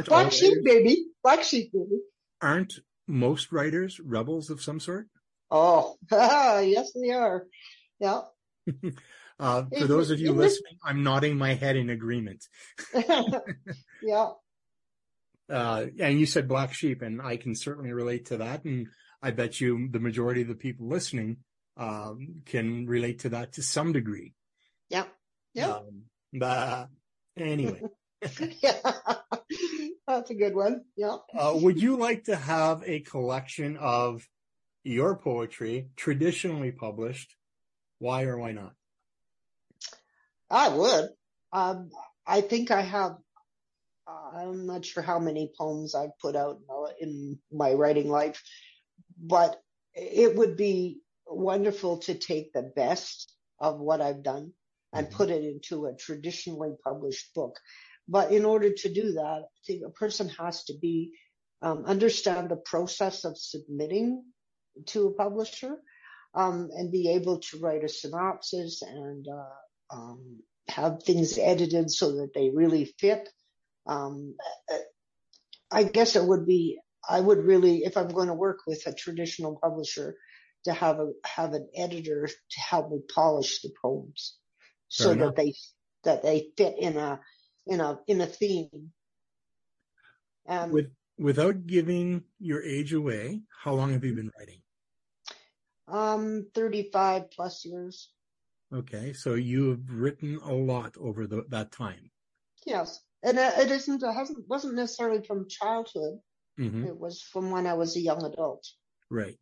Black 0.05 0.31
sheep, 0.31 0.63
baby. 0.63 1.05
Black 1.23 1.43
sheep, 1.43 1.71
baby. 1.71 2.01
Aren't 2.41 2.79
most 3.07 3.51
writers 3.51 3.99
rebels 3.99 4.49
of 4.49 4.61
some 4.61 4.79
sort? 4.79 5.07
Oh, 5.51 5.95
yes, 6.11 6.91
they 6.93 7.11
are. 7.11 7.45
Yeah. 7.99 8.21
uh, 9.39 9.63
for 9.77 9.85
those 9.85 10.09
of 10.09 10.19
you 10.19 10.33
listening, 10.33 10.77
I'm 10.83 11.03
nodding 11.03 11.37
my 11.37 11.53
head 11.53 11.75
in 11.75 11.89
agreement. 11.89 12.43
yeah. 14.03 14.29
Uh, 15.47 15.85
and 15.99 16.19
you 16.19 16.25
said 16.25 16.47
black 16.47 16.73
sheep, 16.73 17.03
and 17.03 17.21
I 17.21 17.37
can 17.37 17.55
certainly 17.55 17.93
relate 17.93 18.27
to 18.27 18.37
that. 18.37 18.65
And 18.65 18.87
I 19.21 19.31
bet 19.31 19.59
you 19.59 19.89
the 19.91 19.99
majority 19.99 20.41
of 20.41 20.47
the 20.47 20.55
people 20.55 20.87
listening 20.87 21.37
um, 21.77 22.41
can 22.45 22.85
relate 22.87 23.19
to 23.19 23.29
that 23.29 23.53
to 23.53 23.63
some 23.63 23.91
degree. 23.91 24.33
Yeah. 24.89 25.05
Yeah. 25.53 25.77
Um, 25.77 26.03
but 26.33 26.89
anyway. 27.37 27.81
yeah. 28.61 28.79
That's 30.07 30.29
a 30.29 30.35
good 30.35 30.55
one. 30.55 30.83
Yeah. 30.95 31.17
Uh, 31.37 31.53
would 31.55 31.81
you 31.81 31.97
like 31.97 32.25
to 32.25 32.35
have 32.35 32.83
a 32.85 32.99
collection 32.99 33.77
of 33.77 34.27
your 34.83 35.17
poetry 35.17 35.89
traditionally 35.95 36.71
published? 36.71 37.35
Why 37.99 38.23
or 38.23 38.37
why 38.37 38.51
not? 38.51 38.73
I 40.49 40.69
would. 40.69 41.09
Um, 41.51 41.89
I 42.27 42.41
think 42.41 42.71
I 42.71 42.81
have. 42.81 43.17
Uh, 44.07 44.37
I'm 44.37 44.67
not 44.67 44.85
sure 44.85 45.01
how 45.01 45.17
many 45.17 45.51
poems 45.57 45.95
I've 45.95 46.17
put 46.19 46.35
out 46.35 46.59
in 47.01 47.39
my 47.51 47.73
writing 47.73 48.09
life, 48.09 48.41
but 49.17 49.61
it 49.93 50.35
would 50.35 50.57
be 50.57 51.01
wonderful 51.27 51.99
to 51.99 52.15
take 52.15 52.53
the 52.53 52.63
best 52.75 53.33
of 53.59 53.79
what 53.79 54.01
I've 54.01 54.23
done 54.23 54.53
and 54.93 55.07
Mhm. 55.07 55.11
put 55.11 55.29
it 55.29 55.43
into 55.43 55.85
a 55.85 55.95
traditionally 55.95 56.75
published 56.83 57.33
book. 57.33 57.59
But 58.07 58.31
in 58.31 58.45
order 58.45 58.71
to 58.73 58.93
do 58.93 59.13
that, 59.13 59.43
I 59.43 59.59
think 59.65 59.83
a 59.83 59.89
person 59.89 60.29
has 60.29 60.63
to 60.65 60.77
be 60.77 61.13
um, 61.61 61.85
understand 61.85 62.49
the 62.49 62.57
process 62.57 63.25
of 63.25 63.37
submitting 63.37 64.23
to 64.87 65.07
a 65.07 65.13
publisher 65.13 65.81
um, 66.35 66.69
and 66.73 66.91
be 66.91 67.09
able 67.11 67.39
to 67.39 67.59
write 67.59 67.83
a 67.83 67.89
synopsis 67.89 68.81
and 68.81 69.27
uh, 69.27 69.95
um, 69.95 70.43
have 70.67 71.01
things 71.01 71.37
edited 71.37 71.89
so 71.89 72.17
that 72.17 72.33
they 72.33 72.49
really 72.49 72.85
fit. 72.99 73.29
Um, 73.87 74.35
I 75.71 75.83
guess 75.83 76.15
it 76.15 76.23
would 76.23 76.45
be 76.45 76.79
I 77.07 77.19
would 77.19 77.39
really, 77.39 77.83
if 77.83 77.97
I'm 77.97 78.09
going 78.09 78.27
to 78.27 78.33
work 78.33 78.59
with 78.67 78.85
a 78.87 78.93
traditional 78.93 79.59
publisher, 79.61 80.15
to 80.65 80.73
have 80.73 80.99
a 80.99 81.11
have 81.23 81.53
an 81.53 81.69
editor 81.75 82.27
to 82.27 82.59
help 82.59 82.89
me 82.89 82.99
polish 83.13 83.61
the 83.61 83.69
poems 83.79 84.37
so 84.89 85.13
Fair 85.13 85.25
that 85.25 85.35
they 85.35 85.53
that 86.03 86.23
they 86.23 86.49
fit 86.57 86.75
in 86.79 86.97
a 86.97 87.19
in 87.67 87.81
a 87.81 87.99
in 88.07 88.21
a 88.21 88.25
theme. 88.25 88.91
Um, 90.47 90.71
With 90.71 90.91
without 91.17 91.67
giving 91.67 92.23
your 92.39 92.63
age 92.63 92.93
away, 92.93 93.41
how 93.63 93.73
long 93.73 93.93
have 93.93 94.03
you 94.03 94.13
been 94.13 94.31
writing? 94.37 94.61
um, 95.87 96.47
35 96.53 97.31
plus 97.31 97.65
years. 97.65 98.09
Okay, 98.73 99.13
so 99.13 99.35
you 99.35 99.69
have 99.69 99.89
written 99.89 100.39
a 100.43 100.53
lot 100.53 100.95
over 100.99 101.27
the, 101.27 101.45
that 101.49 101.71
time. 101.71 102.11
Yes. 102.65 102.99
And 103.23 103.37
it 103.37 103.53
it 103.57 103.71
isn't, 103.71 104.03
it 104.03 104.13
hasn't, 104.13 104.47
wasn't 104.47 104.75
necessarily 104.75 105.23
from 105.23 105.47
childhood. 105.47 106.19
Hmm 106.57 106.85
It 106.85 106.97
was 106.97 107.21
from 107.21 107.51
when 107.51 107.67
I 107.67 107.73
was 107.73 107.95
a 107.95 108.01
young 108.01 108.23
adult. 108.23 108.65
Right. 109.09 109.37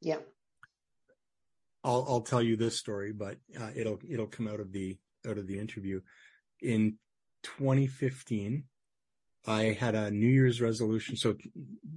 Yeah. 0.00 0.18
I'll 1.82 2.04
I'll 2.08 2.20
tell 2.20 2.42
you 2.42 2.56
this 2.56 2.76
story, 2.76 3.12
but 3.12 3.38
uh, 3.58 3.70
it'll 3.74 3.98
it'll 4.08 4.26
come 4.26 4.48
out 4.48 4.60
of 4.60 4.72
the 4.72 4.98
out 5.26 5.38
of 5.38 5.46
the 5.46 5.58
interview. 5.58 6.00
In 6.60 6.98
2015, 7.42 8.64
I 9.46 9.62
had 9.64 9.94
a 9.94 10.10
New 10.10 10.28
Year's 10.28 10.60
resolution, 10.60 11.16
so 11.16 11.36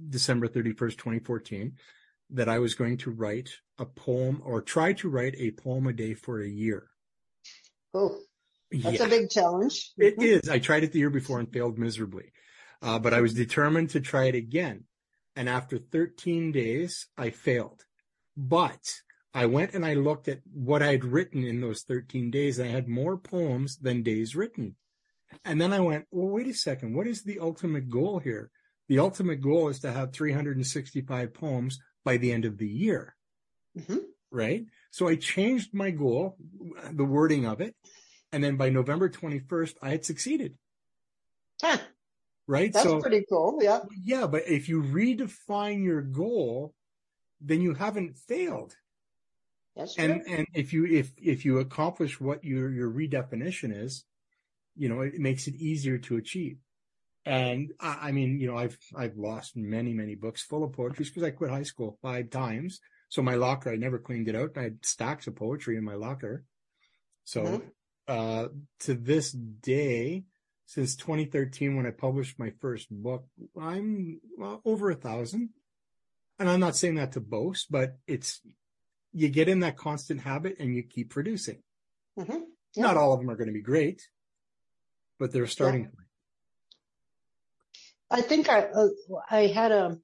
December 0.08 0.48
31st, 0.48 0.96
2014, 0.96 1.72
that 2.30 2.48
I 2.48 2.58
was 2.58 2.74
going 2.74 2.96
to 2.98 3.10
write 3.10 3.50
a 3.78 3.84
poem 3.84 4.40
or 4.44 4.62
try 4.62 4.94
to 4.94 5.08
write 5.10 5.34
a 5.36 5.50
poem 5.50 5.86
a 5.86 5.92
day 5.92 6.14
for 6.14 6.40
a 6.40 6.48
year. 6.48 6.88
Oh, 7.92 8.18
that's 8.72 9.00
Yeah. 9.00 9.06
a 9.06 9.08
big 9.08 9.28
challenge. 9.30 9.92
It 9.98 10.16
Mhm. 10.16 10.48
I 10.50 10.58
tried 10.58 10.84
it 10.84 10.92
the 10.92 10.98
year 10.98 11.10
before 11.10 11.40
and 11.40 11.52
failed 11.52 11.78
miserably. 11.78 12.32
Uh, 12.82 12.98
but 12.98 13.14
I 13.14 13.20
was 13.20 13.34
determined 13.34 13.90
to 13.90 14.00
try 14.00 14.24
it 14.24 14.34
again. 14.34 14.84
And 15.36 15.48
after 15.48 15.78
13 15.78 16.52
days, 16.52 17.06
I 17.16 17.30
failed. 17.30 17.84
But 18.36 19.00
I 19.32 19.46
went 19.46 19.74
and 19.74 19.84
I 19.84 19.94
looked 19.94 20.28
at 20.28 20.40
what 20.52 20.82
I'd 20.82 21.04
written 21.04 21.44
in 21.44 21.60
those 21.60 21.82
13 21.82 22.30
days. 22.30 22.60
I 22.60 22.66
had 22.66 22.88
more 22.88 23.16
poems 23.16 23.76
than 23.78 24.02
days 24.02 24.36
written. 24.36 24.76
And 25.44 25.60
then 25.60 25.72
I 25.72 25.80
went, 25.80 26.06
well, 26.10 26.28
wait 26.28 26.46
a 26.46 26.54
second. 26.54 26.94
What 26.94 27.06
is 27.08 27.22
the 27.24 27.40
ultimate 27.40 27.88
goal 27.90 28.20
here? 28.20 28.50
The 28.88 28.98
ultimate 29.00 29.40
goal 29.40 29.68
is 29.68 29.80
to 29.80 29.90
have 29.92 30.12
365 30.12 31.34
poems 31.34 31.80
by 32.04 32.16
the 32.18 32.32
end 32.32 32.44
of 32.44 32.58
the 32.58 32.68
year 32.68 33.16
Mhm. 33.76 34.04
right? 34.30 34.66
So 34.92 35.08
I 35.08 35.16
changed 35.16 35.74
my 35.74 35.90
goal, 35.90 36.36
the 36.92 37.04
wording 37.04 37.44
of 37.46 37.60
it, 37.60 37.74
and 38.30 38.44
then 38.44 38.56
by 38.56 38.68
November 38.68 39.08
21st, 39.08 39.76
I 39.82 39.90
had 39.90 40.04
succeeded, 40.04 40.56
Huh, 41.60 41.78
right? 42.46 42.72
that's 42.72 42.86
so 42.86 43.00
pretty 43.00 43.24
cool. 43.28 43.58
Yeah. 43.60 43.80
yeah, 44.02 44.26
but 44.26 44.46
if 44.46 44.68
you 44.68 44.82
redefine 44.82 45.82
your 45.84 46.02
goal, 46.02 46.74
then 47.40 47.60
you 47.60 47.74
haven't 47.74 48.16
failed. 48.16 48.76
That's 49.76 49.94
true. 49.94 50.04
And 50.04 50.22
and 50.28 50.46
if 50.54 50.72
you 50.72 50.86
if 50.86 51.12
if 51.20 51.44
you 51.44 51.58
accomplish 51.58 52.20
what 52.20 52.44
your 52.44 52.70
your 52.70 52.90
redefinition 52.90 53.76
is, 53.76 54.04
you 54.76 54.88
know, 54.88 55.00
it 55.00 55.18
makes 55.18 55.46
it 55.46 55.54
easier 55.54 55.98
to 55.98 56.16
achieve. 56.16 56.58
And 57.26 57.72
I, 57.80 58.08
I 58.08 58.12
mean, 58.12 58.38
you 58.38 58.46
know, 58.46 58.56
I've 58.56 58.78
I've 58.94 59.16
lost 59.16 59.56
many 59.56 59.92
many 59.92 60.14
books 60.14 60.42
full 60.42 60.62
of 60.64 60.72
poetry 60.72 61.04
because 61.04 61.22
I 61.22 61.30
quit 61.30 61.50
high 61.50 61.62
school 61.62 61.98
five 62.02 62.30
times. 62.30 62.80
So 63.08 63.22
my 63.22 63.34
locker, 63.34 63.70
I 63.70 63.76
never 63.76 63.98
cleaned 63.98 64.28
it 64.28 64.36
out. 64.36 64.56
I 64.56 64.62
had 64.62 64.84
stacks 64.84 65.26
of 65.26 65.36
poetry 65.36 65.76
in 65.76 65.84
my 65.84 65.94
locker. 65.94 66.44
So 67.24 67.42
Mhm. 67.42 67.70
uh, 68.06 68.48
to 68.80 68.94
this 68.94 69.32
day, 69.32 70.24
since 70.66 70.96
2013, 70.96 71.76
when 71.76 71.86
I 71.86 71.90
published 71.90 72.38
my 72.38 72.52
first 72.60 72.88
book, 72.90 73.26
I'm 73.60 74.20
well, 74.38 74.60
over 74.64 74.90
a 74.90 74.94
thousand. 74.94 75.50
And 76.38 76.48
I'm 76.48 76.60
not 76.60 76.76
saying 76.76 76.96
that 76.96 77.12
to 77.12 77.20
boast, 77.20 77.70
but 77.70 77.96
it's 78.06 78.40
you 79.12 79.28
get 79.28 79.48
in 79.48 79.60
that 79.60 79.76
constant 79.76 80.20
habit 80.20 80.56
and 80.58 80.74
you 80.74 80.82
keep 80.82 81.10
producing. 81.10 81.62
Mhm. 82.18 82.42
Not 82.76 82.96
all 82.96 83.12
of 83.12 83.20
them 83.20 83.30
are 83.30 83.36
going 83.36 83.46
to 83.46 83.52
be 83.52 83.62
great, 83.62 84.08
but 85.18 85.32
they're 85.32 85.46
starting 85.46 85.84
point. 85.84 86.08
I 88.10 88.20
think 88.20 88.48
I 88.48 88.62
uh, 88.62 88.88
I 89.30 89.46
had 89.46 89.72
a 89.72 89.98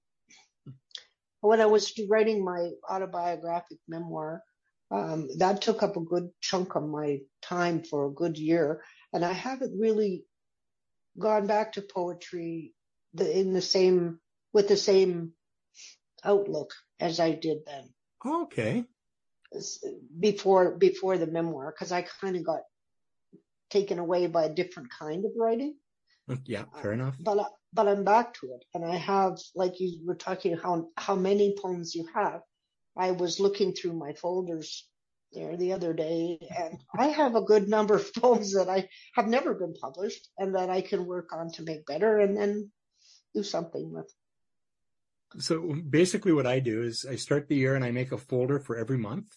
when 1.40 1.60
I 1.60 1.66
was 1.66 1.92
writing 2.08 2.44
my 2.44 2.70
autobiographic 2.88 3.78
memoir. 3.88 4.42
Um, 4.92 5.28
that 5.38 5.62
took 5.62 5.84
up 5.84 5.96
a 5.96 6.00
good 6.00 6.30
chunk 6.40 6.74
of 6.74 6.88
my 6.88 7.20
time 7.42 7.84
for 7.84 8.06
a 8.06 8.12
good 8.12 8.36
year, 8.36 8.82
and 9.12 9.24
I 9.24 9.32
haven't 9.32 9.78
really 9.78 10.24
gone 11.18 11.46
back 11.46 11.72
to 11.72 11.82
poetry 11.82 12.72
the, 13.14 13.38
in 13.38 13.52
the 13.52 13.62
same 13.62 14.20
with 14.52 14.68
the 14.68 14.76
same 14.76 15.32
outlook 16.24 16.72
as 16.98 17.20
I 17.20 17.32
did 17.32 17.58
then 17.66 17.92
Okay. 18.26 18.84
before 20.18 20.76
before 20.76 21.18
the 21.18 21.26
memoir 21.26 21.72
because 21.72 21.92
I 21.92 22.02
kind 22.20 22.36
of 22.36 22.44
got 22.44 22.60
taken 23.70 23.98
away 23.98 24.26
by 24.26 24.44
a 24.44 24.54
different 24.54 24.90
kind 24.90 25.24
of 25.24 25.32
writing. 25.36 25.76
Mm, 26.28 26.40
yeah, 26.46 26.62
uh, 26.74 26.82
fair 26.82 26.92
enough. 26.92 27.16
but 27.20 27.38
I- 27.38 27.54
but 27.72 27.86
I'm 27.86 28.02
back 28.04 28.34
to 28.34 28.46
it, 28.54 28.64
and 28.74 28.84
I 28.84 28.96
have 28.96 29.38
like 29.54 29.78
you 29.78 30.04
were 30.04 30.16
talking 30.16 30.56
how 30.56 30.90
how 30.96 31.14
many 31.14 31.56
poems 31.56 31.94
you 31.94 32.06
have. 32.14 32.42
I 32.96 33.12
was 33.12 33.38
looking 33.40 33.72
through 33.72 33.92
my 33.92 34.12
folders 34.14 34.88
there 35.32 35.56
the 35.56 35.72
other 35.72 35.92
day, 35.92 36.38
and 36.56 36.78
I 36.96 37.08
have 37.08 37.34
a 37.34 37.42
good 37.42 37.68
number 37.68 37.94
of 37.94 38.14
poems 38.22 38.54
that 38.54 38.68
I 38.68 38.88
have 39.14 39.28
never 39.28 39.54
been 39.54 39.74
published, 39.74 40.28
and 40.38 40.54
that 40.54 40.70
I 40.70 40.80
can 40.80 41.06
work 41.06 41.32
on 41.32 41.50
to 41.52 41.62
make 41.62 41.86
better, 41.86 42.18
and 42.18 42.36
then 42.36 42.70
do 43.34 43.42
something 43.42 43.92
with. 43.92 44.12
So 45.38 45.74
basically 45.88 46.32
what 46.32 46.46
I 46.46 46.58
do 46.58 46.82
is 46.82 47.06
I 47.08 47.14
start 47.16 47.48
the 47.48 47.54
year 47.54 47.76
and 47.76 47.84
I 47.84 47.92
make 47.92 48.10
a 48.10 48.18
folder 48.18 48.58
for 48.58 48.76
every 48.76 48.98
month. 48.98 49.32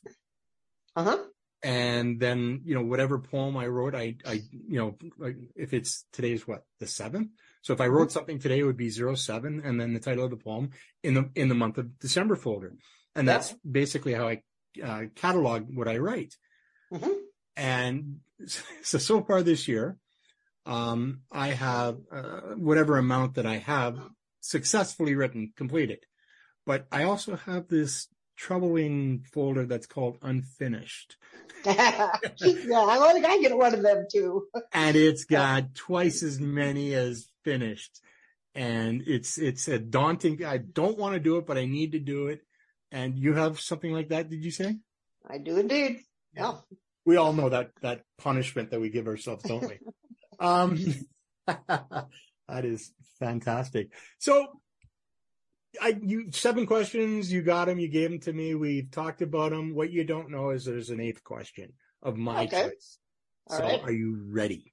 Uh 0.96 1.04
huh. 1.04 1.18
And 1.62 2.20
then, 2.20 2.62
you 2.66 2.74
know, 2.74 2.82
whatever 2.82 3.20
poem 3.20 3.56
I 3.56 3.68
wrote, 3.68 3.94
I, 3.96 4.16
I, 4.26 4.42
you 4.52 4.80
know, 4.80 4.98
like 5.18 5.38
if 5.56 5.72
it's 5.74 6.06
today's 6.12 6.48
what, 6.48 6.64
the 6.80 6.88
seventh. 6.88 7.30
So 7.62 7.74
if 7.74 7.80
I 7.80 7.88
wrote 7.88 8.12
something 8.12 8.40
today, 8.40 8.60
it 8.60 8.64
would 8.64 8.76
be 8.76 8.90
zero 8.90 9.16
seven 9.16 9.62
and 9.64 9.80
then 9.80 9.94
the 9.94 10.00
title 10.00 10.26
of 10.26 10.32
the 10.32 10.36
poem 10.38 10.72
in 11.04 11.14
the, 11.14 11.30
in 11.36 11.48
the 11.48 11.56
month 11.56 11.78
of 11.78 12.00
December 12.00 12.36
folder. 12.36 12.74
And 13.16 13.28
Yeah. 13.28 13.34
that's 13.34 13.54
basically 13.70 14.14
how 14.14 14.28
I 14.28 14.42
uh, 14.84 15.04
catalog 15.16 15.76
what 15.76 15.88
I 15.88 15.98
write. 15.98 16.36
hmm 16.92 17.12
And 17.56 18.20
so, 18.84 18.98
so 18.98 19.22
far 19.24 19.44
this 19.44 19.68
year, 19.68 19.98
um, 20.66 21.22
I 21.32 21.50
have, 21.50 21.98
uh, 22.12 22.56
whatever 22.56 22.98
amount 22.98 23.36
that 23.36 23.46
I 23.46 23.58
have 23.58 24.00
successfully 24.40 25.16
written, 25.16 25.54
completed. 25.56 26.00
But 26.66 26.88
I 26.92 27.04
also 27.04 27.36
have 27.36 27.68
this 27.68 28.08
troubling 28.38 29.26
folder 29.32 29.66
that's 29.66 29.86
called 29.86 30.18
unfinished. 30.22 31.18
yeah, 31.66 32.10
I 32.42 32.98
want 32.98 33.26
I 33.26 33.40
get 33.40 33.56
one 33.56 33.74
of 33.74 33.82
them 33.84 34.06
too. 34.12 34.48
and 34.74 34.96
it's 34.96 35.26
got 35.26 35.76
twice 35.76 36.24
as 36.24 36.40
many 36.40 36.94
as 36.94 37.28
finished. 37.44 38.00
And 38.56 39.04
it's, 39.08 39.38
it's 39.38 39.68
a 39.68 39.80
daunting, 39.80 40.46
I 40.46 40.58
don't 40.58 40.98
want 40.98 41.16
to 41.16 41.20
do 41.20 41.38
it, 41.38 41.48
but 41.48 41.58
I 41.58 41.66
need 41.66 41.94
to 41.94 42.00
do 42.00 42.28
it. 42.28 42.42
And 42.94 43.18
you 43.18 43.34
have 43.34 43.60
something 43.60 43.92
like 43.92 44.10
that, 44.10 44.30
did 44.30 44.46
you 44.46 44.52
say? 44.52 44.78
I 45.28 45.40
do 45.40 45.58
indeed. 45.58 46.02
Yeah. 46.36 46.54
We 47.06 47.18
all 47.18 47.34
know 47.34 47.50
that, 47.50 47.72
that 47.82 48.04
punishment 48.20 48.70
that 48.70 48.80
we 48.80 48.90
give 48.90 49.08
ourselves, 49.08 49.44
don't 49.44 49.68
we? 49.68 49.80
um, 50.40 50.78
that 51.48 52.66
is 52.66 52.92
fantastic. 53.20 53.90
So 54.20 54.62
I, 55.82 55.98
you, 56.04 56.32
seven 56.32 56.68
questions, 56.68 57.32
you 57.34 57.42
got 57.42 57.66
them, 57.66 57.80
you 57.80 57.88
gave 57.88 58.12
them 58.12 58.20
to 58.22 58.32
me. 58.32 58.54
We've 58.54 58.92
talked 58.92 59.24
about 59.24 59.50
them. 59.50 59.74
What 59.74 59.92
you 59.92 60.04
don't 60.04 60.30
know 60.30 60.52
is 60.52 60.64
there's 60.64 60.92
an 60.92 61.00
eighth 61.00 61.24
question 61.24 61.74
of 62.04 62.16
my 62.16 62.44
Okay. 62.44 62.70
choice. 62.70 63.00
All 63.48 63.58
so 63.58 63.64
right. 63.64 63.82
are 63.82 63.92
you 63.92 64.24
ready? 64.30 64.72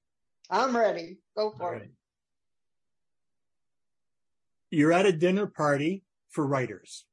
I'm 0.51 0.77
ready. 0.77 1.16
Go 1.35 1.53
for 1.57 1.75
it. 1.77 1.91
You're 4.71 4.93
at 4.93 5.07
a 5.07 5.12
dinner 5.12 5.47
party 5.47 6.05
for 6.29 6.47
writers. 6.47 7.07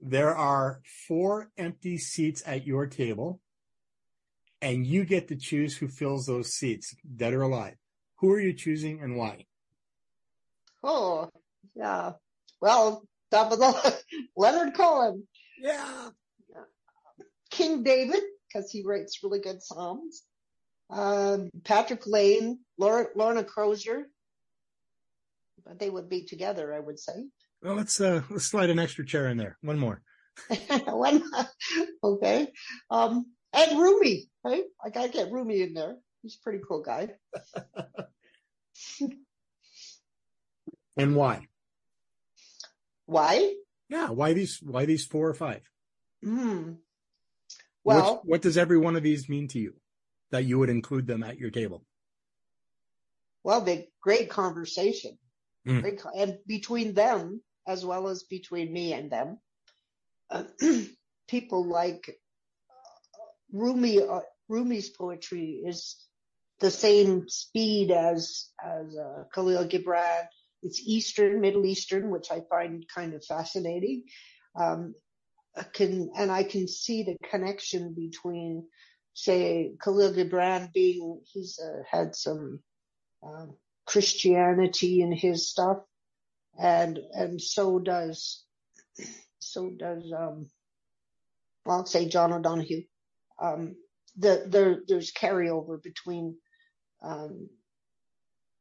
There 0.00 0.34
are 0.34 0.80
four 1.06 1.50
empty 1.58 1.98
seats 1.98 2.42
at 2.46 2.66
your 2.66 2.86
table, 2.86 3.40
and 4.62 4.86
you 4.86 5.04
get 5.04 5.28
to 5.28 5.36
choose 5.36 5.76
who 5.76 5.88
fills 5.88 6.26
those 6.26 6.54
seats, 6.54 6.94
dead 7.16 7.34
or 7.34 7.42
alive. 7.42 7.74
Who 8.16 8.32
are 8.32 8.40
you 8.40 8.52
choosing 8.52 9.02
and 9.02 9.16
why? 9.16 9.46
Oh, 10.82 11.28
yeah. 11.74 12.12
Well, 12.60 13.06
top 13.30 13.52
of 13.52 13.58
the 13.58 14.02
Leonard 14.36 14.74
Cohen, 14.74 15.26
Yeah. 15.58 16.10
King 17.50 17.82
David, 17.82 18.22
because 18.46 18.70
he 18.70 18.82
writes 18.84 19.22
really 19.22 19.40
good 19.40 19.60
psalms. 19.62 20.22
Um, 20.88 21.50
Patrick 21.64 22.06
Lane, 22.06 22.60
Laura, 22.78 23.08
Lorna 23.14 23.44
Crozier, 23.44 24.08
but 25.64 25.78
they 25.78 25.90
would 25.90 26.08
be 26.08 26.24
together, 26.24 26.72
I 26.72 26.80
would 26.80 26.98
say. 26.98 27.26
Well, 27.62 27.74
let's 27.74 28.00
uh, 28.00 28.22
let's 28.30 28.46
slide 28.46 28.70
an 28.70 28.78
extra 28.78 29.04
chair 29.04 29.28
in 29.28 29.36
there. 29.36 29.58
One 29.60 29.78
more. 29.78 30.02
One, 30.86 31.22
okay. 32.02 32.48
Um, 32.90 33.26
and 33.52 33.78
Rumi, 33.78 34.30
right? 34.42 34.64
I 34.82 34.90
gotta 34.90 35.10
get 35.10 35.30
Rumi 35.30 35.60
in 35.62 35.74
there. 35.74 35.96
He's 36.22 36.36
a 36.36 36.42
pretty 36.42 36.60
cool 36.66 36.82
guy. 36.82 37.10
and 40.96 41.14
why? 41.16 41.46
Why? 43.06 43.54
Yeah, 43.88 44.10
why 44.10 44.32
these? 44.32 44.60
Why 44.62 44.86
these 44.86 45.04
four 45.04 45.28
or 45.28 45.34
five? 45.34 45.62
Hmm. 46.24 46.72
Well, 47.82 48.14
What's, 48.14 48.26
what 48.26 48.42
does 48.42 48.56
every 48.58 48.78
one 48.78 48.96
of 48.96 49.02
these 49.02 49.28
mean 49.28 49.48
to 49.48 49.58
you? 49.58 49.74
That 50.30 50.44
you 50.44 50.58
would 50.58 50.70
include 50.70 51.06
them 51.06 51.22
at 51.22 51.38
your 51.38 51.50
table? 51.50 51.84
well, 53.42 53.62
they 53.62 53.88
great 54.02 54.28
conversation, 54.30 55.18
Mm. 55.66 55.80
great, 55.80 56.02
and 56.16 56.38
between 56.46 56.94
them 56.94 57.42
as 57.70 57.86
well 57.86 58.08
as 58.08 58.24
between 58.24 58.72
me 58.72 58.92
and 58.92 59.10
them, 59.12 59.38
uh, 60.30 60.44
people 61.28 61.64
like 61.64 62.04
uh, 62.08 63.30
Rumi. 63.52 64.02
Uh, 64.02 64.20
Rumi's 64.48 64.90
poetry 64.90 65.62
is 65.64 65.96
the 66.58 66.72
same 66.72 67.28
speed 67.28 67.92
as 67.92 68.48
as 68.62 68.96
uh, 68.96 69.24
Khalil 69.32 69.68
Gibran. 69.68 70.24
It's 70.62 70.80
Eastern, 70.84 71.40
Middle 71.40 71.64
Eastern, 71.64 72.10
which 72.10 72.30
I 72.30 72.40
find 72.50 72.84
kind 72.92 73.14
of 73.14 73.24
fascinating. 73.24 74.04
Um, 74.56 74.94
can 75.72 76.10
and 76.16 76.30
I 76.30 76.42
can 76.42 76.66
see 76.66 77.04
the 77.04 77.16
connection 77.30 77.94
between, 77.94 78.66
say, 79.14 79.72
Khalil 79.82 80.12
Gibran 80.12 80.72
being 80.72 81.20
he's 81.32 81.58
uh, 81.58 81.82
had 81.88 82.16
some 82.16 82.60
um, 83.22 83.56
Christianity 83.86 85.00
in 85.02 85.12
his 85.12 85.48
stuff, 85.48 85.78
and 86.58 86.98
and 87.14 87.40
so 87.40 87.78
does 87.78 88.44
so 89.38 89.70
does 89.70 90.12
um, 90.16 90.46
well, 91.64 91.78
I'll 91.78 91.86
say 91.86 92.08
John 92.08 92.32
O'Donohue. 92.32 92.82
Um, 93.38 93.76
the 94.16 94.44
there 94.46 94.82
there's 94.86 95.12
carryover 95.12 95.82
between 95.82 96.36
um, 97.02 97.48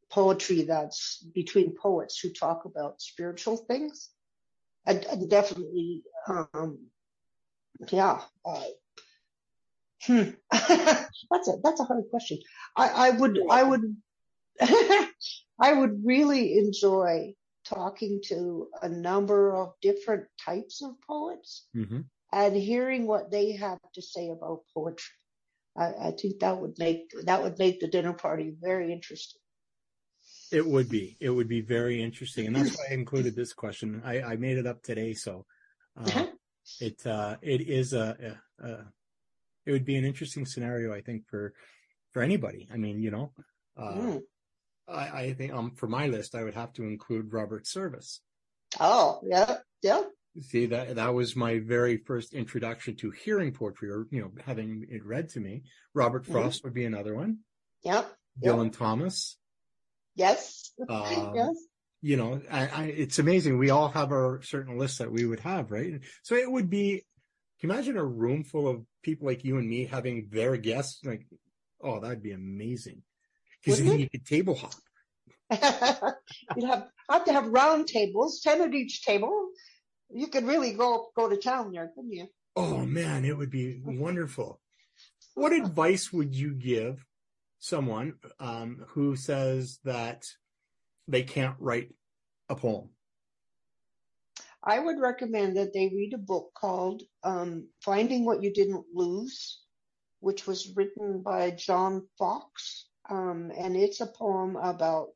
poetry 0.10 0.64
that's 0.64 1.24
between 1.34 1.76
poets 1.76 2.20
who 2.20 2.32
talk 2.32 2.66
about 2.66 3.02
spiritual 3.02 3.58
things, 3.58 4.10
and, 4.86 5.04
and 5.06 5.30
definitely 5.30 6.04
um, 6.28 6.80
yeah. 7.92 8.22
Uh, 8.46 8.64
hmm. 10.04 10.30
that's 10.52 11.48
a 11.48 11.54
that's 11.64 11.80
a 11.80 11.86
hard 11.86 12.06
question. 12.10 12.40
I, 12.76 12.90
I 12.90 13.10
would 13.12 13.40
I 13.50 13.64
would 13.64 13.96
I 14.62 15.74
would 15.74 16.02
really 16.06 16.58
enjoy 16.58 17.34
talking 17.70 18.22
to 18.26 18.68
a 18.82 18.90
number 18.90 19.56
of 19.56 19.74
different 19.82 20.26
types 20.44 20.82
of 20.84 20.92
poets 21.08 21.68
Mm-hmm. 21.76 22.02
and 22.32 22.56
hearing 22.56 23.06
what 23.08 23.32
they 23.32 23.54
have 23.54 23.80
to 23.94 24.02
say 24.02 24.30
about 24.30 24.62
poetry. 24.74 25.16
I, 25.78 25.88
I 26.08 26.12
think 26.12 26.40
that 26.40 26.60
would 26.60 26.78
make 26.80 27.12
that 27.26 27.44
would 27.44 27.58
make 27.60 27.80
the 27.80 27.88
dinner 27.88 28.14
party 28.14 28.54
very 28.60 28.92
interesting. 28.92 29.42
It 30.52 30.66
would 30.66 30.90
be. 30.90 31.16
It 31.20 31.30
would 31.30 31.48
be 31.48 31.62
very 31.62 32.02
interesting, 32.02 32.48
and 32.48 32.56
that's 32.56 32.76
why 32.78 32.86
I 32.90 32.94
included 32.94 33.36
this 33.36 33.54
question. 33.54 34.02
I, 34.04 34.22
I 34.22 34.36
made 34.36 34.58
it 34.58 34.66
up 34.66 34.82
today, 34.82 35.14
so 35.14 35.46
uh, 35.96 36.26
it 36.80 37.06
uh, 37.06 37.38
it 37.42 37.62
is 37.62 37.94
a, 37.94 38.38
a, 38.60 38.68
a 38.68 38.86
it 39.66 39.72
would 39.72 39.86
be 39.86 39.96
an 39.96 40.06
interesting 40.06 40.46
scenario, 40.46 40.94
I 40.94 41.02
think, 41.02 41.28
for 41.28 41.54
for 42.12 42.22
anybody. 42.24 42.68
I 42.74 42.78
mean, 42.78 43.02
you 43.02 43.12
know, 43.12 43.32
uh, 43.78 43.94
Mm. 43.94 44.22
I, 44.92 45.22
I 45.22 45.34
think 45.34 45.54
um 45.54 45.72
for 45.76 45.88
my 45.88 46.08
list, 46.08 46.36
I 46.36 46.44
would 46.44 46.56
have 46.56 46.74
to 46.74 46.84
include 46.84 47.34
Robert 47.34 47.68
Service. 47.68 48.22
Oh 48.80 49.20
yeah, 49.24 49.58
yeah. 49.82 50.04
See 50.42 50.68
that 50.68 50.96
that 50.96 51.14
was 51.14 51.36
my 51.36 51.60
very 51.60 51.98
first 51.98 52.34
introduction 52.34 52.96
to 52.98 53.12
hearing 53.12 53.52
poetry, 53.52 53.90
or 53.90 54.06
you 54.12 54.22
know, 54.22 54.32
having 54.46 54.86
it 54.90 55.04
read 55.06 55.30
to 55.30 55.40
me. 55.40 55.64
Robert 55.94 56.26
Mhm. 56.26 56.32
Frost 56.32 56.64
would 56.64 56.74
be 56.74 56.86
another 56.86 57.16
one. 57.16 57.40
Yep. 57.84 58.12
Yep. 58.42 58.54
Dylan 58.56 58.72
Thomas. 58.72 59.38
Yes. 60.16 60.72
Um, 60.88 61.32
yes. 61.36 61.56
you 62.02 62.16
know, 62.18 62.42
I, 62.50 62.68
I, 62.68 62.84
it's 62.86 63.20
amazing. 63.20 63.58
We 63.58 63.70
all 63.70 63.90
have 63.90 64.12
our 64.12 64.42
certain 64.44 64.78
lists 64.78 65.00
that 65.00 65.12
we 65.12 65.26
would 65.26 65.40
have, 65.42 65.72
right? 65.72 66.00
So 66.24 66.36
it 66.36 66.50
would 66.50 66.70
be, 66.70 67.04
can 67.60 67.70
you 67.70 67.74
imagine 67.74 67.98
a 67.98 68.04
room 68.06 68.44
full 68.44 68.68
of 68.68 68.86
people 69.02 69.28
like 69.28 69.44
you 69.44 69.58
and 69.58 69.68
me 69.68 69.86
having 69.86 70.28
their 70.32 70.56
guests? 70.58 71.04
Like, 71.04 71.26
oh, 71.82 72.00
that'd 72.00 72.24
be 72.24 72.32
amazing. 72.32 73.02
Because 73.64 73.84
then 73.84 73.94
it? 73.94 74.00
you 74.00 74.10
could 74.10 74.26
table 74.26 74.56
hop. 74.56 74.74
You'd 76.56 76.68
have 76.68 76.88
have 77.10 77.26
to 77.26 77.34
have 77.34 77.48
round 77.48 77.88
tables, 77.88 78.42
ten 78.42 78.62
at 78.62 78.74
each 78.74 79.04
table. 79.04 79.50
You 80.14 80.28
could 80.28 80.46
really 80.46 80.74
go 80.74 81.10
go 81.16 81.30
to 81.30 81.38
town 81.38 81.72
there, 81.72 81.92
couldn't 81.96 82.14
you? 82.14 82.28
Oh 82.56 82.86
man, 82.86 83.26
it 83.26 83.38
would 83.38 83.50
be 83.52 83.82
wonderful. 83.84 84.60
What 85.34 85.54
advice 85.54 86.12
would 86.12 86.36
you 86.36 86.54
give 86.54 87.06
someone 87.60 88.16
um, 88.40 88.86
who 88.90 89.16
says 89.16 89.80
that 89.84 90.26
they 91.08 91.24
can't 91.24 91.56
write 91.60 91.94
a 92.50 92.56
poem? 92.56 92.90
I 94.64 94.80
would 94.80 95.00
recommend 95.00 95.56
that 95.58 95.74
they 95.74 95.88
read 95.88 96.14
a 96.14 96.18
book 96.18 96.52
called 96.54 97.04
um, 97.24 97.70
Finding 97.82 98.26
What 98.26 98.44
You 98.44 98.52
Didn't 98.52 98.86
Lose, 98.94 99.62
which 100.20 100.46
was 100.46 100.76
written 100.76 101.22
by 101.22 101.52
John 101.52 102.08
Fox. 102.18 102.89
Um, 103.10 103.52
and 103.58 103.76
it's 103.76 104.02
a 104.02 104.08
poem 104.08 104.56
about 104.56 105.10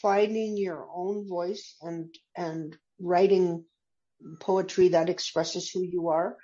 finding 0.00 0.56
your 0.56 0.86
own 0.94 1.28
voice 1.28 1.76
and, 1.82 2.14
and 2.36 2.76
writing 3.00 3.64
poetry 4.40 4.88
that 4.88 5.08
expresses 5.08 5.70
who 5.70 5.82
you 5.82 6.08
are. 6.08 6.36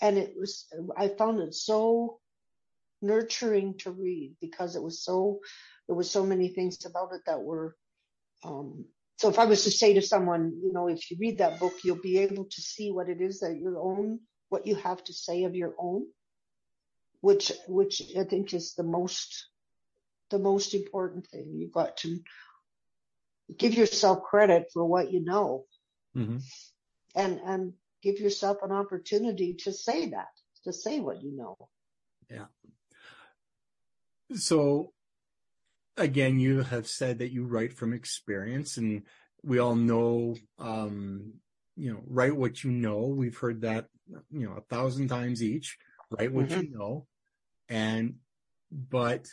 And 0.00 0.16
it 0.16 0.34
was, 0.38 0.66
I 0.96 1.08
found 1.08 1.40
it 1.40 1.54
so 1.54 2.18
nurturing 3.02 3.78
to 3.78 3.90
read 3.90 4.36
because 4.40 4.76
it 4.76 4.82
was 4.82 5.02
so, 5.02 5.40
there 5.86 5.96
was 5.96 6.10
so 6.10 6.24
many 6.24 6.48
things 6.48 6.84
about 6.84 7.12
it 7.12 7.22
that 7.26 7.42
were, 7.42 7.76
um, 8.44 8.84
so 9.16 9.28
if 9.28 9.38
I 9.40 9.46
was 9.46 9.64
to 9.64 9.70
say 9.70 9.94
to 9.94 10.02
someone, 10.02 10.60
you 10.62 10.72
know, 10.72 10.86
if 10.86 11.10
you 11.10 11.16
read 11.18 11.38
that 11.38 11.58
book, 11.58 11.74
you'll 11.82 12.00
be 12.00 12.18
able 12.18 12.44
to 12.44 12.60
see 12.60 12.92
what 12.92 13.08
it 13.08 13.20
is 13.20 13.40
that 13.40 13.58
your 13.58 13.80
own, 13.80 14.20
what 14.48 14.66
you 14.66 14.76
have 14.76 15.02
to 15.04 15.12
say 15.12 15.44
of 15.44 15.56
your 15.56 15.74
own, 15.78 16.06
which, 17.20 17.50
which 17.66 18.00
I 18.16 18.22
think 18.22 18.54
is 18.54 18.74
the 18.74 18.84
most, 18.84 19.48
the 20.30 20.38
most 20.38 20.74
important 20.74 21.26
thing. 21.26 21.52
You've 21.54 21.72
got 21.72 21.96
to 21.98 22.20
give 23.56 23.74
yourself 23.74 24.22
credit 24.22 24.70
for 24.72 24.84
what 24.84 25.12
you 25.12 25.24
know 25.24 25.64
Mm-hmm. 26.16 26.38
and, 27.14 27.40
and 27.44 27.72
give 28.02 28.18
yourself 28.18 28.58
an 28.62 28.72
opportunity 28.72 29.54
to 29.54 29.72
say 29.72 30.08
that, 30.08 30.28
to 30.64 30.72
say 30.72 30.98
what 30.98 31.22
you 31.22 31.36
know. 31.36 31.56
Yeah. 32.28 32.46
So 34.34 34.92
again, 35.96 36.40
you 36.40 36.62
have 36.62 36.88
said 36.88 37.18
that 37.18 37.30
you 37.30 37.44
write 37.44 37.72
from 37.72 37.92
experience 37.92 38.78
and 38.78 39.02
we 39.44 39.58
all 39.58 39.76
know, 39.76 40.34
um, 40.58 41.34
you 41.76 41.92
know, 41.92 42.00
write 42.06 42.36
what 42.36 42.64
you 42.64 42.72
know. 42.72 43.06
We've 43.06 43.36
heard 43.36 43.60
that, 43.60 43.86
you 44.32 44.48
know, 44.48 44.54
a 44.54 44.62
thousand 44.62 45.08
times 45.08 45.42
each, 45.42 45.78
write 46.10 46.32
what 46.32 46.50
you 46.50 46.70
know. 46.70 47.06
And, 47.68 48.16
but, 48.72 49.28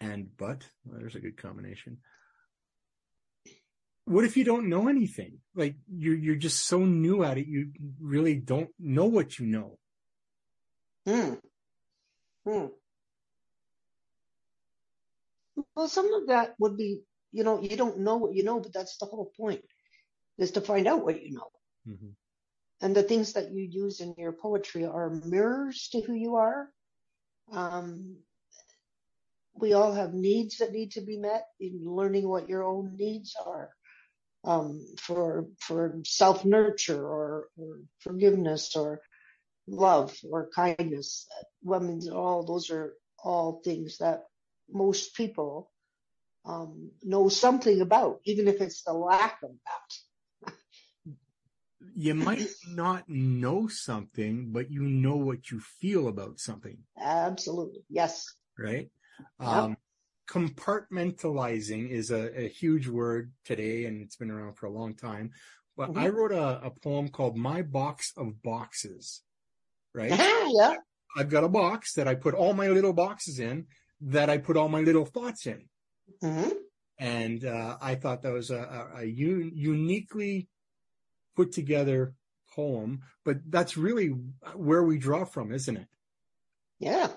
and, 0.00 0.28
but, 0.36 0.66
well, 0.84 0.98
there's 0.98 1.14
a 1.14 1.20
good 1.20 1.36
combination. 1.36 1.98
What 4.06 4.24
if 4.24 4.36
you 4.36 4.44
don't 4.44 4.68
know 4.68 4.88
anything? 4.88 5.38
Like 5.54 5.76
you're, 5.88 6.16
you're 6.16 6.34
just 6.34 6.66
so 6.66 6.80
new 6.80 7.22
at 7.22 7.38
it. 7.38 7.46
You 7.46 7.72
really 8.00 8.34
don't 8.34 8.70
know 8.78 9.06
what 9.06 9.38
you 9.38 9.46
know. 9.46 9.78
Hmm. 11.06 11.34
Hmm. 12.44 12.66
Well, 15.74 15.88
some 15.88 16.12
of 16.12 16.28
that 16.28 16.54
would 16.58 16.76
be, 16.76 17.02
you 17.32 17.44
know, 17.44 17.60
you 17.60 17.76
don't 17.76 18.00
know 18.00 18.16
what 18.16 18.34
you 18.34 18.42
know, 18.42 18.60
but 18.60 18.72
that's 18.72 18.96
the 18.96 19.06
whole 19.06 19.30
point 19.36 19.62
is 20.38 20.52
to 20.52 20.60
find 20.60 20.88
out 20.88 21.04
what 21.04 21.22
you 21.22 21.32
know. 21.32 21.50
Mhm. 21.86 22.14
And 22.80 22.96
the 22.96 23.02
things 23.02 23.34
that 23.34 23.52
you 23.52 23.62
use 23.62 24.00
in 24.00 24.14
your 24.16 24.32
poetry 24.32 24.86
are 24.86 25.10
mirrors 25.10 25.88
to 25.92 26.00
who 26.00 26.14
you 26.14 26.36
are. 26.36 26.72
Um, 27.52 28.16
we 29.54 29.72
all 29.72 29.92
have 29.92 30.14
needs 30.14 30.58
that 30.58 30.72
need 30.72 30.92
to 30.92 31.00
be 31.00 31.18
met 31.18 31.46
in 31.58 31.82
learning 31.84 32.28
what 32.28 32.48
your 32.48 32.64
own 32.64 32.96
needs 32.96 33.34
are. 33.44 33.70
Um, 34.42 34.86
for, 34.98 35.48
for 35.58 36.00
self 36.06 36.46
nurture 36.46 37.06
or, 37.06 37.48
or 37.58 37.80
forgiveness 37.98 38.74
or 38.74 39.02
love 39.66 40.16
or 40.30 40.48
kindness. 40.54 41.26
Mean, 41.62 42.10
all 42.10 42.44
those 42.44 42.70
are 42.70 42.94
all 43.22 43.60
things 43.62 43.98
that 43.98 44.24
most 44.70 45.14
people 45.14 45.70
um, 46.44 46.90
know 47.02 47.28
something 47.28 47.80
about, 47.80 48.20
even 48.24 48.48
if 48.48 48.60
it's 48.60 48.82
the 48.82 48.92
lack 48.92 49.38
of 49.42 49.50
that. 49.66 50.54
you 51.94 52.14
might 52.14 52.48
not 52.68 53.08
know 53.08 53.68
something, 53.68 54.52
but 54.52 54.70
you 54.70 54.82
know 54.82 55.16
what 55.16 55.50
you 55.50 55.60
feel 55.60 56.08
about 56.08 56.38
something. 56.38 56.78
Absolutely. 56.98 57.84
Yes. 57.88 58.24
Right. 58.58 58.90
Yep. 59.40 59.48
Um, 59.48 59.76
compartmentalizing 60.28 61.90
is 61.90 62.10
a, 62.10 62.44
a, 62.44 62.48
huge 62.48 62.86
word 62.86 63.32
today 63.44 63.86
and 63.86 64.00
it's 64.00 64.14
been 64.14 64.30
around 64.30 64.54
for 64.54 64.66
a 64.66 64.70
long 64.70 64.94
time. 64.94 65.32
But 65.76 65.90
mm-hmm. 65.90 65.98
I 65.98 66.08
wrote 66.08 66.32
a, 66.32 66.66
a, 66.66 66.70
poem 66.70 67.08
called 67.08 67.36
My 67.36 67.62
Box 67.62 68.12
of 68.16 68.40
Boxes. 68.42 69.22
Right. 69.92 70.10
yeah. 70.54 70.76
I've 71.16 71.30
got 71.30 71.42
a 71.42 71.48
box 71.48 71.94
that 71.94 72.06
I 72.06 72.14
put 72.14 72.34
all 72.34 72.52
my 72.52 72.68
little 72.68 72.92
boxes 72.92 73.40
in 73.40 73.66
that 74.02 74.30
I 74.30 74.38
put 74.38 74.56
all 74.56 74.68
my 74.68 74.82
little 74.82 75.04
thoughts 75.04 75.46
in. 75.46 75.64
Mm-hmm. 76.22 76.50
And 77.00 77.44
uh, 77.44 77.78
I 77.80 77.96
thought 77.96 78.22
that 78.22 78.32
was 78.32 78.50
a, 78.50 78.88
a, 78.94 79.00
a 79.00 79.04
un- 79.06 79.52
uniquely 79.54 80.48
put 81.34 81.50
together 81.50 82.14
poem, 82.54 83.00
but 83.24 83.38
that's 83.48 83.76
really 83.76 84.08
where 84.54 84.82
we 84.82 84.98
draw 84.98 85.24
from, 85.24 85.52
isn't 85.52 85.76
it? 85.76 85.86
Yeah, 86.78 87.08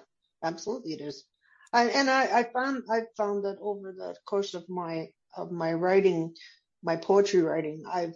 absolutely 0.43 0.93
it 0.93 1.01
is. 1.01 1.26
I, 1.74 1.86
and 1.86 2.09
I, 2.09 2.39
I 2.39 2.43
found 2.43 2.84
I 2.89 3.01
found 3.17 3.45
that 3.45 3.57
over 3.59 3.91
the 3.91 4.15
course 4.26 4.53
of 4.53 4.69
my 4.69 5.07
of 5.36 5.51
my 5.51 5.74
writing, 5.74 6.36
my 6.84 6.95
poetry 6.95 7.41
writing, 7.41 7.84
I've 7.91 8.15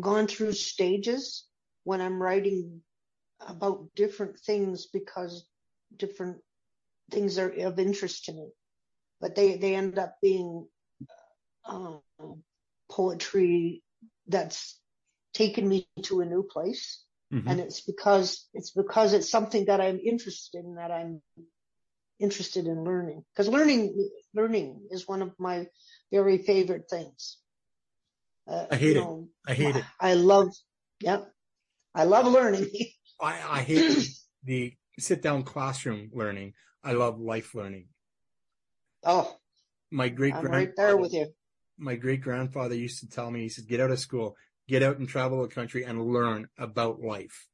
gone 0.00 0.28
through 0.28 0.52
stages 0.52 1.46
when 1.82 2.00
I'm 2.00 2.22
writing 2.22 2.80
about 3.40 3.88
different 3.96 4.38
things 4.38 4.86
because 4.86 5.44
different 5.96 6.38
things 7.10 7.38
are 7.38 7.50
of 7.50 7.78
interest 7.78 8.26
to 8.26 8.32
me, 8.32 8.48
but 9.20 9.34
they 9.34 9.56
they 9.56 9.74
end 9.74 9.98
up 9.98 10.16
being 10.22 10.66
uh, 11.66 11.96
poetry 12.90 13.82
that's 14.28 14.78
taken 15.32 15.68
me 15.68 15.88
to 16.02 16.20
a 16.20 16.26
new 16.26 16.42
place. 16.42 17.02
Mm-hmm. 17.32 17.48
And 17.48 17.60
it's 17.60 17.80
because, 17.80 18.46
it's 18.54 18.70
because 18.70 19.12
it's 19.12 19.30
something 19.30 19.64
that 19.66 19.80
I'm 19.80 19.98
interested 19.98 20.64
in, 20.64 20.76
that 20.76 20.92
I'm 20.92 21.20
interested 22.18 22.66
in 22.66 22.84
learning. 22.84 23.24
Cause 23.36 23.48
learning, 23.48 24.08
learning 24.34 24.80
is 24.90 25.08
one 25.08 25.22
of 25.22 25.32
my 25.38 25.66
very 26.12 26.38
favorite 26.38 26.84
things. 26.88 27.38
Uh, 28.46 28.66
I 28.70 28.76
hate 28.76 28.96
it. 28.96 29.00
Know, 29.00 29.28
I 29.46 29.54
hate 29.54 29.76
it. 29.76 29.84
I 30.00 30.14
love, 30.14 30.48
yeah, 31.00 31.22
I 31.94 32.04
love 32.04 32.26
learning. 32.26 32.68
I, 33.20 33.40
I 33.48 33.62
hate 33.62 34.06
the 34.44 34.74
sit 34.98 35.22
down 35.22 35.44
classroom 35.44 36.10
learning. 36.12 36.54
I 36.82 36.92
love 36.92 37.18
life 37.18 37.54
learning. 37.54 37.88
Oh, 39.02 39.36
my 39.90 40.08
great 40.08 40.32
grandfather, 40.32 40.56
right 40.56 40.76
there 40.76 40.96
with 40.96 41.12
you. 41.12 41.28
My 41.78 41.94
great 41.94 42.20
grandfather 42.20 42.74
used 42.74 43.00
to 43.00 43.08
tell 43.08 43.30
me, 43.30 43.42
he 43.42 43.48
said, 43.48 43.66
get 43.66 43.80
out 43.80 43.90
of 43.90 43.98
school, 43.98 44.36
get 44.68 44.82
out 44.82 44.98
and 44.98 45.08
travel 45.08 45.42
the 45.42 45.48
country 45.48 45.84
and 45.84 46.04
learn 46.06 46.48
about 46.58 47.00
life. 47.00 47.46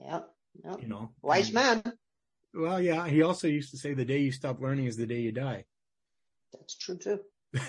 Yeah. 0.00 0.20
Yep. 0.62 0.82
You 0.82 0.88
know, 0.88 1.10
wise 1.22 1.46
and, 1.46 1.54
man. 1.54 1.82
Well, 2.54 2.80
yeah. 2.80 3.06
He 3.08 3.22
also 3.22 3.48
used 3.48 3.70
to 3.72 3.78
say 3.78 3.94
the 3.94 4.04
day 4.04 4.18
you 4.18 4.32
stop 4.32 4.60
learning 4.60 4.86
is 4.86 4.96
the 4.96 5.06
day 5.06 5.20
you 5.20 5.32
die. 5.32 5.64
That's 6.52 6.76
true 6.76 6.96
too. 6.96 7.20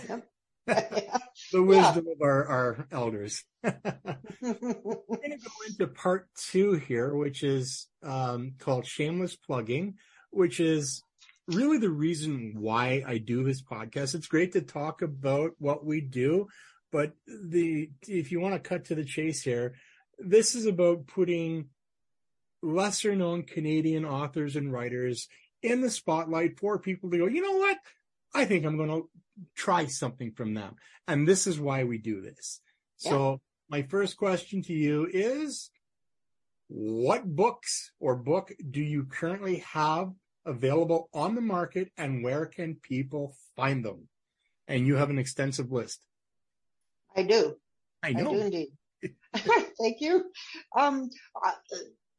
Yep. 0.10 0.28
the 0.68 1.62
wisdom 1.62 2.06
yeah. 2.08 2.14
of 2.14 2.22
our, 2.22 2.46
our 2.48 2.88
elders. 2.92 3.44
We're 3.64 3.74
going 3.74 5.32
to 5.32 5.38
go 5.38 5.52
into 5.68 5.88
part 5.88 6.28
two 6.50 6.74
here, 6.74 7.16
which 7.16 7.44
is 7.44 7.88
um, 8.02 8.54
called 8.58 8.88
shameless 8.88 9.36
plugging, 9.36 9.96
which 10.32 10.60
is 10.60 11.04
really 11.48 11.78
the 11.78 11.90
reason 11.90 12.56
why 12.58 13.04
I 13.06 13.20
do 13.20 13.44
this 13.44 13.62
podcast. 13.62 14.16
It's 14.16 14.28
great 14.28 14.54
to 14.54 14.62
talk 14.62 15.04
about 15.04 15.52
what 15.60 15.86
we 15.86 16.02
do, 16.02 16.48
but 16.92 17.14
the 17.28 17.92
if 18.08 18.32
you 18.32 18.40
want 18.40 18.56
to 18.56 18.70
cut 18.70 18.86
to 18.86 18.96
the 18.96 19.06
chase 19.06 19.44
here, 19.44 19.76
this 20.18 20.56
is 20.56 20.66
about 20.66 21.06
putting 21.08 21.70
lesser 22.66 23.16
known 23.16 23.44
Canadian 23.44 24.06
authors 24.06 24.56
and 24.56 24.72
writers 24.72 25.28
in 25.62 25.82
the 25.82 25.90
spotlight 25.90 26.60
for 26.60 26.80
people 26.80 27.10
to 27.12 27.18
go, 27.18 27.28
you 27.28 27.42
know 27.42 27.58
what? 27.58 27.78
I 28.34 28.46
think 28.46 28.66
I'm 28.66 28.78
going 28.78 28.90
to 28.90 29.10
try 29.56 29.86
something 29.86 30.32
from 30.32 30.54
them. 30.54 30.76
And 31.08 31.28
this 31.28 31.48
is 31.48 31.60
why 31.60 31.84
we 31.84 31.98
do 31.98 32.22
this. 32.22 32.62
Yeah. 33.00 33.12
So 33.12 33.42
my 33.70 33.84
first 33.84 34.18
question 34.18 34.62
to 34.64 34.74
you 34.74 35.08
is 35.12 35.70
what 36.68 37.26
books 37.26 37.92
or 38.00 38.16
book 38.16 38.52
do 38.72 38.82
you 38.82 39.06
currently 39.06 39.58
have 39.58 40.12
available 40.46 41.10
on 41.14 41.36
the 41.36 41.42
market 41.42 41.92
and 41.98 42.24
where 42.24 42.46
can 42.46 42.76
people 42.76 43.36
find 43.56 43.86
them? 43.86 44.08
And 44.68 44.88
you 44.88 44.96
have 44.96 45.10
an 45.12 45.20
extensive 45.20 45.72
list. 45.72 46.02
I 47.16 47.24
do. 47.24 47.56
I 48.04 48.14
know. 48.14 48.32
I 48.32 48.34
do 48.34 48.42
indeed. 48.42 48.68
Thank 49.80 50.02
you. 50.02 50.26
Um, 50.76 51.10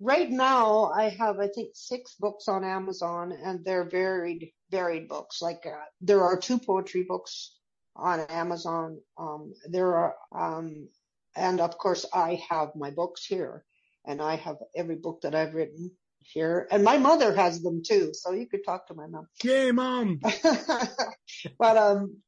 right 0.01 0.31
now 0.31 0.91
I 0.95 1.09
have, 1.11 1.39
I 1.41 1.49
think, 1.49 1.71
six 1.75 2.15
books 2.19 2.49
on 2.49 2.65
Amazon 2.65 3.33
and 3.33 3.65
they're 3.65 3.89
varied, 3.89 4.51
varied 4.71 5.09
books. 5.09 5.41
Like, 5.41 5.65
uh, 5.67 5.85
there 6.01 6.23
are 6.23 6.39
two 6.39 6.59
poetry 6.59 7.05
books 7.05 7.57
on 7.95 8.21
Amazon. 8.21 9.01
Um, 9.19 9.55
there 9.69 9.95
are, 9.95 10.15
um, 10.35 10.89
and 11.35 11.61
of 11.61 11.79
course 11.79 12.07
I 12.13 12.43
have 12.49 12.71
my 12.77 12.91
books 12.91 13.25
here 13.25 13.65
and 14.05 14.21
I 14.21 14.37
have 14.37 14.57
every 14.75 14.97
book 14.97 15.23
that 15.23 15.35
I've 15.35 15.55
written 15.55 15.91
here 16.21 16.67
and 16.71 16.83
my 16.83 16.99
mother 16.99 17.35
has 17.35 17.63
them 17.63 17.83
too. 17.87 18.13
So 18.13 18.33
you 18.33 18.47
could 18.47 18.65
talk 18.65 18.89
to 18.89 18.95
my 18.95 19.07
mom. 19.07 19.29
Yay, 19.43 19.73
mom. 19.73 20.21
but, 21.59 21.77
um, 21.77 22.19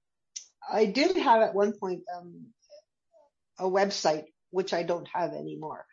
I 0.71 0.85
did 0.85 1.17
have 1.17 1.41
at 1.43 1.55
one 1.55 1.73
point, 1.73 2.03
um, 2.15 2.47
a 3.59 3.65
website, 3.65 4.27
which 4.51 4.73
I 4.73 4.83
don't 4.83 5.09
have 5.13 5.33
anymore. 5.33 5.85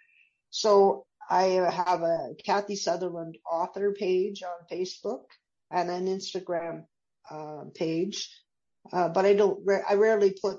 So 0.52 1.06
I 1.30 1.44
have 1.44 2.02
a 2.02 2.36
Kathie 2.46 2.76
Sutherland 2.76 3.38
author 3.50 3.94
page 3.94 4.44
on 4.44 4.68
Facebook 4.72 5.24
and 5.72 5.90
an 5.90 6.06
Instagram 6.06 6.86
uh, 7.30 7.66
page, 7.74 8.30
uh, 8.94 9.10
but 9.10 9.26
I 9.26 9.34
don't. 9.34 9.60
I 9.90 9.96
rarely 9.96 10.36
put 10.40 10.58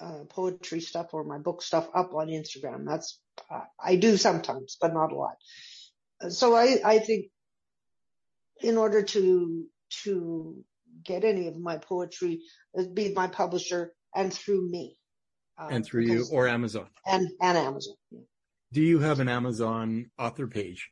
uh, 0.00 0.24
poetry 0.28 0.80
stuff 0.80 1.14
or 1.14 1.24
my 1.24 1.38
book 1.38 1.62
stuff 1.62 1.88
up 1.94 2.12
on 2.14 2.28
Instagram. 2.28 2.86
That's 2.86 3.20
uh, 3.50 3.60
I 3.82 3.96
do 3.96 4.16
sometimes, 4.16 4.76
but 4.80 4.92
not 4.92 5.12
a 5.12 5.16
lot. 5.16 5.36
So 6.30 6.54
I 6.56 6.78
I 6.84 6.98
think 6.98 7.26
in 8.60 8.76
order 8.76 9.02
to 9.02 9.66
to 10.02 10.64
get 11.04 11.24
any 11.24 11.48
of 11.48 11.56
my 11.56 11.78
poetry, 11.78 12.40
be 12.94 13.12
my 13.12 13.26
publisher 13.26 13.92
and 14.14 14.32
through 14.32 14.68
me. 14.68 14.96
Uh, 15.58 15.68
and 15.70 15.84
through 15.84 16.02
you 16.02 16.26
or 16.32 16.48
Amazon. 16.48 16.86
And, 17.06 17.28
and 17.40 17.56
Amazon. 17.56 17.94
Yeah. 18.10 18.20
Do 18.74 18.82
you 18.82 18.98
have 18.98 19.20
an 19.20 19.28
Amazon 19.28 20.10
author 20.18 20.48
page? 20.48 20.90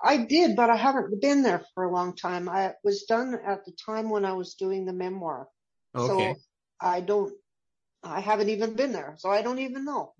I 0.00 0.18
did, 0.18 0.54
but 0.54 0.70
I 0.70 0.76
haven't 0.76 1.20
been 1.20 1.42
there 1.42 1.64
for 1.74 1.82
a 1.82 1.90
long 1.90 2.14
time. 2.14 2.48
I 2.48 2.74
was 2.84 3.02
done 3.02 3.36
at 3.44 3.64
the 3.64 3.72
time 3.84 4.10
when 4.10 4.24
I 4.24 4.34
was 4.34 4.54
doing 4.54 4.84
the 4.84 4.92
memoir. 4.92 5.48
Okay. 5.92 6.34
So 6.34 6.40
I 6.80 7.00
don't, 7.00 7.34
I 8.04 8.20
haven't 8.20 8.50
even 8.50 8.74
been 8.74 8.92
there. 8.92 9.16
So 9.18 9.28
I 9.28 9.42
don't 9.42 9.58
even 9.58 9.84
know. 9.84 10.12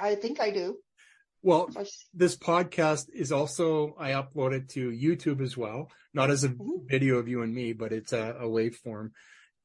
I 0.00 0.14
think 0.14 0.40
I 0.40 0.50
do. 0.50 0.78
Well, 1.42 1.68
this 2.14 2.38
podcast 2.38 3.10
is 3.12 3.30
also, 3.30 3.96
I 3.98 4.12
upload 4.12 4.52
it 4.54 4.70
to 4.70 4.90
YouTube 4.90 5.42
as 5.42 5.58
well, 5.58 5.90
not 6.14 6.30
as 6.30 6.42
a 6.42 6.48
mm-hmm. 6.48 6.86
video 6.86 7.18
of 7.18 7.28
you 7.28 7.42
and 7.42 7.54
me, 7.54 7.74
but 7.74 7.92
it's 7.92 8.14
a, 8.14 8.36
a 8.40 8.46
waveform. 8.46 9.10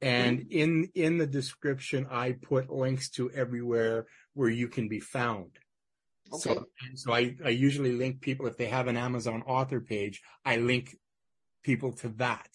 And 0.02 0.40
mm-hmm. 0.40 0.58
in, 0.58 0.90
in 0.94 1.16
the 1.16 1.26
description, 1.26 2.06
I 2.10 2.32
put 2.32 2.70
links 2.70 3.08
to 3.12 3.30
everywhere 3.30 4.06
where 4.34 4.50
you 4.50 4.68
can 4.68 4.88
be 4.88 5.00
found. 5.00 5.52
Okay. 6.32 6.54
So, 6.54 6.66
so 6.94 7.12
I, 7.12 7.36
I 7.44 7.50
usually 7.50 7.92
link 7.92 8.20
people, 8.20 8.46
if 8.46 8.56
they 8.56 8.66
have 8.66 8.88
an 8.88 8.96
Amazon 8.96 9.42
author 9.46 9.80
page, 9.80 10.22
I 10.44 10.56
link 10.56 10.96
people 11.62 11.92
to 11.94 12.08
that. 12.10 12.48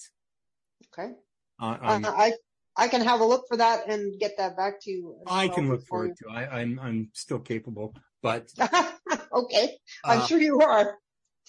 Okay. 0.93 1.13
Uh, 1.59 1.78
um, 1.82 2.05
uh, 2.05 2.11
I, 2.11 2.34
I 2.75 2.88
can 2.88 3.01
have 3.01 3.19
a 3.19 3.25
look 3.25 3.45
for 3.47 3.57
that 3.57 3.89
and 3.89 4.19
get 4.19 4.38
that 4.38 4.57
back 4.57 4.82
to 4.82 4.91
you. 4.91 5.17
I 5.28 5.47
can 5.47 5.69
look 5.69 5.86
for 5.88 6.05
it 6.05 6.17
too. 6.17 6.30
I, 6.30 6.61
I'm, 6.61 6.80
I'm 6.80 7.09
still 7.13 7.39
capable, 7.39 7.95
but. 8.21 8.49
okay. 9.34 9.78
I'm 10.03 10.21
uh, 10.21 10.25
sure 10.25 10.39
you 10.39 10.59
are. 10.61 10.95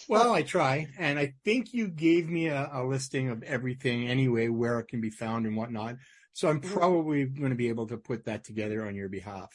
Well, 0.09 0.33
I 0.33 0.43
try, 0.43 0.87
and 0.99 1.19
I 1.19 1.35
think 1.45 1.75
you 1.75 1.89
gave 1.89 2.29
me 2.29 2.47
a, 2.47 2.71
a, 2.73 2.85
listing 2.85 3.31
of 3.31 3.43
everything 3.43 4.07
anyway, 4.07 4.47
where 4.47 4.79
it 4.79 4.87
can 4.87 5.01
be 5.01 5.11
found 5.11 5.45
and 5.45 5.57
whatnot. 5.57 5.97
So 6.35 6.49
I'm 6.49 6.61
mm-hmm. 6.61 6.73
probably 6.73 7.25
going 7.25 7.51
to 7.51 7.57
be 7.57 7.69
able 7.69 7.89
to 7.89 7.97
put 7.97 8.27
that 8.27 8.45
together 8.45 8.87
on 8.87 8.95
your 8.95 9.09
behalf. 9.09 9.51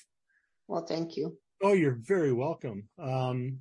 Well, 0.67 0.85
thank 0.85 1.15
you. 1.15 1.37
Oh, 1.61 1.73
you're 1.73 1.97
very 1.99 2.33
welcome. 2.33 2.89
Um, 2.97 3.59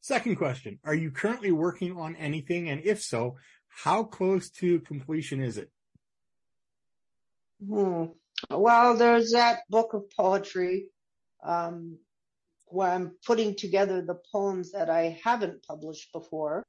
second 0.00 0.36
question: 0.36 0.78
Are 0.84 0.94
you 0.94 1.10
currently 1.10 1.52
working 1.52 1.96
on 1.96 2.16
anything, 2.16 2.68
and 2.68 2.82
if 2.84 3.02
so, 3.02 3.36
how 3.68 4.04
close 4.04 4.50
to 4.50 4.80
completion 4.80 5.42
is 5.42 5.58
it? 5.58 5.70
Hmm. 7.66 8.06
Well, 8.50 8.96
there's 8.96 9.32
that 9.32 9.60
book 9.70 9.94
of 9.94 10.10
poetry 10.10 10.86
um, 11.44 11.98
where 12.66 12.90
I'm 12.90 13.16
putting 13.26 13.54
together 13.54 14.02
the 14.02 14.18
poems 14.32 14.72
that 14.72 14.90
I 14.90 15.18
haven't 15.22 15.62
published 15.62 16.12
before. 16.12 16.64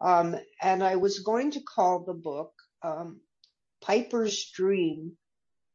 Um, 0.00 0.36
and 0.62 0.82
I 0.82 0.96
was 0.96 1.20
going 1.20 1.52
to 1.52 1.60
call 1.60 2.04
the 2.04 2.14
book 2.14 2.52
um, 2.82 3.20
Piper's 3.82 4.50
Dream, 4.54 5.16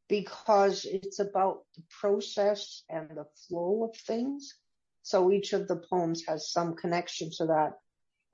because 0.10 0.86
it's 0.86 1.20
about 1.20 1.64
the 1.76 1.84
process 2.00 2.84
and 2.90 3.10
the 3.12 3.26
flow 3.48 3.90
of 3.90 3.96
things. 3.96 4.54
So 5.02 5.32
each 5.32 5.54
of 5.54 5.68
the 5.68 5.82
poems 5.90 6.24
has 6.28 6.52
some 6.52 6.76
connection 6.76 7.30
to 7.38 7.48
that. 7.48 7.74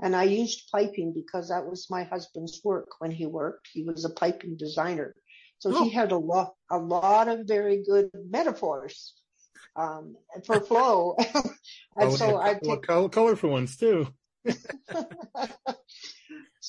And 0.01 0.15
I 0.15 0.23
used 0.23 0.69
piping 0.71 1.13
because 1.13 1.49
that 1.49 1.65
was 1.65 1.89
my 1.89 2.03
husband's 2.03 2.61
work 2.63 2.89
when 2.99 3.11
he 3.11 3.25
worked. 3.25 3.67
He 3.71 3.83
was 3.83 4.05
a 4.05 4.09
piping 4.09 4.55
designer. 4.57 5.15
So 5.59 5.75
oh. 5.75 5.83
he 5.83 5.89
had 5.89 6.11
a 6.11 6.17
lot, 6.17 6.53
a 6.71 6.77
lot 6.77 7.27
of 7.27 7.45
very 7.45 7.83
good 7.83 8.09
metaphors 8.29 9.13
um, 9.75 10.15
for 10.45 10.61
flow. 10.61 11.15
and 11.35 11.45
oh, 11.97 12.15
so 12.15 12.37
I 12.37 12.55
colorful 13.09 13.49
ones 13.49 13.75
too. 13.75 14.07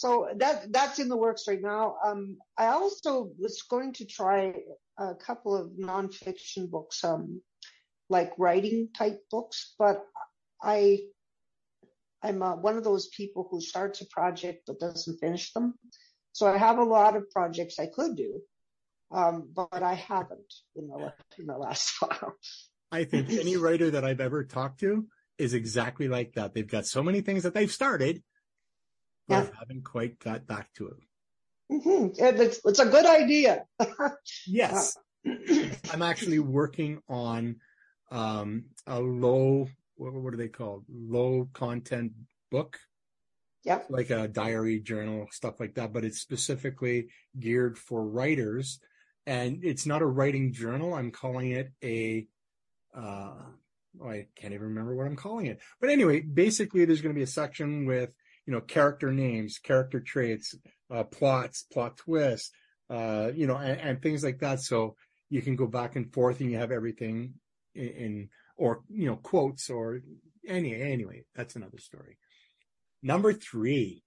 so 0.00 0.28
that 0.36 0.72
that's 0.72 0.98
in 0.98 1.10
the 1.10 1.16
works 1.16 1.46
right 1.46 1.60
now. 1.60 1.96
Um, 2.02 2.38
I 2.56 2.68
also 2.68 3.32
was 3.38 3.60
going 3.68 3.92
to 3.94 4.06
try 4.06 4.54
a 4.96 5.14
couple 5.14 5.54
of 5.54 5.72
nonfiction 5.72 6.70
books, 6.70 7.04
um, 7.04 7.42
like 8.08 8.32
writing 8.38 8.88
type 8.96 9.20
books, 9.30 9.74
but 9.78 10.02
I 10.62 11.00
I'm 12.22 12.42
uh, 12.42 12.56
one 12.56 12.78
of 12.78 12.84
those 12.84 13.08
people 13.08 13.46
who 13.50 13.60
starts 13.60 14.00
a 14.00 14.06
project 14.06 14.62
but 14.66 14.80
doesn't 14.80 15.20
finish 15.20 15.52
them. 15.52 15.74
So 16.32 16.46
I 16.46 16.56
have 16.56 16.78
a 16.78 16.84
lot 16.84 17.14
of 17.14 17.30
projects 17.30 17.78
I 17.78 17.88
could 17.94 18.16
do, 18.16 18.40
um, 19.10 19.50
but 19.54 19.82
I 19.82 19.92
haven't 19.92 20.54
in 20.76 20.88
the, 20.88 21.12
in 21.38 21.46
the 21.46 21.58
last 21.58 21.92
while. 22.00 22.36
I 22.90 23.04
think 23.04 23.28
any 23.28 23.58
writer 23.58 23.90
that 23.90 24.06
I've 24.06 24.20
ever 24.22 24.44
talked 24.44 24.80
to 24.80 25.08
is 25.36 25.52
exactly 25.52 26.08
like 26.08 26.36
that. 26.36 26.54
They've 26.54 26.66
got 26.66 26.86
so 26.86 27.02
many 27.02 27.20
things 27.20 27.42
that 27.42 27.52
they've 27.52 27.70
started, 27.70 28.22
but 29.30 29.44
yeah. 29.44 29.58
haven't 29.58 29.84
quite 29.84 30.18
got 30.18 30.46
back 30.46 30.72
to 30.74 30.88
it. 30.88 30.96
Mm-hmm. 31.72 32.40
It's, 32.40 32.60
it's 32.64 32.78
a 32.78 32.86
good 32.86 33.06
idea. 33.06 33.64
yes. 34.46 34.96
I'm 35.92 36.02
actually 36.02 36.40
working 36.40 37.00
on 37.08 37.56
um, 38.10 38.64
a 38.86 39.00
low 39.00 39.68
what, 40.00 40.14
what 40.14 40.34
are 40.34 40.38
they 40.38 40.48
called? 40.48 40.84
Low 40.88 41.48
content 41.52 42.12
book. 42.50 42.78
Yeah. 43.64 43.80
Like 43.90 44.08
a 44.08 44.26
diary 44.26 44.80
journal, 44.80 45.28
stuff 45.30 45.60
like 45.60 45.74
that, 45.74 45.92
but 45.92 46.04
it's 46.04 46.20
specifically 46.20 47.08
geared 47.38 47.76
for 47.76 48.02
writers. 48.02 48.80
And 49.26 49.62
it's 49.62 49.84
not 49.84 50.00
a 50.00 50.06
writing 50.06 50.54
journal. 50.54 50.94
I'm 50.94 51.10
calling 51.10 51.50
it 51.50 51.70
a, 51.84 52.26
uh, 52.96 53.34
oh, 54.00 54.08
I 54.08 54.28
can't 54.34 54.54
even 54.54 54.68
remember 54.68 54.96
what 54.96 55.06
I'm 55.06 55.16
calling 55.16 55.46
it. 55.46 55.60
But 55.78 55.90
anyway, 55.90 56.20
basically 56.20 56.86
there's 56.86 57.02
going 57.02 57.14
to 57.14 57.18
be 57.18 57.22
a 57.22 57.28
section 57.28 57.84
with, 57.84 58.14
you 58.50 58.56
know, 58.56 58.60
character 58.62 59.12
names, 59.12 59.58
character 59.58 60.00
traits, 60.00 60.56
uh, 60.92 61.04
plots, 61.04 61.62
plot 61.72 61.96
twists, 61.96 62.50
uh, 62.90 63.30
you 63.32 63.46
know, 63.46 63.54
and, 63.54 63.80
and, 63.80 64.02
things 64.02 64.24
like 64.24 64.40
that. 64.40 64.58
So 64.58 64.96
you 65.28 65.40
can 65.40 65.54
go 65.54 65.68
back 65.68 65.94
and 65.94 66.12
forth 66.12 66.40
and 66.40 66.50
you 66.50 66.58
have 66.58 66.72
everything 66.72 67.34
in, 67.76 67.88
in 67.88 68.28
or 68.56 68.82
you 68.90 69.06
know 69.06 69.14
quotes 69.14 69.70
or 69.70 70.00
any 70.48 70.74
anyway 70.74 71.22
that's 71.36 71.54
another 71.54 71.78
story 71.78 72.18
number 73.00 73.32
three 73.32 74.02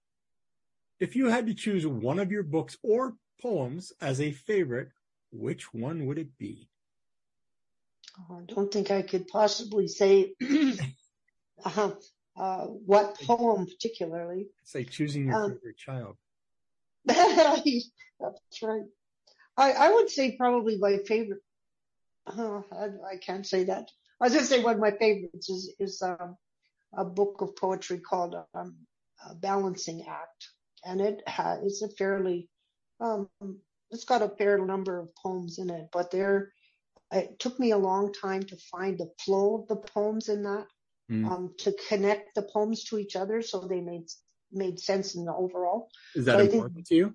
if 1.00 1.16
you 1.16 1.30
had 1.30 1.46
to 1.46 1.54
choose 1.54 1.86
one 1.86 2.18
of 2.18 2.30
your 2.30 2.42
books 2.42 2.76
or 2.82 3.14
poems 3.40 3.94
as 4.02 4.20
a 4.20 4.32
favorite 4.32 4.88
which 5.32 5.72
one 5.72 6.04
would 6.04 6.18
it 6.18 6.36
be 6.36 6.68
oh, 8.20 8.36
i 8.36 8.54
don't 8.54 8.70
think 8.70 8.90
i 8.90 9.00
could 9.00 9.26
possibly 9.26 9.88
say 9.88 10.34
uh, 11.64 11.90
uh, 12.36 12.66
what 12.66 13.18
poem 13.20 13.66
particularly. 13.66 14.46
it's 14.62 14.74
like 14.74 14.90
choosing 14.90 15.26
your 15.26 15.34
um, 15.34 15.52
favorite 15.52 15.76
child. 15.76 16.16
That's 17.04 18.62
right. 18.62 18.84
I, 19.56 19.72
I 19.72 19.92
would 19.92 20.10
say 20.10 20.36
probably 20.36 20.76
my 20.78 20.98
favorite 21.06 21.40
uh, 22.26 22.62
I, 22.72 22.84
I 23.12 23.16
can't 23.20 23.46
say 23.46 23.64
that. 23.64 23.90
I 24.20 24.24
was 24.24 24.32
going 24.32 24.44
to 24.44 24.50
say 24.50 24.62
one 24.62 24.74
of 24.74 24.80
my 24.80 24.92
favorites 24.92 25.50
is 25.50 25.74
is 25.78 26.02
um, 26.02 26.36
a 26.96 27.04
book 27.04 27.40
of 27.40 27.56
poetry 27.56 27.98
called 27.98 28.36
um, 28.54 28.76
a 29.28 29.34
Balancing 29.34 30.06
Act, 30.08 30.48
and 30.84 31.00
it 31.00 31.22
has 31.26 31.62
it's 31.64 31.82
a 31.82 31.88
fairly 31.88 32.48
um, 33.00 33.28
it's 33.90 34.04
got 34.04 34.22
a 34.22 34.34
fair 34.36 34.58
number 34.58 34.98
of 34.98 35.14
poems 35.16 35.58
in 35.58 35.70
it, 35.70 35.88
but 35.92 36.10
there 36.10 36.52
it 37.12 37.38
took 37.38 37.60
me 37.60 37.72
a 37.72 37.78
long 37.78 38.12
time 38.12 38.42
to 38.44 38.56
find 38.56 38.98
the 38.98 39.10
flow 39.20 39.56
of 39.56 39.68
the 39.68 39.76
poems 39.76 40.28
in 40.28 40.42
that 40.44 40.66
mm. 41.10 41.30
um, 41.30 41.54
to 41.58 41.74
connect 41.88 42.34
the 42.34 42.42
poems 42.42 42.84
to 42.84 42.98
each 42.98 43.16
other 43.16 43.42
so 43.42 43.60
they 43.60 43.80
made 43.80 44.06
made 44.52 44.78
sense 44.78 45.14
in 45.14 45.24
the 45.24 45.34
overall. 45.34 45.88
Is 46.14 46.26
that 46.26 46.40
important 46.40 46.74
think, 46.74 46.88
to 46.88 46.94
you? 46.94 47.14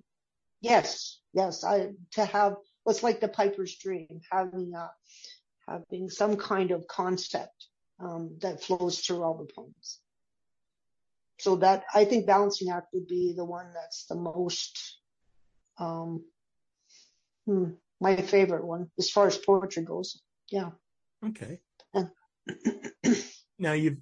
Yes, 0.61 1.19
yes. 1.33 1.63
I 1.63 1.91
to 2.13 2.25
have 2.25 2.55
what's 2.83 3.03
like 3.03 3.21
the 3.21 3.27
Piper's 3.27 3.77
Dream, 3.77 4.21
having 4.31 4.73
a 4.75 4.91
having 5.67 6.09
some 6.09 6.35
kind 6.35 6.71
of 6.71 6.87
concept 6.87 7.67
um, 7.99 8.37
that 8.41 8.63
flows 8.63 8.99
through 8.99 9.23
all 9.23 9.37
the 9.37 9.53
poems. 9.53 9.99
So 11.39 11.55
that 11.57 11.85
I 11.93 12.05
think 12.05 12.25
balancing 12.25 12.69
act 12.69 12.87
would 12.93 13.07
be 13.07 13.33
the 13.35 13.45
one 13.45 13.67
that's 13.73 14.05
the 14.05 14.15
most 14.15 14.99
um, 15.77 16.25
hmm, 17.45 17.71
my 18.01 18.17
favorite 18.17 18.65
one 18.65 18.89
as 18.97 19.09
far 19.09 19.27
as 19.27 19.37
poetry 19.37 19.83
goes. 19.83 20.21
Yeah. 20.51 20.71
Okay. 21.25 21.59
now 23.59 23.73
you've 23.73 23.97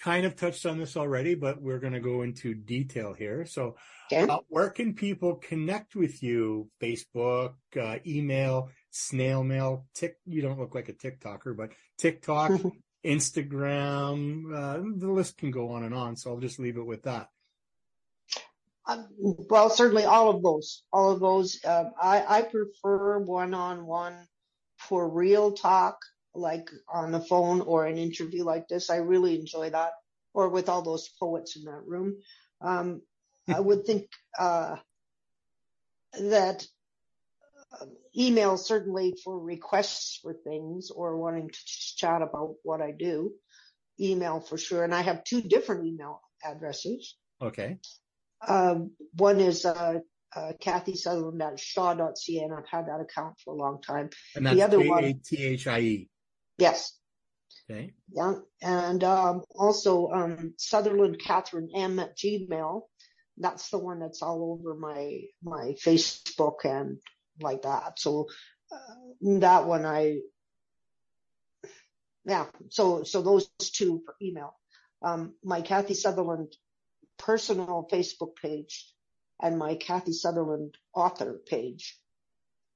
kind 0.00 0.24
of 0.24 0.36
touched 0.36 0.64
on 0.66 0.78
this 0.78 0.96
already, 0.96 1.34
but 1.34 1.60
we're 1.60 1.78
going 1.78 1.92
to 1.92 2.00
go 2.00 2.22
into 2.22 2.54
detail 2.54 3.12
here. 3.12 3.44
So, 3.44 3.76
okay. 4.12 4.30
uh, 4.30 4.38
where 4.48 4.70
can 4.70 4.94
people 4.94 5.36
connect 5.36 5.94
with 5.94 6.22
you? 6.22 6.70
Facebook, 6.80 7.54
uh, 7.80 7.98
email, 8.06 8.70
snail 8.90 9.44
mail, 9.44 9.86
tick. 9.94 10.16
You 10.24 10.42
don't 10.42 10.58
look 10.58 10.74
like 10.74 10.88
a 10.88 10.94
TikToker, 10.94 11.56
but 11.56 11.72
TikTok, 11.98 12.52
Instagram. 13.04 14.54
Uh, 14.54 14.80
the 14.96 15.10
list 15.10 15.38
can 15.38 15.50
go 15.50 15.72
on 15.72 15.84
and 15.84 15.94
on. 15.94 16.16
So 16.16 16.30
I'll 16.30 16.40
just 16.40 16.58
leave 16.58 16.76
it 16.76 16.86
with 16.86 17.02
that. 17.04 17.28
Um, 18.86 19.06
well, 19.18 19.70
certainly 19.70 20.04
all 20.04 20.30
of 20.30 20.42
those, 20.42 20.82
all 20.92 21.10
of 21.10 21.20
those. 21.20 21.62
Uh, 21.64 21.90
I, 22.00 22.38
I 22.38 22.42
prefer 22.42 23.18
one-on-one 23.18 24.14
for 24.78 25.08
real 25.08 25.52
talk 25.52 25.98
like 26.34 26.70
on 26.88 27.12
the 27.12 27.20
phone 27.20 27.60
or 27.60 27.86
an 27.86 27.98
interview 27.98 28.44
like 28.44 28.68
this. 28.68 28.90
I 28.90 28.96
really 28.96 29.38
enjoy 29.38 29.70
that, 29.70 29.92
or 30.34 30.48
with 30.48 30.68
all 30.68 30.82
those 30.82 31.08
poets 31.08 31.56
in 31.56 31.64
that 31.64 31.82
room. 31.86 32.16
Um, 32.60 33.02
I 33.48 33.60
would 33.60 33.84
think 33.84 34.08
uh, 34.38 34.76
that 36.18 36.66
uh, 37.80 37.86
email 38.16 38.56
certainly 38.56 39.14
for 39.24 39.38
requests 39.38 40.18
for 40.22 40.34
things 40.34 40.90
or 40.90 41.16
wanting 41.16 41.50
to 41.50 41.58
chat 41.96 42.22
about 42.22 42.54
what 42.62 42.80
I 42.80 42.92
do. 42.92 43.32
Email 44.00 44.40
for 44.40 44.56
sure, 44.56 44.82
and 44.84 44.94
I 44.94 45.02
have 45.02 45.24
two 45.24 45.42
different 45.42 45.86
email 45.86 46.22
addresses. 46.42 47.16
Okay. 47.42 47.78
Um, 48.46 48.92
one 49.12 49.40
is 49.40 49.66
uh, 49.66 50.00
uh, 50.34 50.52
Kathie 50.60 50.96
Sutherland 50.96 51.42
at 51.42 51.58
shaw.ca, 51.58 52.38
and 52.38 52.54
I've 52.54 52.68
had 52.68 52.86
that 52.86 53.00
account 53.00 53.36
for 53.44 53.54
a 53.54 53.56
long 53.56 53.82
time. 53.82 54.10
And 54.36 54.46
that's 54.46 54.56
the 54.56 54.62
other 54.62 54.80
one, 54.80 55.20
T-H-I-E. 55.24 56.08
Yes. 56.60 56.92
Okay. 57.70 57.92
Yeah. 58.12 58.34
And 58.62 59.02
um, 59.04 59.42
also 59.54 60.08
um, 60.10 60.54
Sutherland 60.56 61.20
Catherine 61.24 61.70
M 61.74 61.98
at 61.98 62.16
Gmail. 62.16 62.82
That's 63.38 63.70
the 63.70 63.78
one 63.78 64.00
that's 64.00 64.22
all 64.22 64.58
over 64.58 64.74
my 64.74 65.20
my 65.42 65.74
Facebook 65.84 66.64
and 66.64 66.98
like 67.40 67.62
that. 67.62 67.98
So 67.98 68.28
uh, 68.72 69.38
that 69.38 69.66
one 69.66 69.86
I 69.86 70.18
yeah. 72.26 72.46
So 72.68 73.02
so 73.04 73.22
those 73.22 73.48
two 73.58 74.02
for 74.04 74.14
email. 74.20 74.54
Um, 75.02 75.34
my 75.42 75.62
Kathie 75.62 75.94
Sutherland 75.94 76.54
personal 77.18 77.88
Facebook 77.90 78.36
page 78.36 78.92
and 79.40 79.58
my 79.58 79.74
Kathie 79.74 80.12
Sutherland 80.12 80.76
author 80.94 81.40
page. 81.46 81.96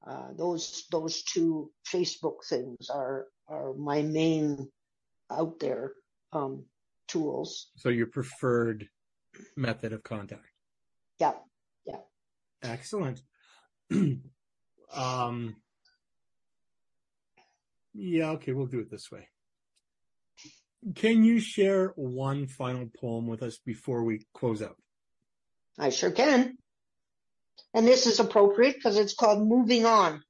Uh, 0.07 0.28
those 0.37 0.87
those 0.91 1.22
two 1.22 1.70
Facebook 1.91 2.45
things 2.49 2.91
are 2.91 3.26
are 3.49 3.75
my 3.75 4.03
main 4.03 4.69
out 5.31 5.59
there 5.61 5.93
um, 6.33 6.65
tools. 7.09 7.69
So 7.77 7.89
your 7.89 8.07
preferred 8.07 8.89
method 9.57 9.93
of 9.93 10.03
contact. 10.03 10.47
Yeah. 11.19 11.33
Yeah. 11.87 12.01
Excellent. 12.63 13.21
um, 14.95 15.57
yeah. 17.95 18.31
Okay. 18.31 18.53
We'll 18.53 18.67
do 18.67 18.81
it 18.81 18.91
this 18.91 19.11
way. 19.11 19.29
Can 20.95 21.25
you 21.25 21.41
share 21.41 21.93
one 21.97 22.47
final 22.47 22.91
poem 23.01 23.27
with 23.27 23.43
us 23.43 23.59
before 23.65 24.05
we 24.05 24.27
close 24.35 24.61
out? 24.61 24.77
I 25.79 25.89
sure 25.89 26.11
can. 26.11 26.59
And 27.73 27.87
this 27.87 28.07
is 28.07 28.21
appropriate 28.21 28.75
because 28.75 28.99
it's 28.99 29.15
called 29.15 29.49
Moving 29.49 29.87
On. 29.87 30.23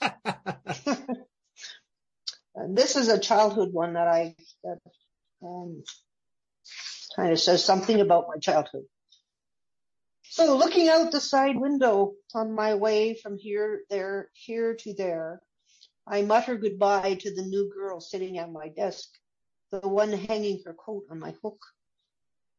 this 2.74 2.96
is 2.96 3.08
a 3.08 3.18
childhood 3.18 3.72
one 3.72 3.94
that 3.94 4.08
I 4.08 4.34
that 4.64 4.78
um, 5.42 5.82
kind 7.16 7.32
of 7.32 7.40
says 7.40 7.64
something 7.64 8.00
about 8.00 8.28
my 8.28 8.38
childhood. 8.38 8.84
So 10.22 10.56
looking 10.56 10.88
out 10.88 11.12
the 11.12 11.20
side 11.20 11.58
window 11.58 12.14
on 12.34 12.54
my 12.54 12.74
way 12.74 13.14
from 13.14 13.36
here, 13.36 13.82
there, 13.90 14.30
here 14.32 14.74
to 14.76 14.94
there, 14.94 15.42
I 16.06 16.22
mutter 16.22 16.56
goodbye 16.56 17.18
to 17.20 17.34
the 17.34 17.42
new 17.42 17.70
girl 17.70 18.00
sitting 18.00 18.38
at 18.38 18.50
my 18.50 18.68
desk, 18.68 19.10
the 19.70 19.80
one 19.80 20.10
hanging 20.10 20.62
her 20.64 20.72
coat 20.72 21.04
on 21.10 21.18
my 21.18 21.34
hook. 21.42 21.60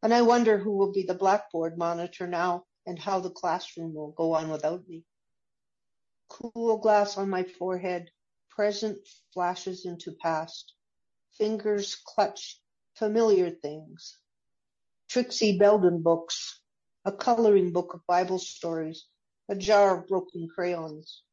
And 0.03 0.14
I 0.14 0.22
wonder 0.22 0.59
who 0.59 0.78
will 0.78 0.91
be 0.91 1.01
the 1.01 1.16
blackboard 1.16 1.78
monitor 1.78 2.28
now 2.28 2.66
and 2.86 2.99
how 2.99 3.22
the 3.22 3.32
classroom 3.32 3.95
will 3.95 4.11
go 4.11 4.34
on 4.34 4.49
without 4.49 4.88
me. 4.88 5.03
Cool 6.30 6.78
glass 6.78 7.18
on 7.18 7.28
my 7.28 7.43
forehead, 7.43 8.11
present 8.56 8.99
flashes 9.34 9.86
into 9.86 10.12
past. 10.12 10.74
Fingers 11.38 11.95
clutch 12.06 12.60
familiar 12.95 13.49
things. 13.49 14.18
Trixie 15.10 15.58
Belden 15.58 16.01
books, 16.01 16.60
a 17.06 17.12
coloring 17.12 17.72
book 17.72 17.93
of 17.93 18.06
Bible 18.08 18.39
stories, 18.39 19.06
a 19.49 19.56
jar 19.56 19.97
of 19.97 20.08
broken 20.08 20.47
crayons. 20.54 21.24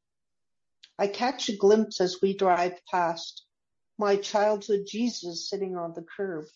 I 0.98 1.06
catch 1.06 1.48
a 1.48 1.56
glimpse 1.56 2.00
as 2.00 2.20
we 2.20 2.36
drive 2.36 2.78
past 2.90 3.44
my 3.98 4.16
childhood 4.16 4.86
Jesus 4.86 5.48
sitting 5.48 5.76
on 5.76 5.92
the 5.94 6.04
curb. 6.16 6.46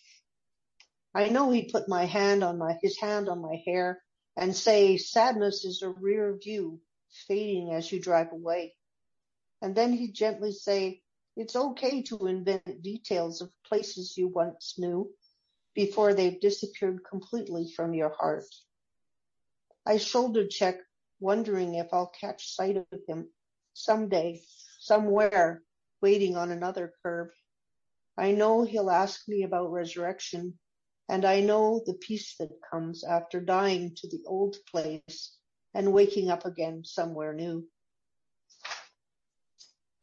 I 1.14 1.28
know 1.28 1.50
he'd 1.50 1.72
put 1.72 1.88
my 1.88 2.06
hand 2.06 2.42
on 2.42 2.58
my, 2.58 2.78
his 2.82 2.98
hand 2.98 3.28
on 3.28 3.40
my 3.40 3.62
hair 3.66 4.02
and 4.36 4.56
say, 4.56 4.96
sadness 4.96 5.64
is 5.64 5.82
a 5.82 5.90
rear 5.90 6.36
view 6.42 6.80
fading 7.28 7.72
as 7.72 7.90
you 7.92 8.00
drive 8.00 8.32
away. 8.32 8.74
And 9.64 9.74
then 9.74 9.94
he'd 9.94 10.12
gently 10.12 10.52
say, 10.52 11.00
it's 11.38 11.56
okay 11.56 12.02
to 12.02 12.26
invent 12.26 12.82
details 12.82 13.40
of 13.40 13.50
places 13.66 14.14
you 14.14 14.28
once 14.28 14.74
knew 14.76 15.10
before 15.74 16.12
they've 16.12 16.38
disappeared 16.38 17.00
completely 17.08 17.72
from 17.74 17.94
your 17.94 18.10
heart. 18.10 18.44
I 19.86 19.96
shoulder 19.96 20.46
check, 20.46 20.80
wondering 21.18 21.76
if 21.76 21.86
I'll 21.94 22.12
catch 22.20 22.54
sight 22.54 22.76
of 22.76 22.86
him 23.08 23.30
someday, 23.72 24.42
somewhere, 24.80 25.62
waiting 26.02 26.36
on 26.36 26.50
another 26.50 26.92
curb. 27.02 27.30
I 28.18 28.32
know 28.32 28.64
he'll 28.64 28.90
ask 28.90 29.26
me 29.26 29.44
about 29.44 29.72
resurrection, 29.72 30.58
and 31.08 31.24
I 31.24 31.40
know 31.40 31.82
the 31.86 31.94
peace 31.94 32.36
that 32.38 32.50
comes 32.70 33.02
after 33.02 33.40
dying 33.40 33.94
to 33.96 34.08
the 34.08 34.24
old 34.26 34.56
place 34.70 35.38
and 35.72 35.94
waking 35.94 36.28
up 36.28 36.44
again 36.44 36.84
somewhere 36.84 37.32
new. 37.32 37.66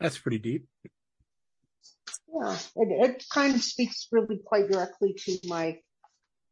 That's 0.02 0.18
pretty 0.18 0.40
deep. 0.40 0.68
Yeah, 2.34 2.58
it, 2.76 3.10
it 3.10 3.26
kind 3.32 3.56
of 3.56 3.62
speaks 3.62 4.08
really 4.12 4.40
quite 4.44 4.70
directly 4.70 5.14
to 5.26 5.38
my 5.46 5.78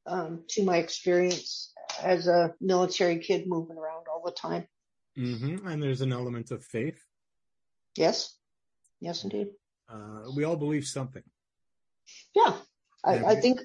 um, 0.05 0.43
to 0.49 0.63
my 0.63 0.77
experience 0.77 1.73
as 2.01 2.27
a 2.27 2.53
military 2.61 3.19
kid 3.19 3.47
moving 3.47 3.77
around 3.77 4.05
all 4.07 4.23
the 4.25 4.31
time. 4.31 4.67
Mm-hmm. 5.17 5.67
And 5.67 5.81
there's 5.81 6.01
an 6.01 6.13
element 6.13 6.51
of 6.51 6.63
faith. 6.63 6.99
Yes, 7.95 8.35
yes, 8.99 9.23
indeed. 9.23 9.49
Uh, 9.91 10.31
we 10.35 10.43
all 10.43 10.55
believe 10.55 10.85
something. 10.85 11.23
Yeah, 12.35 12.53
I, 13.03 13.17
I 13.25 13.35
think. 13.35 13.59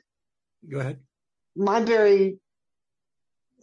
Go 0.69 0.81
ahead. 0.81 1.01
My 1.57 1.81
very 1.81 2.39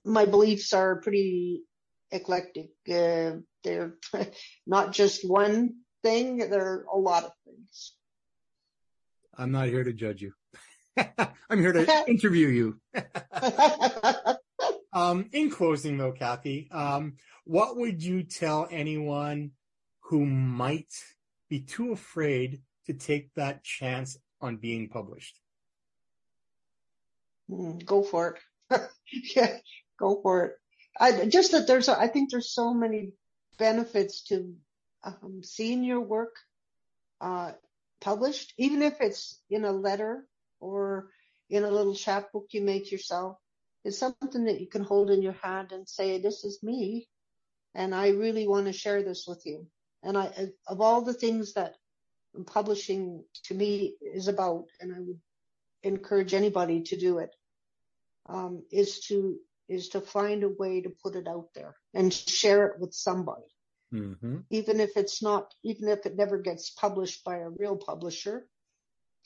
my 0.05 0.25
beliefs 0.25 0.73
are 0.73 1.01
pretty 1.01 1.63
eclectic. 2.11 2.69
Uh, 2.89 3.41
they're 3.63 3.95
not 4.67 4.93
just 4.93 5.27
one 5.27 5.80
thing; 6.03 6.37
There 6.37 6.65
are 6.65 6.85
a 6.93 6.97
lot 6.97 7.23
of 7.23 7.31
things. 7.45 7.93
I'm 9.37 9.51
not 9.51 9.67
here 9.67 9.83
to 9.83 9.93
judge 9.93 10.21
you. 10.21 10.33
I'm 11.49 11.59
here 11.59 11.71
to 11.71 12.03
interview 12.07 12.47
you. 12.47 12.79
um, 14.93 15.29
in 15.31 15.49
closing 15.49 15.97
though, 15.97 16.11
Kathie, 16.11 16.69
um, 16.71 17.15
what 17.45 17.77
would 17.77 18.03
you 18.03 18.23
tell 18.23 18.67
anyone 18.69 19.51
who 20.01 20.25
might 20.25 20.93
be 21.49 21.59
too 21.59 21.91
afraid 21.91 22.61
to 22.85 22.93
take 22.93 23.33
that 23.35 23.63
chance 23.63 24.17
on 24.41 24.57
being 24.57 24.89
published? 24.89 25.39
Mm, 27.49 27.83
go 27.85 28.03
for 28.03 28.37
it. 28.69 28.81
yeah, 29.35 29.57
go 29.99 30.19
for 30.21 30.45
it. 30.45 30.53
I, 30.99 31.25
just 31.25 31.51
that 31.51 31.67
there's, 31.67 31.89
I 31.89 32.07
think 32.07 32.31
there's 32.31 32.53
so 32.53 32.73
many 32.73 33.13
benefits 33.57 34.23
to 34.25 34.53
um, 35.03 35.41
seeing 35.43 35.83
your 35.83 36.01
work 36.01 36.35
uh, 37.19 37.51
published, 37.99 38.53
even 38.57 38.81
if 38.81 38.99
it's 38.99 39.39
in 39.49 39.63
a 39.63 39.71
letter 39.71 40.25
or 40.59 41.09
in 41.49 41.63
a 41.63 41.71
little 41.71 41.95
chapbook 41.95 42.47
you 42.51 42.61
make 42.61 42.91
yourself. 42.91 43.37
is 43.83 43.97
something 43.97 44.45
that 44.45 44.61
you 44.61 44.67
can 44.67 44.83
hold 44.83 45.09
in 45.09 45.21
your 45.21 45.35
hand 45.41 45.71
and 45.71 45.87
say, 45.87 46.19
this 46.19 46.43
is 46.43 46.63
me. 46.63 47.07
And 47.73 47.95
I 47.95 48.09
really 48.09 48.47
want 48.47 48.65
to 48.67 48.73
share 48.73 49.03
this 49.03 49.25
with 49.27 49.45
you. 49.45 49.67
And 50.03 50.17
I, 50.17 50.49
of 50.67 50.81
all 50.81 51.01
the 51.01 51.13
things 51.13 51.53
that 51.53 51.75
publishing 52.45 53.23
to 53.43 53.53
me 53.53 53.95
is 54.01 54.27
about, 54.27 54.65
and 54.79 54.93
I 54.93 54.99
would 54.99 55.19
encourage 55.83 56.33
anybody 56.33 56.83
to 56.83 56.97
do 56.97 57.19
it, 57.19 57.35
um, 58.27 58.63
is 58.71 58.99
to, 59.07 59.37
is 59.67 59.89
to 59.89 60.01
find 60.01 60.43
a 60.43 60.49
way 60.49 60.81
to 60.81 60.89
put 61.03 61.15
it 61.15 61.27
out 61.27 61.49
there 61.53 61.75
and 61.93 62.13
share 62.13 62.67
it 62.67 62.79
with 62.79 62.93
somebody. 62.93 63.51
Mm-hmm. 63.93 64.37
Even 64.49 64.79
if 64.79 64.95
it's 64.95 65.21
not, 65.21 65.53
even 65.63 65.89
if 65.89 66.05
it 66.05 66.15
never 66.15 66.37
gets 66.37 66.69
published 66.69 67.23
by 67.23 67.37
a 67.37 67.49
real 67.49 67.75
publisher, 67.75 68.47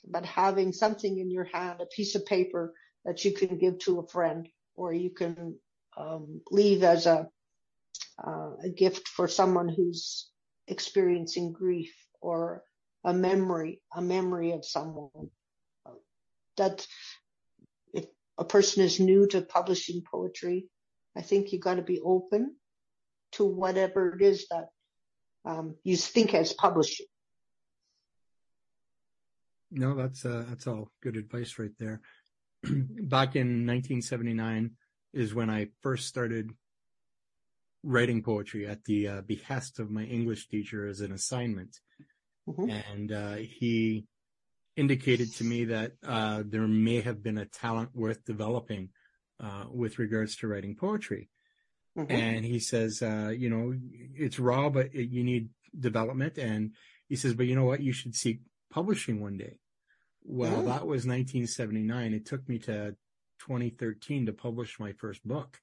but 0.06 0.24
having 0.24 0.72
something 0.72 1.18
in 1.18 1.30
your 1.30 1.44
hand, 1.44 1.80
a 1.80 1.86
piece 1.86 2.14
of 2.14 2.26
paper 2.26 2.74
that 3.04 3.24
you 3.24 3.32
can 3.32 3.58
give 3.58 3.78
to 3.80 4.00
a 4.00 4.06
friend 4.06 4.48
or 4.74 4.92
you 4.92 5.10
can 5.10 5.56
um, 5.96 6.40
leave 6.50 6.82
as 6.82 7.06
a, 7.06 7.28
uh, 8.24 8.50
a 8.64 8.68
gift 8.68 9.08
for 9.08 9.28
someone 9.28 9.68
who's 9.68 10.28
experiencing 10.66 11.52
grief 11.52 11.94
or 12.20 12.62
a 13.04 13.14
memory, 13.14 13.80
a 13.94 14.02
memory 14.02 14.52
of 14.52 14.64
someone. 14.64 15.30
That 16.56 16.86
if 17.92 18.06
a 18.38 18.44
person 18.44 18.82
is 18.82 18.98
new 18.98 19.26
to 19.28 19.42
publishing 19.42 20.02
poetry, 20.10 20.68
I 21.16 21.22
think 21.22 21.52
you 21.52 21.58
got 21.58 21.74
to 21.74 21.82
be 21.82 22.00
open 22.00 22.56
to 23.32 23.44
whatever 23.44 24.14
it 24.14 24.22
is 24.22 24.46
that 24.48 24.68
um, 25.44 25.76
you 25.84 25.96
think 25.96 26.34
as 26.34 26.52
publishing. 26.52 27.06
No, 29.70 29.94
that's 29.94 30.24
uh, 30.24 30.44
that's 30.48 30.66
all 30.66 30.90
good 31.02 31.16
advice 31.16 31.58
right 31.58 31.76
there. 31.78 32.00
Back 32.62 33.36
in 33.36 33.66
1979 33.66 34.72
is 35.12 35.34
when 35.34 35.50
I 35.50 35.68
first 35.82 36.06
started 36.06 36.50
writing 37.82 38.22
poetry 38.22 38.66
at 38.66 38.84
the 38.84 39.08
uh, 39.08 39.20
behest 39.22 39.78
of 39.78 39.90
my 39.90 40.02
English 40.02 40.48
teacher 40.48 40.86
as 40.86 41.00
an 41.00 41.12
assignment, 41.12 41.80
mm-hmm. 42.48 42.70
and 42.70 43.12
uh, 43.12 43.34
he 43.34 44.06
indicated 44.76 45.34
to 45.34 45.44
me 45.44 45.64
that 45.64 45.92
uh, 46.06 46.42
there 46.46 46.66
may 46.66 47.00
have 47.00 47.22
been 47.22 47.38
a 47.38 47.46
talent 47.46 47.90
worth 47.94 48.24
developing 48.24 48.90
uh, 49.40 49.64
with 49.70 49.98
regards 49.98 50.36
to 50.36 50.48
writing 50.48 50.76
poetry. 50.76 51.28
Mm-hmm. 51.96 52.12
And 52.12 52.44
he 52.44 52.58
says, 52.58 53.02
uh, 53.02 53.32
you 53.36 53.48
know, 53.48 53.74
it's 54.14 54.38
raw, 54.38 54.68
but 54.68 54.86
it, 54.92 55.08
you 55.10 55.24
need 55.24 55.48
development. 55.78 56.36
And 56.38 56.72
he 57.08 57.16
says, 57.16 57.34
but 57.34 57.46
you 57.46 57.56
know 57.56 57.64
what? 57.64 57.80
You 57.80 57.92
should 57.92 58.14
seek 58.14 58.40
publishing 58.70 59.20
one 59.20 59.38
day. 59.38 59.58
Well, 60.22 60.58
mm-hmm. 60.58 60.66
that 60.66 60.86
was 60.86 61.06
1979. 61.06 62.12
It 62.12 62.26
took 62.26 62.48
me 62.48 62.58
to 62.60 62.96
2013 63.40 64.26
to 64.26 64.32
publish 64.32 64.78
my 64.78 64.92
first 64.92 65.26
book. 65.26 65.58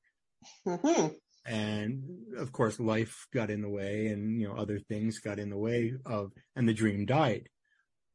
Mm-hmm. 0.65 1.07
And 1.45 2.03
of 2.37 2.51
course, 2.51 2.79
life 2.79 3.27
got 3.33 3.49
in 3.49 3.61
the 3.61 3.69
way 3.69 4.07
and, 4.07 4.39
you 4.39 4.47
know, 4.47 4.55
other 4.55 4.79
things 4.79 5.19
got 5.19 5.39
in 5.39 5.49
the 5.49 5.57
way 5.57 5.93
of, 6.05 6.31
and 6.55 6.67
the 6.67 6.73
dream 6.73 7.05
died. 7.05 7.49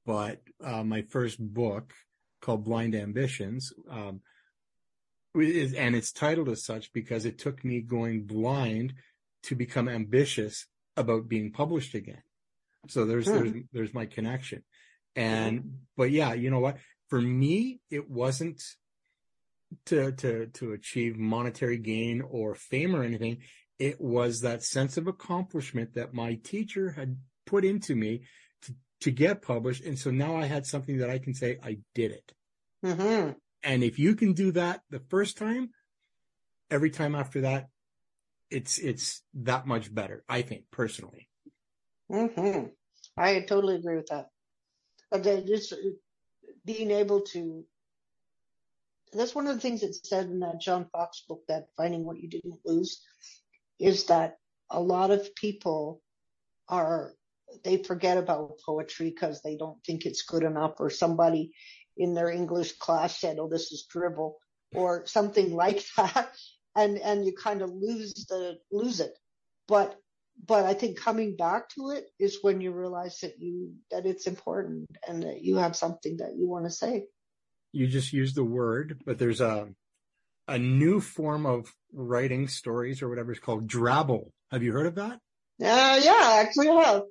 But, 0.07 0.41
uh, 0.65 0.83
my 0.83 1.03
first 1.03 1.39
book 1.39 1.93
called 2.41 2.65
Blind 2.65 2.95
Ambitions, 2.95 3.73
um, 3.91 4.23
and 5.35 5.95
it's 5.95 6.13
titled 6.13 6.49
as 6.49 6.65
such 6.65 6.93
because 6.93 7.25
it 7.25 7.39
took 7.39 7.65
me 7.65 7.81
going 7.81 8.25
blind 8.25 8.95
to 9.45 9.55
become 9.55 9.89
ambitious 9.89 10.67
about 10.97 11.29
being 11.29 11.53
published 11.53 11.95
again. 11.95 12.23
So 12.89 13.05
there's 13.05 13.27
hmm. 13.27 13.35
there's 13.35 13.53
there's 13.73 13.95
my 13.95 14.07
connection. 14.07 14.63
And 15.17 15.79
but 15.97 16.11
yeah, 16.11 16.35
you 16.35 16.51
know 16.51 16.61
what? 16.61 16.79
For 17.09 17.21
me, 17.21 17.81
it 17.91 18.11
wasn't 18.11 18.63
to 19.87 20.13
to 20.13 20.47
to 20.47 20.73
achieve 20.73 21.17
monetary 21.17 21.79
gain 21.79 22.23
or 22.23 22.55
fame 22.55 22.95
or 22.95 23.03
anything. 23.03 23.39
It 23.79 24.01
was 24.01 24.41
that 24.41 24.63
sense 24.63 24.97
of 24.97 25.07
accomplishment 25.07 25.95
that 25.95 26.15
my 26.15 26.35
teacher 26.43 26.91
had 26.91 27.17
put 27.47 27.65
into 27.65 27.95
me 27.95 28.23
to 28.63 28.75
to 29.01 29.11
get 29.11 29.43
published. 29.43 29.85
And 29.85 29.99
so 29.99 30.11
now 30.11 30.37
I 30.37 30.47
had 30.47 30.67
something 30.67 30.99
that 30.99 31.11
I 31.11 31.19
can 31.19 31.35
say 31.35 31.59
I 31.63 31.79
did 31.95 32.13
it. 32.13 32.33
Mm-hmm. 32.85 33.33
And 33.63 33.83
if 33.83 33.99
you 33.99 34.15
can 34.15 34.33
do 34.33 34.53
that 34.53 34.83
the 34.91 35.01
first 35.09 35.37
time, 35.37 35.71
every 36.71 36.91
time 36.91 37.15
after 37.15 37.43
that, 37.43 37.69
it's, 38.51 38.79
it's 38.79 39.23
that 39.35 39.67
much 39.67 39.95
better, 39.95 40.25
I 40.29 40.43
think, 40.43 40.65
personally. 40.71 41.29
hmm 42.11 42.65
I 43.17 43.41
totally 43.41 43.77
agree 43.77 43.97
with 43.97 44.07
that. 44.07 44.29
Okay, 45.13 45.45
just 45.47 45.75
being 46.65 46.91
able 46.91 47.23
to, 47.33 47.65
that's 49.13 49.35
one 49.35 49.47
of 49.47 49.55
the 49.55 49.61
things 49.61 49.81
that's 49.81 50.09
said 50.09 50.27
in 50.27 50.41
that 50.41 50.61
John 50.61 50.87
Fox 50.93 51.25
book, 51.29 51.43
that 51.49 51.69
finding 51.77 52.05
what 52.05 52.19
you 52.19 52.29
didn't 52.29 52.61
lose, 52.65 53.03
is 53.79 54.05
that 54.07 54.37
a 54.71 54.81
lot 54.81 55.11
of 55.11 55.35
people 55.35 56.03
are 56.69 57.13
they 57.65 57.83
forget 57.83 58.19
about 58.19 58.59
poetry 58.65 59.11
because 59.11 59.41
they 59.41 59.57
don't 59.57 59.83
think 59.85 60.05
it's 60.05 60.23
good 60.23 60.43
enough 60.43 60.75
or 60.79 60.91
somebody 60.91 61.53
in 61.99 62.15
their 62.15 62.31
English 62.31 62.79
class 62.79 63.21
said, 63.21 63.39
oh, 63.39 63.49
this 63.49 63.73
is 63.73 63.87
dribble 63.91 64.39
or 64.75 65.05
something 65.07 65.53
like 65.53 65.85
that. 65.97 66.31
And, 66.75 66.99
and 66.99 67.27
you 67.27 67.33
kind 67.33 67.61
of 67.61 67.71
lose 67.71 68.27
the, 68.29 68.59
lose 68.71 69.01
it. 69.01 69.19
But, 69.67 69.97
but 70.47 70.65
I 70.65 70.75
think 70.75 70.99
coming 70.99 71.37
back 71.37 71.69
to 71.71 71.91
it 71.91 72.05
is 72.19 72.39
when 72.41 72.61
you 72.61 72.71
realize 72.71 73.19
that 73.21 73.35
you, 73.39 73.73
that 73.91 74.07
it's 74.07 74.27
important 74.27 74.87
and 75.07 75.25
that 75.25 75.43
you 75.43 75.57
have 75.57 75.75
something 75.75 76.19
that 76.19 76.37
you 76.37 76.49
want 76.49 76.65
to 76.67 76.71
say. 76.71 77.07
You 77.73 77.89
just 77.89 78.13
use 78.13 78.33
the 78.33 78.45
word, 78.45 79.01
but 79.05 79.19
there's 79.19 79.41
a, 79.41 79.69
a 80.47 80.59
new 80.59 81.01
form 81.01 81.45
of 81.45 81.75
writing 81.93 82.49
stories 82.49 83.03
or 83.03 83.09
whatever 83.09 83.33
it's 83.33 83.41
called 83.41 83.69
drabble. 83.69 84.31
Have 84.51 84.63
you 84.63 84.73
heard 84.73 84.87
of 84.87 84.95
that? 84.95 85.19
Uh, 85.61 86.01
yeah, 86.03 86.45
actually 86.47 86.69
I 86.69 87.03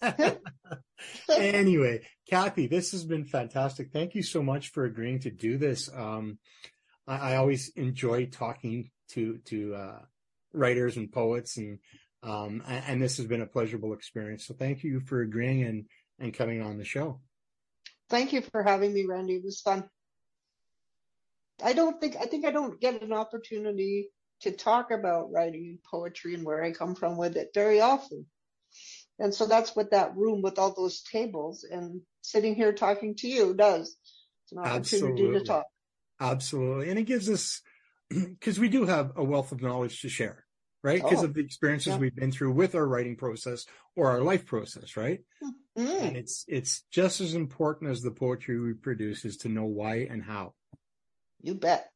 have. 0.00 0.38
anyway, 1.30 2.02
Kathie, 2.30 2.66
this 2.66 2.92
has 2.92 3.04
been 3.04 3.24
fantastic. 3.24 3.90
Thank 3.92 4.14
you 4.14 4.22
so 4.22 4.42
much 4.42 4.68
for 4.68 4.84
agreeing 4.84 5.20
to 5.20 5.30
do 5.30 5.58
this. 5.58 5.88
Um, 5.94 6.38
I, 7.06 7.32
I, 7.32 7.36
always 7.36 7.70
enjoy 7.70 8.26
talking 8.26 8.90
to 9.10 9.38
to 9.46 9.74
uh, 9.74 9.98
writers 10.52 10.96
and 10.96 11.10
poets, 11.10 11.56
and 11.56 11.78
um, 12.22 12.62
and, 12.66 12.84
and 12.86 13.02
this 13.02 13.16
has 13.18 13.26
been 13.26 13.42
a 13.42 13.46
pleasurable 13.46 13.92
experience. 13.92 14.46
So 14.46 14.54
thank 14.54 14.84
you 14.84 15.00
for 15.00 15.20
agreeing 15.20 15.62
and 15.64 15.86
and 16.18 16.34
coming 16.34 16.62
on 16.62 16.78
the 16.78 16.84
show. 16.84 17.20
Thank 18.10 18.32
you 18.32 18.40
for 18.40 18.62
having 18.62 18.92
me, 18.92 19.04
Randy. 19.04 19.34
It 19.34 19.44
was 19.44 19.60
fun. 19.60 19.88
I 21.62 21.72
don't 21.72 22.00
think 22.00 22.16
I 22.16 22.26
think 22.26 22.44
I 22.44 22.50
don't 22.50 22.80
get 22.80 23.02
an 23.02 23.12
opportunity 23.12 24.08
to 24.40 24.52
talk 24.52 24.90
about 24.90 25.32
writing 25.32 25.78
poetry 25.90 26.34
and 26.34 26.44
where 26.44 26.62
I 26.62 26.70
come 26.70 26.94
from 26.94 27.16
with 27.16 27.36
it 27.36 27.50
very 27.54 27.80
often. 27.80 28.26
And 29.18 29.34
so 29.34 29.46
that's 29.46 29.74
what 29.74 29.90
that 29.90 30.16
room 30.16 30.42
with 30.42 30.58
all 30.58 30.74
those 30.74 31.02
tables 31.02 31.64
and 31.68 32.02
sitting 32.22 32.54
here 32.54 32.72
talking 32.72 33.16
to 33.16 33.28
you 33.28 33.54
does. 33.54 33.96
It's 34.44 34.52
an 34.52 34.58
opportunity 34.58 35.12
Absolutely. 35.12 35.38
to 35.40 35.44
talk. 35.44 35.66
Absolutely. 36.20 36.90
And 36.90 36.98
it 36.98 37.04
gives 37.04 37.28
us, 37.28 37.60
because 38.10 38.58
we 38.58 38.68
do 38.68 38.86
have 38.86 39.12
a 39.16 39.24
wealth 39.24 39.52
of 39.52 39.60
knowledge 39.60 40.00
to 40.02 40.08
share, 40.08 40.44
right? 40.82 41.02
Because 41.02 41.22
oh, 41.22 41.26
of 41.26 41.34
the 41.34 41.40
experiences 41.40 41.94
yeah. 41.94 41.98
we've 41.98 42.14
been 42.14 42.32
through 42.32 42.52
with 42.52 42.74
our 42.74 42.86
writing 42.86 43.16
process 43.16 43.66
or 43.96 44.08
our 44.10 44.20
life 44.20 44.46
process, 44.46 44.96
right? 44.96 45.20
Mm. 45.76 46.02
And 46.02 46.16
it's, 46.16 46.44
it's 46.46 46.84
just 46.90 47.20
as 47.20 47.34
important 47.34 47.90
as 47.90 48.02
the 48.02 48.10
poetry 48.10 48.60
we 48.60 48.74
produce 48.74 49.24
is 49.24 49.36
to 49.38 49.48
know 49.48 49.64
why 49.64 50.06
and 50.08 50.22
how. 50.22 50.54
You 51.42 51.54
bet. 51.54 51.90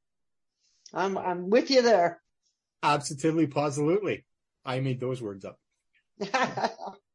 I'm, 0.93 1.17
I'm 1.17 1.51
with 1.51 1.71
you 1.71 1.83
there. 1.83 2.21
Absolutely, 2.83 3.47
positively. 3.47 4.25
I 4.65 4.81
made 4.81 5.01
those 5.01 5.23
words 5.23 5.45
up. 5.45 5.59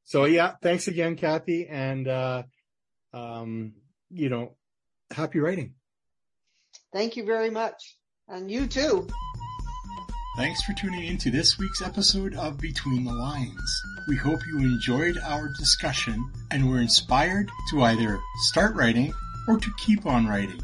so 0.08 0.24
yeah, 0.24 0.56
thanks 0.62 0.88
again, 0.88 1.18
Kathie. 1.18 1.68
And, 1.68 2.08
uh, 2.08 2.44
um, 3.14 3.74
you 4.10 4.30
know, 4.30 4.56
happy 5.12 5.40
writing. 5.40 5.74
Thank 6.94 7.18
you 7.18 7.26
very 7.26 7.50
much. 7.50 7.98
And 8.30 8.50
you 8.50 8.68
too. 8.68 9.08
Thanks 10.38 10.62
for 10.62 10.72
tuning 10.74 11.04
in 11.04 11.18
to 11.18 11.32
this 11.32 11.58
week's 11.58 11.82
episode 11.82 12.36
of 12.36 12.58
Between 12.58 13.04
the 13.04 13.14
Lines. 13.14 13.82
We 14.08 14.16
hope 14.16 14.40
you 14.48 14.60
enjoyed 14.60 15.18
our 15.26 15.50
discussion 15.58 16.32
and 16.52 16.70
were 16.70 16.80
inspired 16.80 17.50
to 17.72 17.84
either 17.84 18.18
start 18.44 18.76
writing 18.76 19.12
or 19.48 19.58
to 19.58 19.72
keep 19.78 20.06
on 20.06 20.26
writing. 20.26 20.62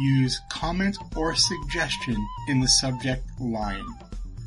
Use 0.00 0.40
comment 0.50 0.96
or 1.16 1.34
suggestion 1.34 2.16
in 2.48 2.60
the 2.60 2.68
subject 2.68 3.22
line. 3.40 3.84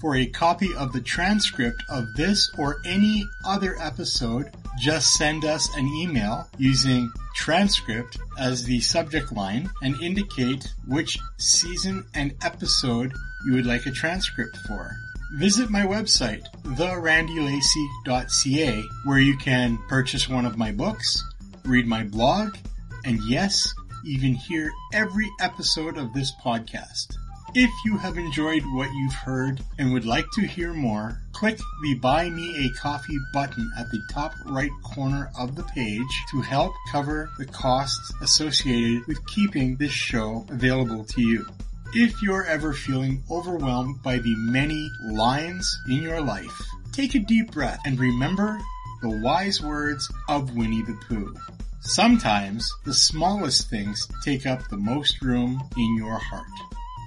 For 0.01 0.15
a 0.15 0.25
copy 0.27 0.73
of 0.75 0.93
the 0.93 1.01
transcript 1.01 1.83
of 1.89 2.05
this 2.15 2.51
or 2.57 2.77
any 2.85 3.25
other 3.45 3.75
episode, 3.79 4.51
just 4.79 5.13
send 5.13 5.43
us 5.43 5.75
an 5.75 5.87
email 5.87 6.47
using 6.59 7.11
transcript 7.35 8.17
as 8.37 8.63
the 8.63 8.79
subject 8.79 9.31
line 9.31 9.69
and 9.81 9.99
indicate 10.01 10.71
which 10.87 11.17
season 11.37 12.05
and 12.13 12.35
episode 12.43 13.11
you 13.45 13.53
would 13.53 13.65
like 13.65 13.87
a 13.87 13.91
transcript 13.91 14.55
for. 14.67 14.91
Visit 15.33 15.69
my 15.69 15.81
website, 15.81 16.45
therandylacey.ca, 16.63 18.83
where 19.03 19.19
you 19.19 19.35
can 19.37 19.77
purchase 19.89 20.29
one 20.29 20.45
of 20.45 20.57
my 20.57 20.71
books, 20.71 21.21
read 21.65 21.85
my 21.85 22.05
blog, 22.05 22.55
and 23.03 23.19
yes, 23.23 23.73
even 24.05 24.33
hear 24.33 24.71
every 24.93 25.29
episode 25.41 25.97
of 25.97 26.13
this 26.13 26.31
podcast. 26.43 27.13
If 27.53 27.69
you 27.83 27.97
have 27.97 28.17
enjoyed 28.17 28.63
what 28.67 28.89
you've 28.93 29.13
heard 29.13 29.59
and 29.77 29.91
would 29.91 30.05
like 30.05 30.31
to 30.35 30.47
hear 30.47 30.73
more, 30.73 31.21
click 31.33 31.59
the 31.83 31.95
Buy 31.95 32.29
Me 32.29 32.65
a 32.65 32.69
Coffee 32.79 33.19
button 33.33 33.69
at 33.77 33.91
the 33.91 34.01
top 34.09 34.31
right 34.45 34.71
corner 34.81 35.29
of 35.37 35.55
the 35.55 35.63
page 35.63 36.23
to 36.31 36.39
help 36.39 36.71
cover 36.89 37.29
the 37.37 37.45
costs 37.45 38.13
associated 38.21 39.05
with 39.07 39.27
keeping 39.27 39.75
this 39.75 39.91
show 39.91 40.45
available 40.49 41.03
to 41.03 41.21
you. 41.21 41.45
If 41.93 42.21
you're 42.21 42.43
ever 42.43 42.73
feeling 42.73 43.23
overwhelmed 43.31 44.03
by 44.03 44.17
the 44.17 44.35
many 44.35 44.91
lines 45.01 45.73
in 45.87 46.03
your 46.03 46.19
life, 46.19 46.61
take 46.91 47.15
a 47.15 47.19
deep 47.19 47.51
breath 47.51 47.79
and 47.85 47.97
remember 47.97 48.59
the 49.01 49.21
wise 49.23 49.61
words 49.61 50.11
of 50.27 50.53
Winnie 50.53 50.81
the 50.81 50.99
Pooh. 51.07 51.33
Sometimes 51.79 52.69
the 52.83 52.93
smallest 52.93 53.69
things 53.69 54.05
take 54.25 54.45
up 54.45 54.67
the 54.67 54.77
most 54.77 55.21
room 55.21 55.63
in 55.77 55.95
your 55.95 56.19
heart. 56.19 56.45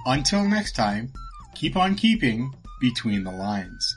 Until 0.06 0.48
next 0.48 0.72
time, 0.72 1.12
keep 1.54 1.76
on 1.76 1.94
keeping 1.94 2.54
between 2.80 3.22
the 3.22 3.32
lines. 3.32 3.96